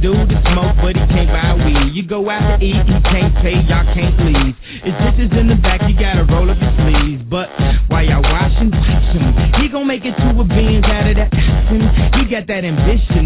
Don't 0.00 0.16
wanna 0.16 0.40
smoke, 0.48 0.76
but 0.80 0.96
he 0.96 1.04
can't 1.12 1.28
buy 1.28 1.60
weed. 1.60 1.92
You 1.92 2.08
go 2.08 2.24
out 2.32 2.56
to 2.56 2.64
eat, 2.64 2.72
he 2.88 2.98
can't 3.04 3.36
pay, 3.44 3.60
y'all 3.68 3.84
can't 3.92 4.16
leave. 4.16 4.56
It's 4.80 4.96
dishes 4.96 5.28
in 5.36 5.52
the 5.52 5.60
back, 5.60 5.84
you 5.84 5.92
gotta 5.92 6.24
roll 6.24 6.48
up 6.48 6.56
your 6.56 6.72
sleeves. 6.80 7.20
But 7.28 7.52
while 7.92 8.00
y'all 8.00 8.24
washing, 8.24 8.72
watch 8.72 9.12
him. 9.12 9.28
He 9.60 9.68
gon' 9.68 9.84
make 9.84 10.00
it 10.08 10.16
to 10.16 10.40
a 10.40 10.44
beans 10.48 10.88
out 10.88 11.04
of 11.04 11.16
that. 11.20 11.28
He 12.16 12.24
got 12.32 12.48
that 12.48 12.64
ambition, 12.64 13.19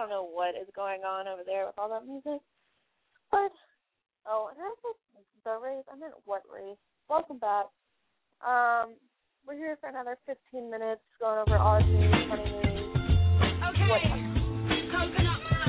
don't 0.00 0.08
know 0.08 0.24
what 0.24 0.56
is 0.56 0.66
going 0.74 1.02
on 1.02 1.28
over 1.28 1.42
there 1.44 1.66
with 1.66 1.76
all 1.76 1.90
that 1.90 2.06
music, 2.06 2.40
but 3.30 3.52
oh, 4.26 4.48
and 4.48 4.56
I 4.58 4.72
said 4.80 4.96
the 5.44 5.60
race. 5.60 5.84
I 5.92 5.96
meant 5.96 6.14
what 6.24 6.40
race? 6.48 6.78
Welcome 7.10 7.36
back. 7.36 7.66
Um, 8.40 8.96
we're 9.46 9.56
here 9.56 9.76
for 9.78 9.90
another 9.90 10.16
15 10.24 10.70
minutes, 10.70 11.02
going 11.20 11.38
over 11.38 11.58
all 11.58 11.84
news, 11.84 12.14
funny 12.30 12.48
news. 12.48 12.80
What? 13.88 14.00
Gotta 14.90 15.59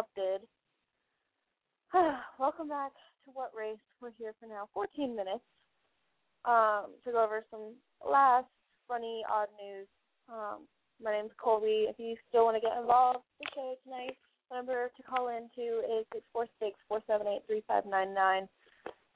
interrupted. 0.00 0.46
Welcome 2.38 2.68
back 2.68 2.92
to 3.24 3.30
What 3.34 3.50
Race. 3.56 3.78
We're 4.00 4.12
here 4.18 4.34
for 4.40 4.46
now 4.46 4.68
14 4.74 5.14
minutes 5.14 5.44
um, 6.44 6.94
to 7.04 7.12
go 7.12 7.24
over 7.24 7.44
some 7.50 7.74
last 8.08 8.46
funny, 8.88 9.22
odd 9.30 9.48
news. 9.62 9.86
Um, 10.28 10.66
my 11.02 11.12
name's 11.12 11.32
Colby. 11.42 11.86
If 11.88 11.96
you 11.98 12.16
still 12.28 12.44
want 12.44 12.56
to 12.56 12.60
get 12.60 12.78
involved 12.78 13.18
with 13.38 13.48
the 13.48 13.54
show 13.54 13.74
tonight, 13.84 14.16
the 14.50 14.56
number 14.56 14.90
to 14.96 15.02
call 15.02 15.28
in 15.28 15.48
to 15.56 16.00
is 16.00 16.06
six 16.12 16.24
four 16.32 16.46
six 16.60 16.76
four 16.88 17.00
seven 17.06 17.26
eight 17.26 17.42
three 17.46 17.62
five 17.66 17.84
nine 17.86 18.14
nine. 18.14 18.48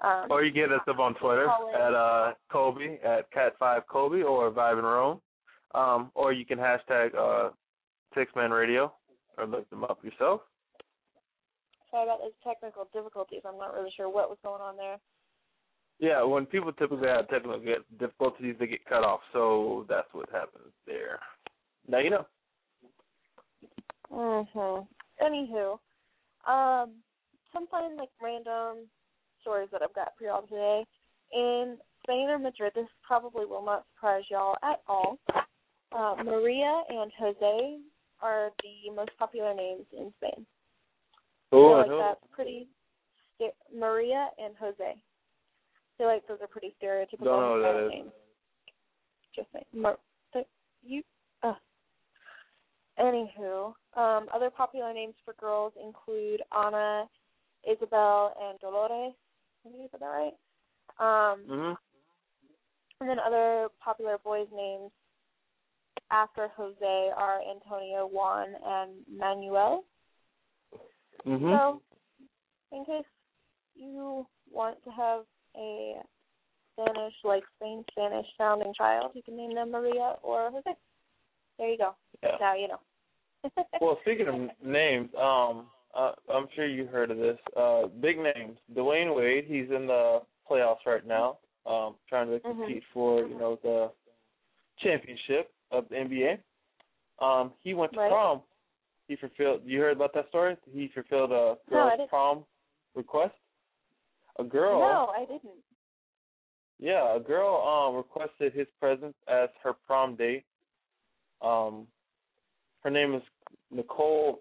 Um, 0.01 0.27
Or 0.31 0.43
you 0.43 0.52
can 0.52 0.62
get 0.69 0.73
us 0.73 0.82
up 0.89 0.98
on 0.98 1.15
Twitter 1.15 1.48
at 1.48 1.94
uh 1.94 2.32
Kobe 2.51 2.98
at 3.05 3.31
Cat 3.31 3.55
Five 3.59 3.86
Colby 3.86 4.23
or 4.23 4.51
Vibe 4.51 4.78
and 4.78 4.86
Rome. 4.86 5.20
Um, 5.74 6.11
or 6.15 6.32
you 6.32 6.44
can 6.44 6.59
hashtag 6.59 7.15
uh 7.15 7.51
Six 8.15 8.32
Man 8.35 8.51
Radio 8.51 8.93
or 9.39 9.47
look 9.47 9.69
them 9.70 9.85
up 9.85 10.05
yourself. 10.05 10.40
Sorry 11.95 12.07
about 12.07 12.19
those 12.19 12.33
technical 12.43 12.89
difficulties. 12.93 13.43
I'm 13.47 13.57
not 13.57 13.73
really 13.73 13.93
sure 13.97 14.11
what 14.11 14.29
was 14.29 14.39
going 14.43 14.61
on 14.61 14.77
there. 14.77 14.97
Yeah, 16.01 16.25
when 16.25 16.45
people 16.45 16.73
typically 16.73 17.07
have 17.07 17.29
technical 17.29 17.62
difficulties, 18.01 18.57
they 18.59 18.66
get 18.66 18.85
cut 18.85 19.05
off. 19.05 19.21
So 19.33 19.87
that's 19.89 20.09
what 20.11 20.29
happens 20.33 20.73
there. 20.89 21.21
Now 21.87 21.99
you 21.99 22.11
know. 22.11 22.27
Mhm. 24.11 24.89
Anywho, 25.21 25.79
um, 26.47 27.01
some 27.53 27.69
fun 27.69 27.97
like 27.97 28.11
random 28.21 28.91
stories 29.41 29.71
that 29.71 29.81
I've 29.81 29.95
got 29.95 30.16
for 30.16 30.25
y'all 30.25 30.43
today. 30.49 30.85
In 31.31 31.81
Spain 32.03 32.29
or 32.29 32.41
Madrid, 32.41 32.75
this 32.75 32.89
probably 33.03 33.47
will 33.47 33.62
not 33.62 33.87
surprise 33.95 34.29
y'all 34.31 34.57
at 34.65 34.83
all. 34.89 35.21
Uh, 35.93 36.16
Maria 36.25 36.83
and 36.89 37.12
Jose 37.12 37.79
are 38.21 38.51
the 38.65 38.91
most 38.91 39.16
popular 39.16 39.55
names 39.55 39.87
in 39.93 40.12
Spain. 40.16 40.45
Who 41.51 41.69
and 41.71 41.79
like 41.79 41.87
who? 41.89 41.99
that's 41.99 42.21
pretty. 42.33 42.69
Maria 43.77 44.29
and 44.39 44.55
Jose. 44.59 44.77
I 44.81 44.97
feel 45.99 46.07
like 46.07 46.27
those 46.27 46.39
are 46.41 46.47
pretty 46.47 46.75
stereotypical 46.83 47.25
Don't 47.25 47.41
know 47.41 47.55
who 47.57 47.62
that 47.62 47.89
names. 47.95 48.11
Just 49.35 49.49
saying. 49.53 49.65
Mar- 49.73 49.99
the, 50.33 50.45
you. 50.83 51.03
Uh. 51.43 51.55
Anywho, 52.99 53.75
um, 53.97 54.27
other 54.33 54.51
popular 54.51 54.93
names 54.93 55.15
for 55.25 55.35
girls 55.41 55.73
include 55.85 56.41
Anna, 56.57 57.05
Isabel, 57.69 58.33
and 58.41 58.59
Dolores. 58.61 59.12
I 59.66 59.69
think 59.69 59.83
I 59.83 59.89
said 59.91 60.01
that 60.01 60.07
right. 60.07 60.35
Um, 61.01 61.45
Mhm. 61.45 61.77
and 63.01 63.09
then 63.09 63.19
other 63.19 63.69
popular 63.81 64.19
boys' 64.19 64.51
names 64.53 64.93
after 66.11 66.49
Jose 66.49 67.11
are 67.16 67.41
Antonio, 67.43 68.07
Juan, 68.07 68.55
and 68.65 69.05
Manuel. 69.09 69.85
Mhm. 71.27 71.59
So, 71.59 71.82
in 72.73 72.85
case 72.85 73.05
you 73.74 74.27
want 74.51 74.82
to 74.85 74.91
have 74.91 75.24
a 75.57 76.03
Spanish, 76.73 77.15
like 77.24 77.45
Spain 77.57 77.85
Spanish 77.91 78.27
sounding 78.36 78.73
child, 78.74 79.12
you 79.15 79.23
can 79.23 79.36
name 79.36 79.55
them 79.55 79.70
Maria 79.70 80.16
or 80.23 80.51
Jose. 80.51 80.77
There 81.59 81.69
you 81.69 81.78
go. 81.78 81.95
Yeah. 82.23 82.36
Now 82.41 82.55
you 82.55 82.69
know. 82.69 82.81
Well, 83.81 83.99
speaking 84.03 84.28
of 84.28 84.35
names, 84.65 85.11
um, 85.20 85.66
uh, 85.95 86.12
I'm 86.32 86.47
sure 86.55 86.66
you 86.66 86.86
heard 86.86 87.11
of 87.11 87.19
this. 87.19 87.39
Uh, 87.57 87.86
big 88.01 88.19
names. 88.19 88.59
Dwayne 88.74 89.15
Wade. 89.15 89.45
He's 89.47 89.70
in 89.70 89.86
the 89.86 90.23
playoffs 90.49 90.86
right 90.86 91.07
now, 91.07 91.39
um, 91.66 91.97
trying 92.09 92.28
to 92.28 92.39
Mhm. 92.41 92.43
compete 92.43 92.85
for 92.93 93.27
you 93.27 93.36
know 93.36 93.57
the 93.57 93.93
championship 94.78 95.53
of 95.70 95.89
the 95.89 95.97
NBA. 95.97 96.39
Um, 97.19 97.53
he 97.61 97.74
went 97.74 97.93
to 97.93 98.01
Right. 98.01 98.11
prom. 98.11 98.43
He 99.09 99.16
fulfilled. 99.16 99.62
You 99.64 99.81
heard 99.81 99.97
about 99.97 100.14
that 100.14 100.28
story? 100.28 100.56
He 100.72 100.90
fulfilled 100.94 101.32
a 101.32 101.56
girl's 101.68 101.93
didn't. 101.93 102.09
prom 102.09 102.44
request. 102.94 103.35
A 104.39 104.44
girl. 104.44 104.81
no, 104.81 105.12
I 105.14 105.20
didn't. 105.20 105.60
Yeah, 106.81 107.16
a 107.16 107.20
girl 107.20 107.56
um 107.62 107.97
requested 107.97 108.52
his 108.52 108.66
presence 108.81 109.14
as 109.28 109.48
her 109.62 109.74
prom 109.86 110.16
date. 110.16 110.44
Um 111.43 111.86
her 112.82 112.90
name 112.90 113.14
is 113.14 113.22
Nicole 113.70 114.40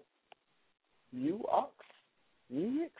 Muox? 1.14 1.68
Muix? 2.52 2.90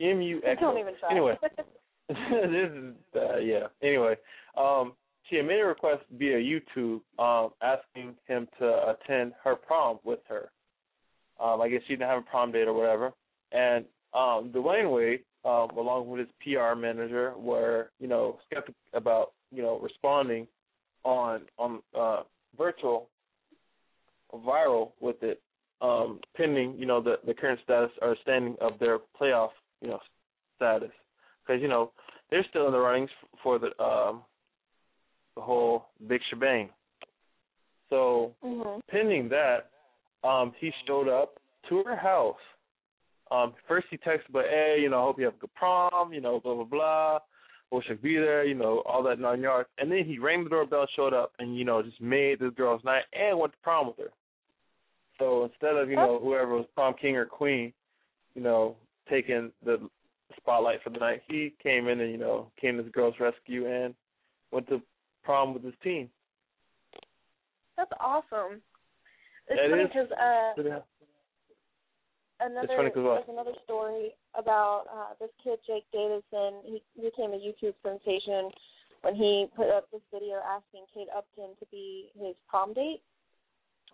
M 0.00 0.20
U 0.20 0.40
X. 0.46 0.60
Don't 0.60 0.78
even 0.78 0.94
try. 1.00 1.10
Anyway. 1.10 1.36
this 2.08 2.70
is 2.70 2.94
uh, 3.16 3.38
yeah. 3.38 3.66
Anyway, 3.82 4.14
um 4.56 4.92
she 5.28 5.36
had 5.36 5.46
made 5.46 5.58
a 5.58 5.64
request 5.64 6.02
via 6.16 6.38
YouTube 6.38 7.00
um 7.18 7.50
asking 7.62 8.14
him 8.28 8.46
to 8.58 8.90
attend 8.90 9.32
her 9.42 9.56
prom 9.56 9.98
with 10.04 10.20
her. 10.28 10.50
Um 11.40 11.60
I 11.60 11.68
guess 11.68 11.82
she 11.86 11.94
didn't 11.94 12.08
have 12.08 12.18
a 12.18 12.22
prom 12.30 12.52
date 12.52 12.68
or 12.68 12.74
whatever. 12.74 13.12
And 13.52 13.84
um 14.14 14.50
Dwayne 14.54 14.92
Wade 14.92 15.20
um, 15.46 15.70
along 15.78 16.08
with 16.08 16.20
his 16.20 16.28
PR 16.42 16.74
manager, 16.74 17.34
were 17.38 17.90
you 18.00 18.08
know 18.08 18.38
skeptical 18.46 18.74
about 18.94 19.32
you 19.52 19.62
know 19.62 19.78
responding 19.78 20.46
on 21.04 21.42
on 21.56 21.80
uh, 21.96 22.22
virtual 22.58 23.08
viral 24.34 24.90
with 25.00 25.22
it, 25.22 25.40
um, 25.80 26.18
pending 26.36 26.74
you 26.76 26.84
know 26.84 27.00
the 27.00 27.20
the 27.26 27.32
current 27.32 27.60
status 27.62 27.90
or 28.02 28.16
standing 28.22 28.56
of 28.60 28.72
their 28.80 28.98
playoff 29.20 29.50
you 29.80 29.88
know 29.88 30.00
status, 30.56 30.90
because 31.46 31.62
you 31.62 31.68
know 31.68 31.92
they're 32.30 32.44
still 32.50 32.66
in 32.66 32.72
the 32.72 32.78
runnings 32.78 33.10
for 33.42 33.60
the 33.60 33.68
um, 33.82 34.22
the 35.36 35.42
whole 35.42 35.86
big 36.08 36.20
shebang. 36.28 36.70
So 37.88 38.34
Mhm. 38.42 38.80
pending 38.88 39.28
that, 39.28 39.70
um, 40.24 40.52
he 40.58 40.72
showed 40.86 41.08
up 41.08 41.38
to 41.68 41.82
her 41.84 41.96
house. 41.96 42.36
Um, 43.30 43.54
first 43.66 43.86
he 43.90 43.96
texted, 43.96 44.32
but 44.32 44.44
hey, 44.48 44.78
you 44.80 44.90
know, 44.90 45.00
I 45.00 45.02
hope 45.02 45.18
you 45.18 45.24
have 45.24 45.34
a 45.34 45.38
good 45.38 45.54
prom, 45.54 46.12
you 46.12 46.20
know, 46.20 46.40
blah 46.40 46.54
blah 46.54 46.64
blah. 46.64 47.18
Wish 47.72 47.86
I'd 47.90 48.00
be 48.00 48.14
there, 48.14 48.44
you 48.44 48.54
know, 48.54 48.84
all 48.86 49.02
that 49.02 49.18
nine 49.18 49.40
yards. 49.40 49.68
And 49.78 49.90
then 49.90 50.04
he 50.04 50.20
rang 50.20 50.44
the 50.44 50.50
doorbell, 50.50 50.86
showed 50.94 51.12
up, 51.12 51.32
and 51.40 51.58
you 51.58 51.64
know, 51.64 51.82
just 51.82 52.00
made 52.00 52.38
this 52.38 52.52
girl's 52.56 52.84
night 52.84 53.02
and 53.12 53.38
went 53.38 53.52
to 53.52 53.58
prom 53.62 53.88
with 53.88 53.98
her. 53.98 54.12
So 55.18 55.44
instead 55.44 55.76
of 55.76 55.88
you 55.88 55.96
know 55.96 56.20
whoever 56.22 56.54
was 56.54 56.66
prom 56.74 56.94
king 57.00 57.16
or 57.16 57.26
queen, 57.26 57.72
you 58.34 58.42
know, 58.42 58.76
taking 59.10 59.50
the 59.64 59.88
spotlight 60.36 60.82
for 60.82 60.90
the 60.90 60.98
night, 60.98 61.22
he 61.28 61.54
came 61.62 61.88
in 61.88 62.00
and 62.00 62.12
you 62.12 62.18
know 62.18 62.50
came 62.60 62.76
to 62.76 62.82
the 62.82 62.90
girl's 62.90 63.14
rescue 63.18 63.66
and 63.66 63.94
went 64.52 64.68
to 64.68 64.80
prom 65.24 65.54
with 65.54 65.64
his 65.64 65.74
team. 65.82 66.08
That's 67.76 67.92
awesome. 68.00 68.60
It's 69.48 69.60
It 69.62 69.70
funny 69.70 69.84
because 69.86 70.10
uh, 70.12 70.54
Yeah. 70.62 70.82
another 72.40 72.68
funny 72.76 72.90
'cause 72.90 73.04
what? 73.04 73.14
there's 73.26 73.28
another 73.28 73.54
story 73.64 74.14
about 74.34 74.86
uh 74.92 75.14
this 75.20 75.30
kid 75.42 75.58
Jake 75.66 75.86
Davison. 75.92 76.62
He 76.64 76.82
became 77.00 77.32
a 77.32 77.38
YouTube 77.38 77.74
sensation 77.82 78.50
when 79.02 79.14
he 79.14 79.46
put 79.54 79.70
up 79.70 79.90
this 79.90 80.02
video 80.12 80.40
asking 80.44 80.84
Kate 80.92 81.08
Upton 81.14 81.54
to 81.60 81.66
be 81.70 82.10
his 82.18 82.34
prom 82.48 82.72
date. 82.74 83.02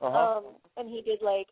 Uh-huh. 0.01 0.17
Um 0.17 0.45
and 0.77 0.89
he 0.89 1.03
did 1.03 1.21
like 1.23 1.49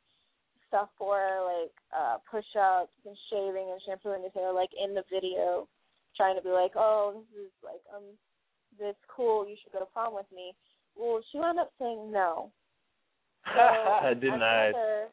stuff 0.68 0.88
for 0.96 1.16
her, 1.18 1.44
like 1.44 1.72
uh 1.96 2.16
push 2.30 2.46
ups 2.58 2.92
and 3.04 3.16
shaving 3.28 3.70
and 3.70 3.80
shampooing 3.86 4.22
his 4.24 4.32
hair 4.34 4.52
like 4.52 4.70
in 4.82 4.94
the 4.94 5.04
video 5.12 5.68
trying 6.16 6.36
to 6.36 6.42
be 6.42 6.50
like, 6.50 6.72
Oh, 6.74 7.22
this 7.36 7.44
is 7.46 7.52
like 7.62 7.82
um 7.94 8.04
this 8.78 8.96
cool, 9.14 9.46
you 9.46 9.56
should 9.62 9.72
go 9.72 9.80
to 9.80 9.86
prom 9.86 10.14
with 10.14 10.30
me. 10.34 10.54
Well, 10.96 11.20
she 11.30 11.38
wound 11.38 11.58
up 11.60 11.70
saying 11.78 12.10
no. 12.10 12.50
So 13.44 13.60
I 13.60 14.14
did 14.14 14.30
not. 14.30 14.40
another, 14.42 15.08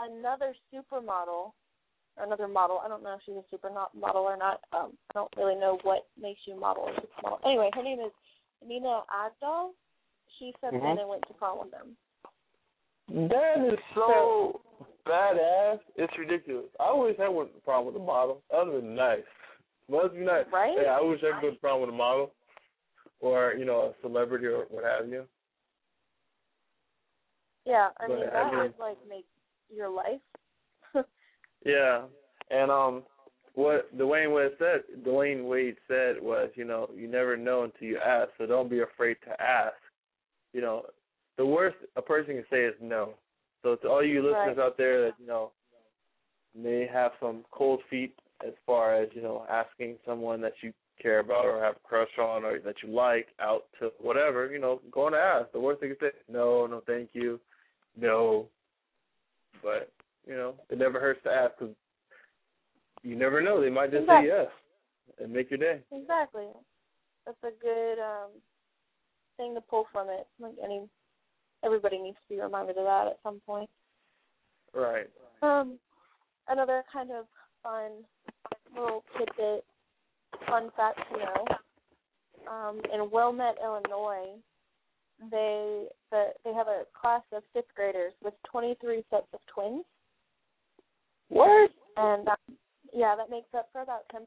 another 0.00 0.54
supermodel, 0.72 1.52
or 2.16 2.24
another 2.24 2.48
model. 2.48 2.80
I 2.84 2.88
don't 2.88 3.02
know 3.02 3.14
if 3.14 3.20
she's 3.26 3.34
a 3.34 3.54
supermodel 3.54 4.14
or 4.14 4.36
not. 4.36 4.60
Um, 4.72 4.92
I 5.10 5.14
don't 5.14 5.32
really 5.36 5.56
know 5.56 5.78
what 5.82 6.06
makes 6.20 6.40
you 6.46 6.58
model 6.58 6.84
or 6.84 6.92
supermodel. 6.92 7.38
Anyway, 7.46 7.70
her 7.74 7.82
name 7.82 8.00
is 8.00 8.12
Nina 8.66 9.02
Agdal. 9.12 9.70
She 10.38 10.52
stepped 10.58 10.74
in 10.74 10.80
Mhm. 10.80 11.00
and 11.00 11.08
went 11.08 11.26
to 11.28 11.34
prom 11.34 11.58
with 11.60 11.70
them. 11.70 11.96
That 13.08 13.58
is 13.72 13.78
so 13.94 14.60
badass. 15.06 15.80
It's 15.96 16.16
ridiculous. 16.18 16.66
I 16.80 16.84
always 16.84 17.16
had 17.18 17.28
one 17.28 17.48
problem 17.64 17.92
with 17.92 18.02
a 18.02 18.04
model. 18.04 18.42
That 18.50 18.64
would 18.64 18.74
have 18.74 18.82
been 18.82 18.94
nice. 18.94 19.24
Must 19.88 20.14
be 20.14 20.20
nice. 20.20 20.46
Right? 20.50 20.76
Yeah, 20.80 20.96
I 20.96 21.02
wish 21.02 21.22
I 21.22 21.32
could 21.32 21.42
go 21.42 21.50
to 21.50 21.56
prom 21.56 21.80
with 21.82 21.90
a 21.90 21.92
model. 21.92 22.32
Or, 23.20 23.54
you 23.54 23.64
know, 23.64 23.82
a 23.82 23.94
celebrity 24.02 24.46
or 24.46 24.64
what 24.70 24.84
have 24.84 25.08
you. 25.08 25.26
Yeah, 27.64 27.88
I 28.00 28.08
But, 28.08 28.16
mean 28.16 28.28
I 28.28 28.30
that 28.32 28.52
mean- 28.52 28.62
would 28.62 28.78
like 28.78 28.98
make 29.08 29.26
your 29.74 29.88
life. 29.88 30.20
Yeah. 31.64 32.02
And 32.50 32.70
um 32.70 33.02
what 33.54 33.96
Dwayne 33.96 34.34
Wade 34.34 34.52
said 34.58 34.82
Dwayne 35.04 35.48
Wade 35.48 35.76
said 35.88 36.20
was, 36.20 36.50
you 36.56 36.64
know, 36.64 36.90
you 36.94 37.06
never 37.08 37.36
know 37.36 37.62
until 37.62 37.88
you 37.88 37.98
ask, 37.98 38.30
so 38.36 38.46
don't 38.46 38.68
be 38.68 38.80
afraid 38.80 39.16
to 39.24 39.40
ask. 39.42 39.76
You 40.52 40.60
know, 40.60 40.82
the 41.38 41.46
worst 41.46 41.76
a 41.96 42.02
person 42.02 42.34
can 42.34 42.44
say 42.50 42.64
is 42.64 42.74
no. 42.82 43.14
So 43.62 43.76
to 43.76 43.88
all 43.88 44.04
you 44.04 44.20
listeners 44.22 44.56
Right. 44.56 44.66
out 44.66 44.76
there 44.76 45.00
that, 45.06 45.14
you 45.18 45.26
know, 45.26 45.52
may 46.54 46.86
have 46.86 47.12
some 47.20 47.44
cold 47.50 47.80
feet 47.88 48.14
as 48.46 48.52
far 48.66 48.94
as, 48.94 49.08
you 49.14 49.22
know, 49.22 49.46
asking 49.48 49.96
someone 50.04 50.40
that 50.42 50.52
you 50.62 50.72
care 51.00 51.20
about 51.20 51.44
or 51.46 51.60
have 51.62 51.76
a 51.76 51.88
crush 51.88 52.18
on 52.18 52.44
or 52.44 52.58
that 52.60 52.76
you 52.82 52.90
like 52.90 53.28
out 53.40 53.64
to 53.80 53.90
whatever, 54.00 54.50
you 54.52 54.58
know, 54.58 54.80
go 54.90 55.06
and 55.06 55.16
ask. 55.16 55.50
The 55.52 55.60
worst 55.60 55.80
they 55.80 55.88
can 55.88 55.96
say 56.00 56.10
no, 56.28 56.66
no 56.66 56.82
thank 56.86 57.10
you, 57.14 57.40
no. 57.98 58.48
But 59.62 59.90
you 60.26 60.34
know, 60.34 60.54
it 60.70 60.78
never 60.78 61.00
hurts 61.00 61.22
to 61.24 61.30
ask 61.30 61.54
because 61.58 61.74
you 63.02 63.16
never 63.16 63.42
know. 63.42 63.60
They 63.60 63.70
might 63.70 63.90
just 63.90 64.02
Exactly. 64.04 64.28
say 64.28 64.34
yes 64.36 64.48
and 65.22 65.32
make 65.32 65.50
your 65.50 65.58
day. 65.58 65.80
Exactly. 65.92 66.46
That's 67.26 67.38
a 67.42 67.50
good 67.62 67.98
um 67.98 68.30
thing 69.36 69.54
to 69.54 69.60
pull 69.60 69.86
from 69.92 70.08
it. 70.08 70.26
Like 70.38 70.54
any 70.62 70.88
everybody 71.64 71.98
needs 71.98 72.16
to 72.28 72.34
be 72.34 72.40
reminded 72.40 72.76
of 72.78 72.84
that 72.84 73.06
at 73.08 73.18
some 73.22 73.40
point. 73.46 73.70
Right. 74.74 75.08
Um 75.42 75.78
another 76.48 76.82
kind 76.92 77.10
of 77.10 77.26
fun 77.62 77.90
little 78.74 79.04
tidbit 79.16 79.64
fun 80.48 80.70
fact 80.76 80.98
to 81.12 81.18
know. 81.18 81.44
Um 82.50 82.80
in 82.92 83.10
Wilmette, 83.10 83.56
Illinois, 83.62 84.36
they 85.30 85.86
the, 86.10 86.26
they 86.44 86.52
have 86.52 86.68
a 86.68 86.84
class 86.98 87.22
of 87.32 87.42
fifth 87.52 87.74
graders 87.74 88.12
with 88.22 88.34
twenty 88.50 88.76
three 88.80 89.04
sets 89.10 89.28
of 89.32 89.40
twins. 89.52 89.84
What? 91.28 91.70
And 91.96 92.26
that, 92.26 92.38
yeah, 92.92 93.14
that 93.16 93.30
makes 93.30 93.48
up 93.56 93.68
for 93.72 93.82
about 93.82 94.04
10% 94.14 94.22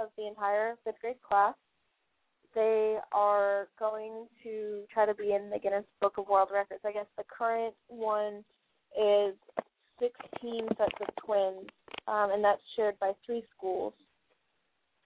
of 0.00 0.08
the 0.16 0.26
entire 0.26 0.76
fifth 0.84 1.00
grade 1.00 1.16
class. 1.26 1.54
They 2.54 2.98
are 3.12 3.68
going 3.78 4.26
to 4.42 4.82
try 4.92 5.06
to 5.06 5.14
be 5.14 5.34
in 5.34 5.50
the 5.50 5.58
Guinness 5.58 5.84
Book 6.00 6.14
of 6.18 6.28
World 6.28 6.48
Records. 6.52 6.80
I 6.84 6.92
guess 6.92 7.06
the 7.16 7.24
current 7.28 7.74
one 7.88 8.44
is 8.98 9.34
16 10.00 10.68
sets 10.78 10.90
of 11.00 11.24
twins, 11.24 11.68
um, 12.06 12.30
and 12.32 12.42
that's 12.42 12.62
shared 12.74 12.98
by 12.98 13.12
three 13.24 13.44
schools. 13.56 13.92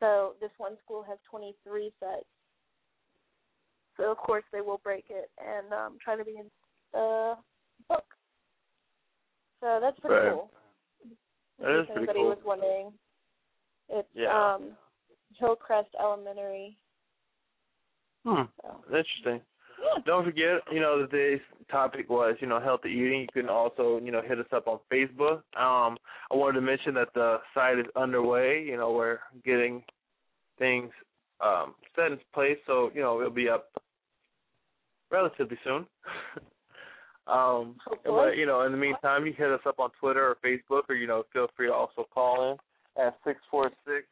So 0.00 0.34
this 0.40 0.50
one 0.58 0.76
school 0.84 1.04
has 1.08 1.18
23 1.30 1.92
sets. 2.00 2.24
So 3.96 4.10
of 4.10 4.16
course 4.18 4.44
they 4.52 4.60
will 4.60 4.80
break 4.82 5.04
it 5.10 5.30
and 5.38 5.72
um, 5.72 5.98
try 6.02 6.16
to 6.16 6.24
be 6.24 6.36
in 6.38 6.46
the 6.92 7.34
book. 7.88 8.04
So 9.60 9.78
that's 9.80 9.98
pretty 10.00 10.16
Right. 10.16 10.32
cool. 10.32 10.50
That 11.58 11.80
is 11.80 11.86
pretty 11.86 11.98
anybody 11.98 12.18
cool. 12.20 12.28
was 12.30 12.38
wondering. 12.44 12.92
It's 13.88 14.08
Yeah. 14.14 14.54
um 14.54 14.76
Hillcrest 15.38 15.94
Elementary. 15.98 16.76
Hmm. 18.24 18.42
So. 18.62 18.84
Interesting. 18.86 19.40
Don't 20.04 20.24
forget, 20.24 20.62
you 20.70 20.78
know, 20.80 21.00
that 21.00 21.10
today's 21.10 21.40
topic 21.68 22.08
was, 22.08 22.36
you 22.40 22.46
know, 22.46 22.60
healthy 22.60 22.88
eating. 22.90 23.22
You 23.22 23.42
can 23.42 23.48
also, 23.48 23.98
you 24.00 24.12
know, 24.12 24.22
hit 24.22 24.38
us 24.38 24.46
up 24.52 24.68
on 24.68 24.78
Facebook. 24.92 25.42
Um, 25.56 25.98
I 26.30 26.34
wanted 26.34 26.54
to 26.54 26.60
mention 26.60 26.94
that 26.94 27.12
the 27.14 27.40
site 27.52 27.78
is 27.78 27.86
underway. 27.96 28.62
You 28.62 28.76
know, 28.76 28.92
we're 28.92 29.18
getting 29.44 29.82
things 30.58 30.92
um, 31.40 31.74
set 31.96 32.12
in 32.12 32.20
place, 32.32 32.58
so 32.66 32.90
you 32.94 33.00
know 33.00 33.18
it'll 33.20 33.32
be 33.32 33.48
up 33.48 33.70
relatively 35.12 35.58
soon. 35.62 35.86
um, 37.26 37.76
but 38.04 38.36
you 38.36 38.46
know, 38.46 38.62
in 38.62 38.72
the 38.72 38.78
meantime, 38.78 39.26
you 39.26 39.32
hit 39.32 39.50
us 39.50 39.60
up 39.66 39.78
on 39.78 39.90
Twitter 40.00 40.26
or 40.26 40.36
Facebook, 40.44 40.82
or 40.88 40.96
you 40.96 41.06
know, 41.06 41.24
feel 41.32 41.48
free 41.56 41.68
to 41.68 41.72
also 41.72 42.06
call 42.12 42.52
in 42.52 43.04
at 43.04 43.16
six 43.24 43.38
four 43.50 43.70
six 43.86 44.06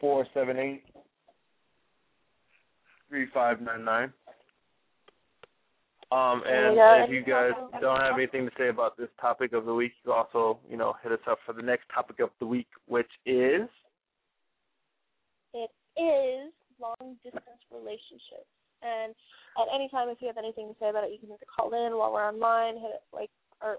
four 0.00 0.26
seven 0.34 0.58
eight 0.58 0.82
three 3.08 3.26
five 3.32 3.60
nine 3.60 3.84
nine. 3.84 4.12
Um, 6.10 6.42
and 6.46 6.74
Yeah, 6.74 7.04
if 7.04 7.10
you 7.10 7.22
guys 7.22 7.52
don't 7.80 8.00
have 8.00 8.14
anything 8.14 8.46
to 8.46 8.52
say 8.56 8.68
about 8.68 8.96
this 8.96 9.10
topic 9.20 9.52
of 9.52 9.66
the 9.66 9.74
week, 9.74 9.92
you 10.06 10.12
also, 10.12 10.58
you 10.68 10.78
know, 10.78 10.94
hit 11.02 11.12
us 11.12 11.18
up 11.30 11.38
for 11.44 11.52
the 11.52 11.60
next 11.60 11.84
topic 11.94 12.20
of 12.20 12.30
the 12.40 12.46
week, 12.46 12.68
which 12.86 13.10
is 13.26 13.68
It 15.52 15.70
is 16.00 16.52
long 16.80 17.16
distance 17.22 17.62
relationships. 17.70 18.48
And 18.82 19.14
at 19.58 19.74
any 19.74 19.88
time 19.88 20.08
if 20.08 20.18
you 20.20 20.28
have 20.28 20.38
anything 20.38 20.68
to 20.68 20.76
say 20.78 20.90
about 20.90 21.04
it 21.04 21.12
you 21.12 21.18
can 21.18 21.30
either 21.30 21.48
call 21.48 21.72
in 21.74 21.96
while 21.96 22.12
we're 22.12 22.28
online, 22.28 22.74
hit 22.74 22.94
it 22.94 23.02
like 23.12 23.30
or 23.60 23.78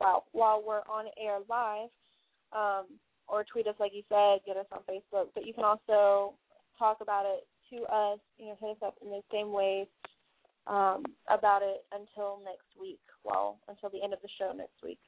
wow, 0.00 0.24
while 0.32 0.62
we're 0.66 0.86
on 0.88 1.06
air 1.20 1.38
live, 1.48 1.90
um, 2.52 2.86
or 3.28 3.44
tweet 3.44 3.66
us 3.66 3.74
like 3.78 3.92
you 3.94 4.02
said, 4.08 4.40
get 4.46 4.56
us 4.56 4.66
on 4.72 4.80
Facebook. 4.88 5.28
But 5.34 5.46
you 5.46 5.54
can 5.54 5.64
also 5.64 6.34
talk 6.78 6.98
about 7.00 7.26
it 7.26 7.46
to 7.70 7.84
us, 7.92 8.18
you 8.38 8.46
know, 8.46 8.56
hit 8.60 8.70
us 8.70 8.82
up 8.84 8.94
in 9.02 9.10
the 9.10 9.20
same 9.30 9.52
ways 9.52 9.86
um, 10.66 11.04
about 11.28 11.62
it 11.62 11.84
until 11.92 12.38
next 12.44 12.66
week, 12.80 13.00
well, 13.24 13.58
until 13.68 13.90
the 13.90 14.02
end 14.02 14.12
of 14.12 14.20
the 14.22 14.28
show 14.38 14.52
next 14.56 14.82
week. 14.82 14.98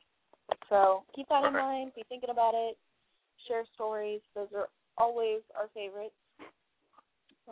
So 0.69 1.05
keep 1.15 1.29
that 1.29 1.45
in 1.45 1.53
mind. 1.53 1.93
Be 1.95 2.05
thinking 2.09 2.31
about 2.31 2.55
it. 2.55 2.77
Share 3.49 3.65
stories. 3.75 4.21
Those 4.35 4.49
are 4.55 4.69
always 4.99 5.41
our 5.57 5.69
favorites. 5.75 6.15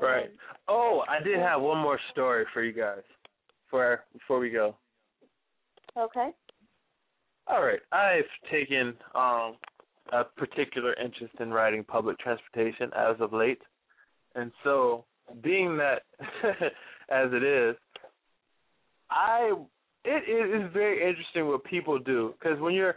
Right. 0.00 0.30
Oh, 0.68 1.02
I 1.08 1.22
did 1.22 1.38
have 1.38 1.60
one 1.60 1.78
more 1.78 1.98
story 2.12 2.44
for 2.52 2.62
you 2.62 2.72
guys 2.72 3.02
before 3.66 4.04
before 4.12 4.38
we 4.38 4.50
go. 4.50 4.76
okay. 5.96 6.30
All 7.46 7.62
right, 7.62 7.80
I've 7.90 8.50
taken 8.50 8.94
um, 9.14 9.56
a 10.12 10.24
particular 10.36 10.94
interest 10.94 11.34
in 11.40 11.50
riding 11.50 11.82
public 11.82 12.18
transportation 12.18 12.90
as 12.96 13.16
of 13.20 13.32
late, 13.32 13.60
and 14.34 14.52
so 14.62 15.04
being 15.42 15.76
that 15.78 16.02
as 17.10 17.28
it 17.32 17.42
is, 17.42 17.76
I 19.10 19.52
it, 20.04 20.22
it 20.26 20.62
is 20.62 20.70
very 20.72 21.08
interesting 21.08 21.48
what 21.48 21.64
people 21.64 21.98
do 21.98 22.34
because 22.38 22.60
when 22.60 22.74
you're 22.74 22.96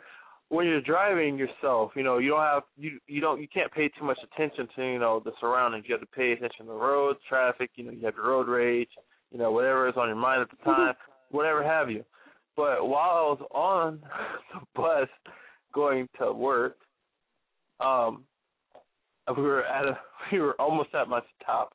when 0.54 0.68
you're 0.68 0.82
driving 0.82 1.36
yourself, 1.36 1.94
you 1.96 2.04
know 2.04 2.20
you 2.20 2.30
don't 2.30 2.42
have 2.42 2.64
you 2.78 3.00
you 3.08 3.20
don't 3.20 3.42
you 3.42 3.48
can't 3.52 3.72
pay 3.72 3.90
too 3.90 4.06
much 4.06 4.20
attention 4.24 4.68
to 4.76 4.84
you 4.84 5.00
know 5.00 5.20
the 5.26 5.32
surroundings. 5.42 5.86
You 5.88 5.96
have 5.96 6.02
to 6.02 6.16
pay 6.16 6.34
attention 6.34 6.68
to 6.68 6.72
the 6.74 6.78
roads, 6.78 7.18
traffic. 7.28 7.72
You 7.76 7.86
know 7.86 7.92
you 7.92 8.06
have 8.06 8.14
your 8.16 8.28
road 8.28 8.48
rage. 8.48 8.90
You 9.32 9.40
know 9.40 9.52
whatever 9.52 9.90
is 9.90 9.96
on 9.98 10.08
your 10.08 10.16
mind 10.16 10.44
at 10.44 10.50
the 10.52 10.64
time, 10.64 10.94
whatever 11.32 11.64
have 11.64 11.90
you. 11.90 12.06
But 12.56 12.88
while 12.88 13.10
I 13.10 13.22
was 13.22 13.42
on 13.52 14.00
the 14.54 14.60
bus 14.76 15.10
going 15.74 16.08
to 16.20 16.32
work, 16.32 16.78
um, 17.80 18.24
we 19.36 19.42
were 19.42 19.66
at 19.66 19.86
a 19.86 19.98
we 20.32 20.40
were 20.40 20.54
almost 20.62 20.94
at 20.94 21.08
my 21.08 21.22
stop, 21.42 21.74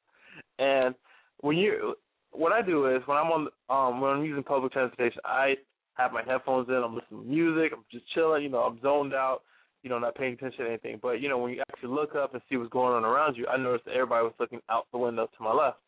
and 0.60 0.94
when 1.40 1.56
you 1.56 1.96
what 2.30 2.52
I 2.52 2.62
do 2.62 2.86
is 2.94 3.02
when 3.06 3.18
I'm 3.18 3.32
on 3.32 3.48
um 3.68 4.00
when 4.00 4.12
I'm 4.12 4.24
using 4.24 4.44
public 4.44 4.72
transportation, 4.72 5.20
I 5.24 5.56
have 5.98 6.12
my 6.12 6.22
headphones 6.24 6.68
in, 6.68 6.74
I'm 6.76 6.94
listening 6.94 7.22
to 7.22 7.28
music, 7.28 7.72
I'm 7.74 7.84
just 7.90 8.08
chilling, 8.14 8.42
you 8.42 8.48
know, 8.48 8.60
I'm 8.60 8.80
zoned 8.80 9.14
out, 9.14 9.40
you 9.82 9.90
know, 9.90 9.98
not 9.98 10.14
paying 10.14 10.34
attention 10.34 10.64
to 10.64 10.70
anything. 10.70 10.98
But 11.02 11.20
you 11.20 11.28
know, 11.28 11.38
when 11.38 11.52
you 11.52 11.62
actually 11.70 11.90
look 11.90 12.14
up 12.14 12.32
and 12.32 12.42
see 12.48 12.56
what's 12.56 12.70
going 12.70 12.94
on 12.94 13.04
around 13.04 13.36
you, 13.36 13.46
I 13.46 13.56
noticed 13.56 13.86
that 13.86 13.94
everybody 13.94 14.24
was 14.24 14.34
looking 14.38 14.60
out 14.70 14.86
the 14.92 14.98
window 14.98 15.26
to 15.26 15.42
my 15.42 15.52
left. 15.52 15.78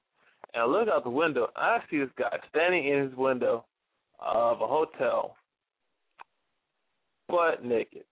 And 0.54 0.62
I 0.62 0.66
look 0.66 0.88
out 0.88 1.04
the 1.04 1.10
window 1.10 1.48
I 1.56 1.78
see 1.90 1.98
this 1.98 2.08
guy 2.18 2.36
standing 2.48 2.88
in 2.88 3.04
his 3.04 3.14
window 3.14 3.64
of 4.18 4.60
a 4.60 4.66
hotel, 4.66 5.36
butt 7.28 7.64
naked, 7.64 8.04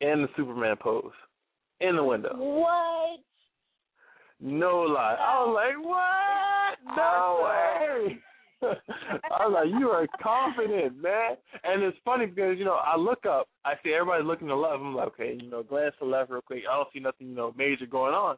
in 0.00 0.22
the 0.22 0.28
Superman 0.36 0.76
pose, 0.80 1.12
in 1.80 1.96
the 1.96 2.04
window. 2.04 2.34
What? 2.36 3.20
No 4.40 4.80
lie. 4.80 5.16
I 5.18 5.44
was 5.44 5.54
like, 5.54 5.84
what? 5.84 6.96
No 6.96 7.38
oh, 7.40 7.98
way. 8.06 8.18
I 9.30 9.46
was 9.46 9.52
like, 9.54 9.80
you 9.80 9.88
are 9.88 10.06
confident, 10.22 11.02
man. 11.02 11.36
And 11.62 11.82
it's 11.82 11.96
funny 12.04 12.26
because, 12.26 12.56
you 12.58 12.64
know, 12.64 12.78
I 12.84 12.96
look 12.96 13.26
up, 13.26 13.48
I 13.64 13.74
see 13.82 13.92
everybody 13.92 14.24
looking 14.24 14.48
to 14.48 14.56
left. 14.56 14.80
I'm 14.80 14.94
like, 14.94 15.08
okay, 15.08 15.38
you 15.40 15.50
know, 15.50 15.62
glance 15.62 15.94
to 15.98 16.06
left 16.06 16.30
real 16.30 16.42
quick. 16.42 16.62
I 16.70 16.76
don't 16.76 16.88
see 16.92 17.00
nothing, 17.00 17.28
you 17.28 17.34
know, 17.34 17.54
major 17.56 17.86
going 17.86 18.14
on. 18.14 18.36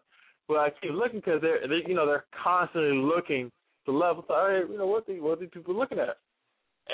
But 0.49 0.59
I 0.59 0.71
keep 0.81 0.93
looking 0.93 1.21
because 1.21 1.41
they're, 1.41 1.67
they, 1.67 1.89
you 1.89 1.95
know, 1.95 2.07
they're 2.07 2.25
constantly 2.43 2.99
looking 2.99 3.51
to 3.85 3.93
left. 3.93 4.27
Thought, 4.27 4.39
all 4.39 4.49
right, 4.49 4.71
you 4.71 4.79
know, 4.79 4.87
what 4.87 5.07
the, 5.07 5.21
what 5.21 5.39
are 5.39 5.41
these 5.41 5.51
people 5.53 5.77
looking 5.77 5.99
at? 5.99 6.19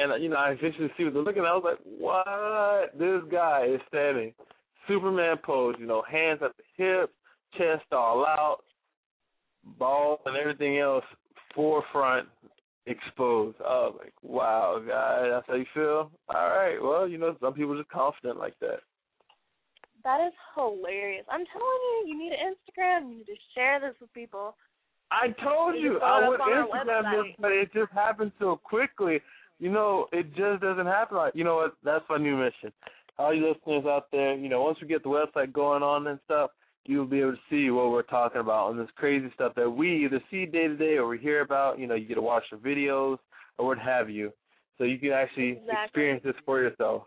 And, 0.00 0.22
you 0.22 0.30
know, 0.30 0.36
I 0.36 0.52
eventually 0.52 0.90
see 0.96 1.04
what 1.04 1.12
they're 1.12 1.22
looking 1.22 1.42
at. 1.42 1.48
I 1.48 1.54
was 1.54 1.64
like, 1.64 1.78
what? 1.98 2.98
This 2.98 3.22
guy 3.30 3.66
is 3.74 3.80
standing, 3.88 4.32
Superman 4.88 5.36
pose, 5.44 5.74
you 5.78 5.86
know, 5.86 6.02
hands 6.10 6.40
at 6.42 6.52
the 6.56 6.62
hips, 6.82 7.12
chest 7.58 7.84
all 7.92 8.24
out, 8.24 8.60
balls 9.78 10.20
and 10.26 10.36
everything 10.36 10.78
else 10.78 11.04
forefront 11.54 12.26
exposed. 12.86 13.56
Oh, 13.60 13.94
like, 13.98 14.14
wow, 14.22 14.80
guy, 14.86 15.28
that's 15.30 15.46
how 15.46 15.54
you 15.54 15.66
feel? 15.74 16.10
All 16.28 16.48
right, 16.50 16.78
well, 16.82 17.08
you 17.08 17.18
know, 17.18 17.36
some 17.40 17.54
people 17.54 17.74
are 17.74 17.78
just 17.78 17.90
confident 17.90 18.38
like 18.38 18.58
that. 18.60 18.80
That 20.04 20.20
is 20.26 20.32
hilarious. 20.54 21.24
I'm 21.30 21.44
telling 21.52 21.62
you, 21.62 22.04
you 22.08 22.18
need 22.18 22.32
an 22.32 22.54
Instagram. 22.54 23.10
You 23.10 23.18
need 23.18 23.26
to 23.26 23.36
share 23.54 23.78
this 23.80 23.94
with 24.00 24.12
people. 24.12 24.56
I 25.12 25.28
told 25.44 25.76
You 25.76 25.92
you, 25.92 26.00
I 26.00 26.28
would 26.28 26.40
up 26.40 26.46
on 26.46 26.88
our 26.88 27.02
Instagram 27.02 27.24
this, 27.24 27.36
but 27.38 27.52
it 27.52 27.72
just 27.72 27.92
happened 27.92 28.32
so 28.40 28.58
quickly. 28.62 29.20
You 29.60 29.70
know, 29.70 30.06
it 30.10 30.34
just 30.34 30.60
doesn't 30.62 30.86
happen 30.86 31.18
like, 31.18 31.34
you 31.36 31.44
know 31.44 31.54
what, 31.56 31.74
that's 31.84 32.04
my 32.08 32.16
new 32.16 32.36
mission. 32.36 32.72
All 33.18 33.32
you 33.32 33.46
listeners 33.46 33.84
out 33.86 34.06
there, 34.10 34.34
you 34.34 34.48
know, 34.48 34.62
once 34.62 34.78
we 34.80 34.88
get 34.88 35.04
the 35.04 35.08
website 35.08 35.52
going 35.52 35.82
on 35.82 36.06
and 36.08 36.18
stuff, 36.24 36.50
you'll 36.84 37.06
be 37.06 37.20
able 37.20 37.32
to 37.32 37.38
see 37.48 37.70
what 37.70 37.90
we're 37.90 38.02
talking 38.02 38.40
about 38.40 38.70
and 38.70 38.80
this 38.80 38.88
crazy 38.96 39.30
stuff 39.34 39.54
that 39.54 39.70
we 39.70 40.04
either 40.04 40.22
see 40.30 40.46
day 40.46 40.68
to 40.68 40.76
day 40.76 40.96
or 40.96 41.06
we 41.08 41.18
hear 41.18 41.40
about. 41.40 41.78
You 41.78 41.86
know, 41.86 41.94
you 41.94 42.06
get 42.06 42.14
to 42.14 42.22
watch 42.22 42.44
the 42.50 42.56
videos 42.56 43.18
or 43.58 43.66
what 43.66 43.78
have 43.78 44.10
you. 44.10 44.32
So 44.78 44.84
you 44.84 44.98
can 44.98 45.12
actually 45.12 45.50
Exactly. 45.50 45.84
experience 45.84 46.22
this 46.24 46.34
for 46.44 46.60
yourself. 46.60 47.04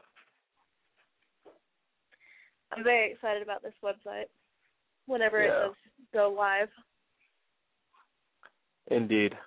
I'm 2.72 2.84
very 2.84 3.12
excited 3.12 3.42
about 3.42 3.64
this 3.64 3.74
website. 3.84 4.26
Whenever 5.08 5.42
Yeah. 5.42 5.48
it 5.48 5.68
does 5.68 5.76
go 6.14 6.30
live. 6.30 6.70
Indeed. 8.88 9.38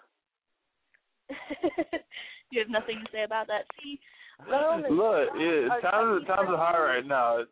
you 2.50 2.58
have 2.60 2.68
nothing 2.68 3.00
to 3.04 3.12
say 3.12 3.22
about 3.24 3.46
that. 3.48 3.66
See, 3.82 4.00
is 4.40 4.90
Look, 4.90 5.28
yeah, 5.36 5.80
times 5.80 6.26
times 6.26 6.48
are 6.48 6.56
hard 6.56 6.96
right 6.96 7.06
now. 7.06 7.44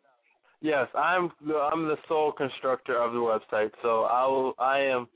Yes, 0.61 0.87
I'm 0.95 1.31
the 1.45 1.55
I'm 1.55 1.87
the 1.87 1.97
sole 2.07 2.31
constructor 2.31 2.97
of 3.01 3.13
the 3.13 3.19
website, 3.19 3.71
so 3.81 4.03
I 4.03 4.25
will 4.25 4.53
I 4.57 4.79
am 4.79 5.07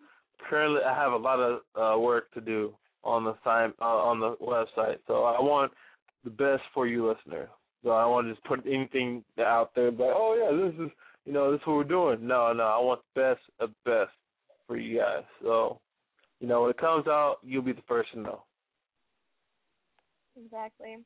currently 0.49 0.81
I 0.84 0.93
have 0.93 1.13
a 1.13 1.18
lot 1.18 1.39
of 1.39 1.61
uh, 1.76 1.99
work 1.99 2.31
to 2.34 2.41
do 2.41 2.73
on 3.03 3.23
the 3.23 3.35
sign 3.43 3.73
uh, 3.81 3.85
on 3.85 4.19
the 4.19 4.35
website. 4.35 4.97
So 5.07 5.23
I 5.23 5.41
want 5.41 5.72
the 6.23 6.30
best 6.30 6.61
for 6.73 6.85
you 6.85 7.09
listener. 7.09 7.49
So 7.84 7.89
I 7.89 8.05
want 8.05 8.27
to 8.27 8.34
just 8.34 8.45
put 8.45 8.63
anything 8.68 9.23
out 9.39 9.72
there 9.76 9.91
but 9.91 10.13
oh 10.15 10.38
yeah, 10.38 10.69
this 10.69 10.85
is 10.85 10.91
you 11.26 11.34
know, 11.34 11.51
this 11.51 11.61
is 11.61 11.68
what 11.68 11.77
we're 11.77 11.84
doing. 11.84 12.27
No, 12.27 12.51
no, 12.53 12.63
I 12.63 12.80
want 12.80 13.01
the 13.13 13.22
best 13.22 13.41
of 13.59 13.69
the 13.85 13.91
best 13.91 14.11
for 14.68 14.77
you 14.77 14.99
guys. 14.99 15.23
So, 15.41 15.80
you 16.39 16.47
know, 16.47 16.61
when 16.61 16.72
it 16.72 16.77
comes 16.77 17.07
out, 17.07 17.38
you'll 17.43 17.61
be 17.61 17.73
the 17.73 17.84
first 17.88 18.11
to 18.13 18.19
know. 18.19 18.43
Exactly. 20.43 20.97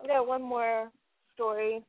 I've 0.00 0.08
got 0.08 0.26
one 0.26 0.42
more 0.42 0.90
story. 1.34 1.84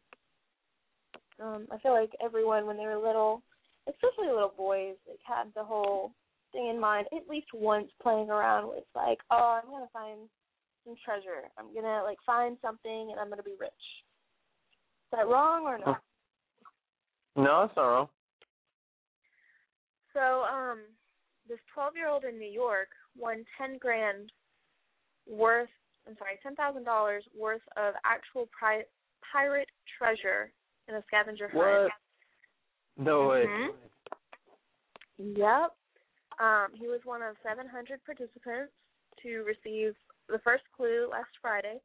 Um, 1.42 1.68
I 1.72 1.78
feel 1.80 1.94
like 1.94 2.12
everyone, 2.24 2.66
when 2.66 2.78
they 2.78 2.86
were 2.86 2.98
little, 2.98 3.42
especially 3.88 4.28
little 4.28 4.54
boys, 4.56 4.96
like 5.08 5.20
had 5.26 5.48
the 5.56 5.64
whole 5.64 6.12
thing 6.52 6.68
in 6.68 6.80
mind 6.80 7.08
at 7.16 7.28
least 7.30 7.48
once 7.54 7.90
playing 8.02 8.30
around 8.30 8.68
with 8.68 8.84
like, 8.96 9.18
oh, 9.32 9.60
I'm 9.64 9.70
gonna 9.70 9.88
find 9.92 10.20
some 10.86 10.96
treasure. 11.04 11.50
I'm 11.58 11.74
gonna 11.74 12.04
like 12.04 12.18
find 12.26 12.58
something 12.62 13.10
and 13.12 13.20
I'm 13.20 13.30
gonna 13.30 13.44
be 13.44 13.56
rich. 13.60 13.72
Is 13.72 15.18
that 15.18 15.28
wrong 15.28 15.64
or 15.64 15.80
not? 15.80 16.02
No, 17.36 17.62
that's 17.66 17.76
not 17.76 17.84
wrong. 17.84 18.08
So, 20.14 20.44
um, 20.44 20.80
this 21.48 21.60
12 21.74 21.96
year 21.96 22.10
old 22.10 22.24
in 22.26 22.38
New 22.38 22.52
York 22.52 22.90
won 23.18 23.46
10 23.58 23.78
grand 23.78 24.32
worth, 25.28 25.70
I'm 26.08 26.16
sorry, 26.18 26.38
$10,000 26.46 27.20
worth 27.38 27.62
of 27.78 27.94
actual 28.06 28.48
pri- 28.58 28.86
pirate 29.32 29.70
treasure 29.98 30.52
in 30.88 30.96
a 30.96 31.04
scavenger 31.08 31.48
hunt. 31.48 31.58
What? 31.58 31.92
No 32.98 33.28
way. 33.30 33.46
Mhm. 33.46 33.76
Yep. 35.18 35.76
Um, 36.40 36.74
he 36.74 36.88
was 36.88 37.04
one 37.06 37.22
of 37.22 37.36
700 37.44 38.04
participants 38.04 38.74
to 39.22 39.44
receive 39.44 39.96
the 40.28 40.40
first 40.40 40.64
clue 40.76 41.08
last 41.12 41.30
Friday, 41.42 41.80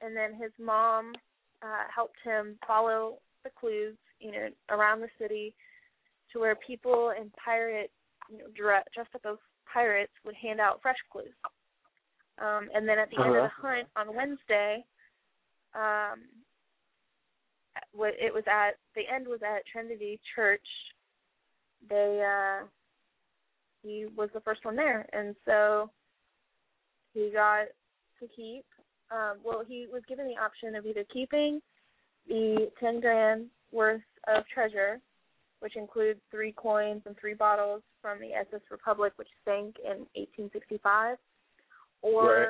and 0.00 0.16
then 0.16 0.34
his 0.34 0.52
mom 0.58 1.14
uh, 1.62 1.84
helped 1.94 2.18
him 2.24 2.58
follow 2.66 3.20
the 3.44 3.50
clues, 3.50 3.96
you 4.18 4.32
know, 4.32 4.48
around 4.70 5.00
the 5.00 5.10
city 5.18 5.54
to 6.32 6.40
where 6.40 6.54
people 6.56 7.10
in 7.10 7.30
pirate, 7.30 7.90
you 8.30 8.38
know, 8.38 8.46
dressed 8.54 8.88
up 9.14 9.20
as 9.24 9.38
pirates 9.72 10.12
would 10.24 10.34
hand 10.34 10.60
out 10.60 10.80
fresh 10.80 10.96
clues. 11.10 11.34
Um, 12.38 12.70
and 12.74 12.88
then 12.88 12.98
at 12.98 13.10
the 13.10 13.20
end 13.20 13.36
of 13.36 13.42
the 13.42 13.48
hunt 13.48 13.88
on 13.96 14.14
Wednesday, 14.14 14.84
um, 15.74 16.22
it 17.76 18.32
was 18.32 18.44
at 18.46 18.72
the 18.94 19.02
end 19.12 19.26
was 19.26 19.40
at 19.42 19.66
Trinity 19.70 20.20
Church. 20.34 20.66
They 21.88 22.22
uh 22.24 22.66
he 23.82 24.06
was 24.16 24.28
the 24.32 24.40
first 24.40 24.64
one 24.64 24.76
there 24.76 25.06
and 25.12 25.34
so 25.44 25.90
he 27.14 27.30
got 27.32 27.64
to 28.20 28.28
keep 28.36 28.64
um 29.10 29.38
well 29.44 29.62
he 29.66 29.86
was 29.92 30.02
given 30.08 30.26
the 30.26 30.40
option 30.40 30.76
of 30.76 30.86
either 30.86 31.04
keeping 31.12 31.60
the 32.28 32.70
ten 32.78 33.00
grand 33.00 33.46
worth 33.72 34.00
of 34.28 34.44
treasure, 34.52 35.00
which 35.60 35.74
includes 35.76 36.20
three 36.30 36.52
coins 36.52 37.02
and 37.06 37.16
three 37.18 37.34
bottles 37.34 37.82
from 38.00 38.20
the 38.20 38.32
SS 38.32 38.60
Republic 38.70 39.12
which 39.16 39.28
sank 39.44 39.76
in 39.84 40.06
eighteen 40.14 40.50
sixty 40.52 40.78
five 40.78 41.16
or 42.02 42.26
Right. 42.26 42.48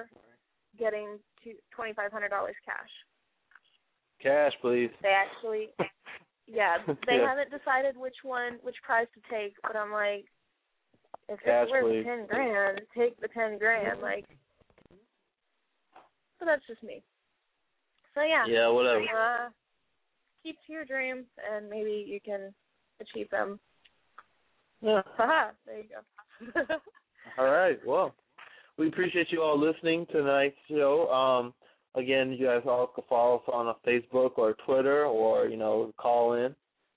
getting 0.78 1.18
to 1.44 1.54
twenty 1.70 1.94
five 1.94 2.12
hundred 2.12 2.28
dollars 2.28 2.56
cash. 2.66 2.90
Cash, 4.22 4.52
please. 4.60 4.90
They 5.02 5.08
actually, 5.08 5.74
yeah, 6.46 6.78
they 7.06 7.16
Yeah. 7.16 7.26
haven't 7.26 7.50
decided 7.50 7.96
which 7.96 8.16
one, 8.22 8.58
which 8.62 8.76
prize 8.82 9.08
to 9.14 9.20
take. 9.28 9.54
But 9.62 9.76
I'm 9.76 9.92
like, 9.92 10.26
if 11.28 11.40
Cash, 11.40 11.64
it's 11.64 11.72
worth 11.72 11.84
please. 11.84 12.04
ten 12.04 12.26
grand, 12.26 12.82
take 12.94 13.18
the 13.20 13.28
ten 13.28 13.58
grand. 13.58 14.00
Like, 14.00 14.24
so 16.38 16.44
that's 16.44 16.66
just 16.66 16.82
me. 16.82 17.02
So 18.14 18.22
yeah, 18.22 18.46
Yeah, 18.46 18.68
whatever. 18.68 19.00
Uh, 19.00 19.48
keep 20.42 20.56
to 20.66 20.72
your 20.72 20.84
dreams, 20.84 21.26
and 21.50 21.68
maybe 21.68 22.04
you 22.06 22.20
can 22.20 22.54
achieve 23.00 23.28
them. 23.30 23.58
Yeah. 24.80 25.02
Haha, 25.16 25.50
there 25.66 25.78
you 25.78 25.84
go. 25.88 26.76
All 27.38 27.46
right. 27.50 27.78
Well, 27.86 28.14
we 28.76 28.88
appreciate 28.88 29.30
you 29.30 29.42
all 29.42 29.58
listening 29.58 30.06
to 30.06 30.12
tonight's 30.14 30.56
show. 30.68 31.08
Um, 31.10 31.54
again, 31.94 32.32
you 32.32 32.46
guys 32.46 32.62
all 32.66 32.86
can 32.86 33.04
follow 33.08 33.36
us 33.36 33.42
on 33.52 33.74
Facebook 33.86 34.32
or 34.36 34.54
Twitter, 34.66 35.04
or 35.04 35.48
you 35.48 35.56
know, 35.56 35.92
call 35.96 36.34
in 36.34 36.54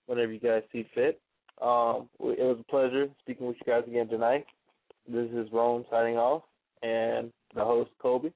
whenever 0.07 0.31
you 0.31 0.39
guys 0.39 0.63
see 0.71 0.87
fit. 0.93 1.19
Um, 1.61 2.09
it 2.19 2.43
was 2.43 2.57
a 2.59 2.71
pleasure 2.71 3.07
speaking 3.21 3.47
with 3.47 3.57
you 3.65 3.71
guys 3.71 3.83
again 3.87 4.07
tonight. 4.07 4.45
This 5.07 5.29
is 5.31 5.47
Rome 5.51 5.85
signing 5.89 6.17
off, 6.17 6.43
and 6.83 7.31
the 7.53 7.63
host 7.63 7.91
Kobe. 8.01 8.31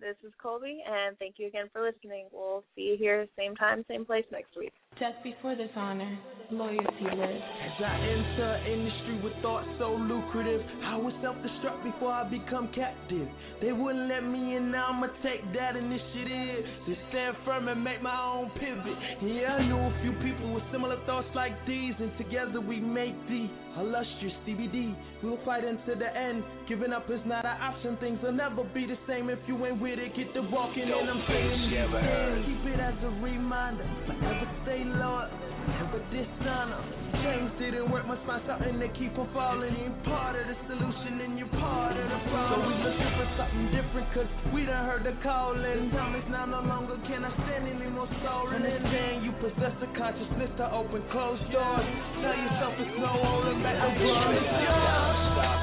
This 0.00 0.16
is 0.26 0.32
Colby, 0.42 0.82
and 0.88 1.16
thank 1.18 1.34
you 1.36 1.46
again 1.46 1.68
for 1.72 1.82
listening. 1.84 2.26
We'll 2.32 2.64
see 2.74 2.82
you 2.82 2.96
here, 2.96 3.26
same 3.36 3.54
time, 3.54 3.84
same 3.88 4.04
place 4.04 4.24
next 4.32 4.56
week. 4.56 4.72
Just 4.98 5.22
before 5.22 5.54
this 5.54 5.70
honor, 5.76 6.18
loyalty 6.50 7.04
lives. 7.04 7.44
As 7.62 7.84
I 7.84 7.94
enter 8.00 8.50
an 8.52 8.72
industry 8.72 9.20
with 9.22 9.32
thoughts 9.40 9.68
so 9.78 9.94
lucrative, 9.94 10.60
I 10.84 10.96
was 10.96 11.12
self-destruct 11.22 11.84
before 11.84 12.12
I 12.12 12.28
become 12.28 12.72
captive. 12.74 13.28
They 13.62 13.72
wouldn't 13.72 14.08
let 14.08 14.24
me 14.24 14.56
in, 14.56 14.72
now 14.72 14.90
I'ma 14.92 15.08
take 15.22 15.44
that 15.54 15.76
initiative 15.76 16.64
to 16.86 16.92
stand 17.10 17.36
firm 17.44 17.68
and 17.68 17.84
make 17.84 18.02
my 18.02 18.16
own 18.16 18.50
pivot. 18.56 18.96
Yeah, 19.22 19.60
I 19.60 19.68
knew 19.68 19.78
a 19.78 19.94
few 20.02 20.12
people 20.24 20.54
with 20.54 20.64
similar 20.72 20.96
thoughts 21.06 21.28
like 21.34 21.54
these, 21.66 21.94
and 22.00 22.16
together 22.18 22.60
we 22.60 22.80
make 22.80 23.14
the 23.28 23.48
illustrious 23.78 24.34
CBD. 24.48 24.96
We'll 25.22 25.38
fight 25.44 25.64
until 25.64 25.96
the 25.96 26.08
end. 26.08 26.42
Giving 26.68 26.92
up 26.92 27.08
is 27.10 27.20
not 27.24 27.44
an 27.44 27.56
option. 27.60 27.96
Things 28.00 28.18
will 28.22 28.32
never 28.32 28.64
be 28.74 28.86
the 28.86 28.98
same 29.06 29.30
if 29.30 29.38
you 29.46 29.54
ain't 29.64 29.80
with 29.80 29.89
it. 29.98 30.14
Get 30.14 30.34
the 30.34 30.42
walking, 30.42 30.86
and 30.86 31.08
I'm 31.10 31.22
saying 31.26 31.50
these 31.66 31.80
things. 31.90 32.46
Keep 32.46 32.64
it 32.74 32.80
as 32.80 32.98
a 33.02 33.10
reminder. 33.24 33.86
Forever 34.06 34.46
stay 34.62 34.82
loyal, 34.84 35.30
never 35.66 36.00
dishonor. 36.12 36.82
Things 37.10 37.50
didn't 37.58 37.90
work, 37.90 38.06
must 38.06 38.22
find 38.24 38.42
something 38.46 38.78
to 38.78 38.88
keep 38.94 39.18
on 39.18 39.28
falling. 39.34 39.74
You're 39.74 39.96
part 40.06 40.36
of 40.36 40.46
the 40.46 40.56
solution 40.68 41.20
and 41.20 41.38
you're 41.38 41.50
part 41.58 41.96
of 41.96 42.06
the 42.06 42.20
problem. 42.30 42.60
So 42.60 42.70
we're 42.70 42.82
looking 42.86 43.12
for 43.18 43.28
something 43.36 43.66
different, 43.74 44.06
cause 44.14 44.30
we 44.54 44.64
done 44.64 44.84
heard 44.86 45.04
the 45.04 45.16
calling. 45.24 45.90
Time 45.90 46.14
is 46.14 46.28
now 46.30 46.46
no 46.46 46.62
longer 46.62 46.96
can 47.08 47.24
I 47.24 47.32
stand 47.44 47.66
any 47.66 47.90
more 47.90 48.08
stolen. 48.22 48.62
Understand 48.62 49.24
you 49.26 49.32
possess 49.42 49.74
the 49.82 49.90
consciousness 49.98 50.50
to 50.62 50.66
open 50.70 51.02
closed 51.10 51.44
doors. 51.50 51.86
Tell 52.22 52.36
yourself 52.36 52.74
it's 52.78 52.96
no 53.00 53.10
holding 53.10 53.60
back. 53.64 53.74
The 53.80 53.90
world 54.06 54.38
is 54.38 54.44
yours. 54.44 55.18
Stop, 55.34 55.58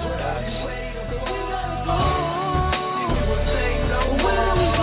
stop, 1.87 2.26
where 4.27 4.55
we 4.55 4.76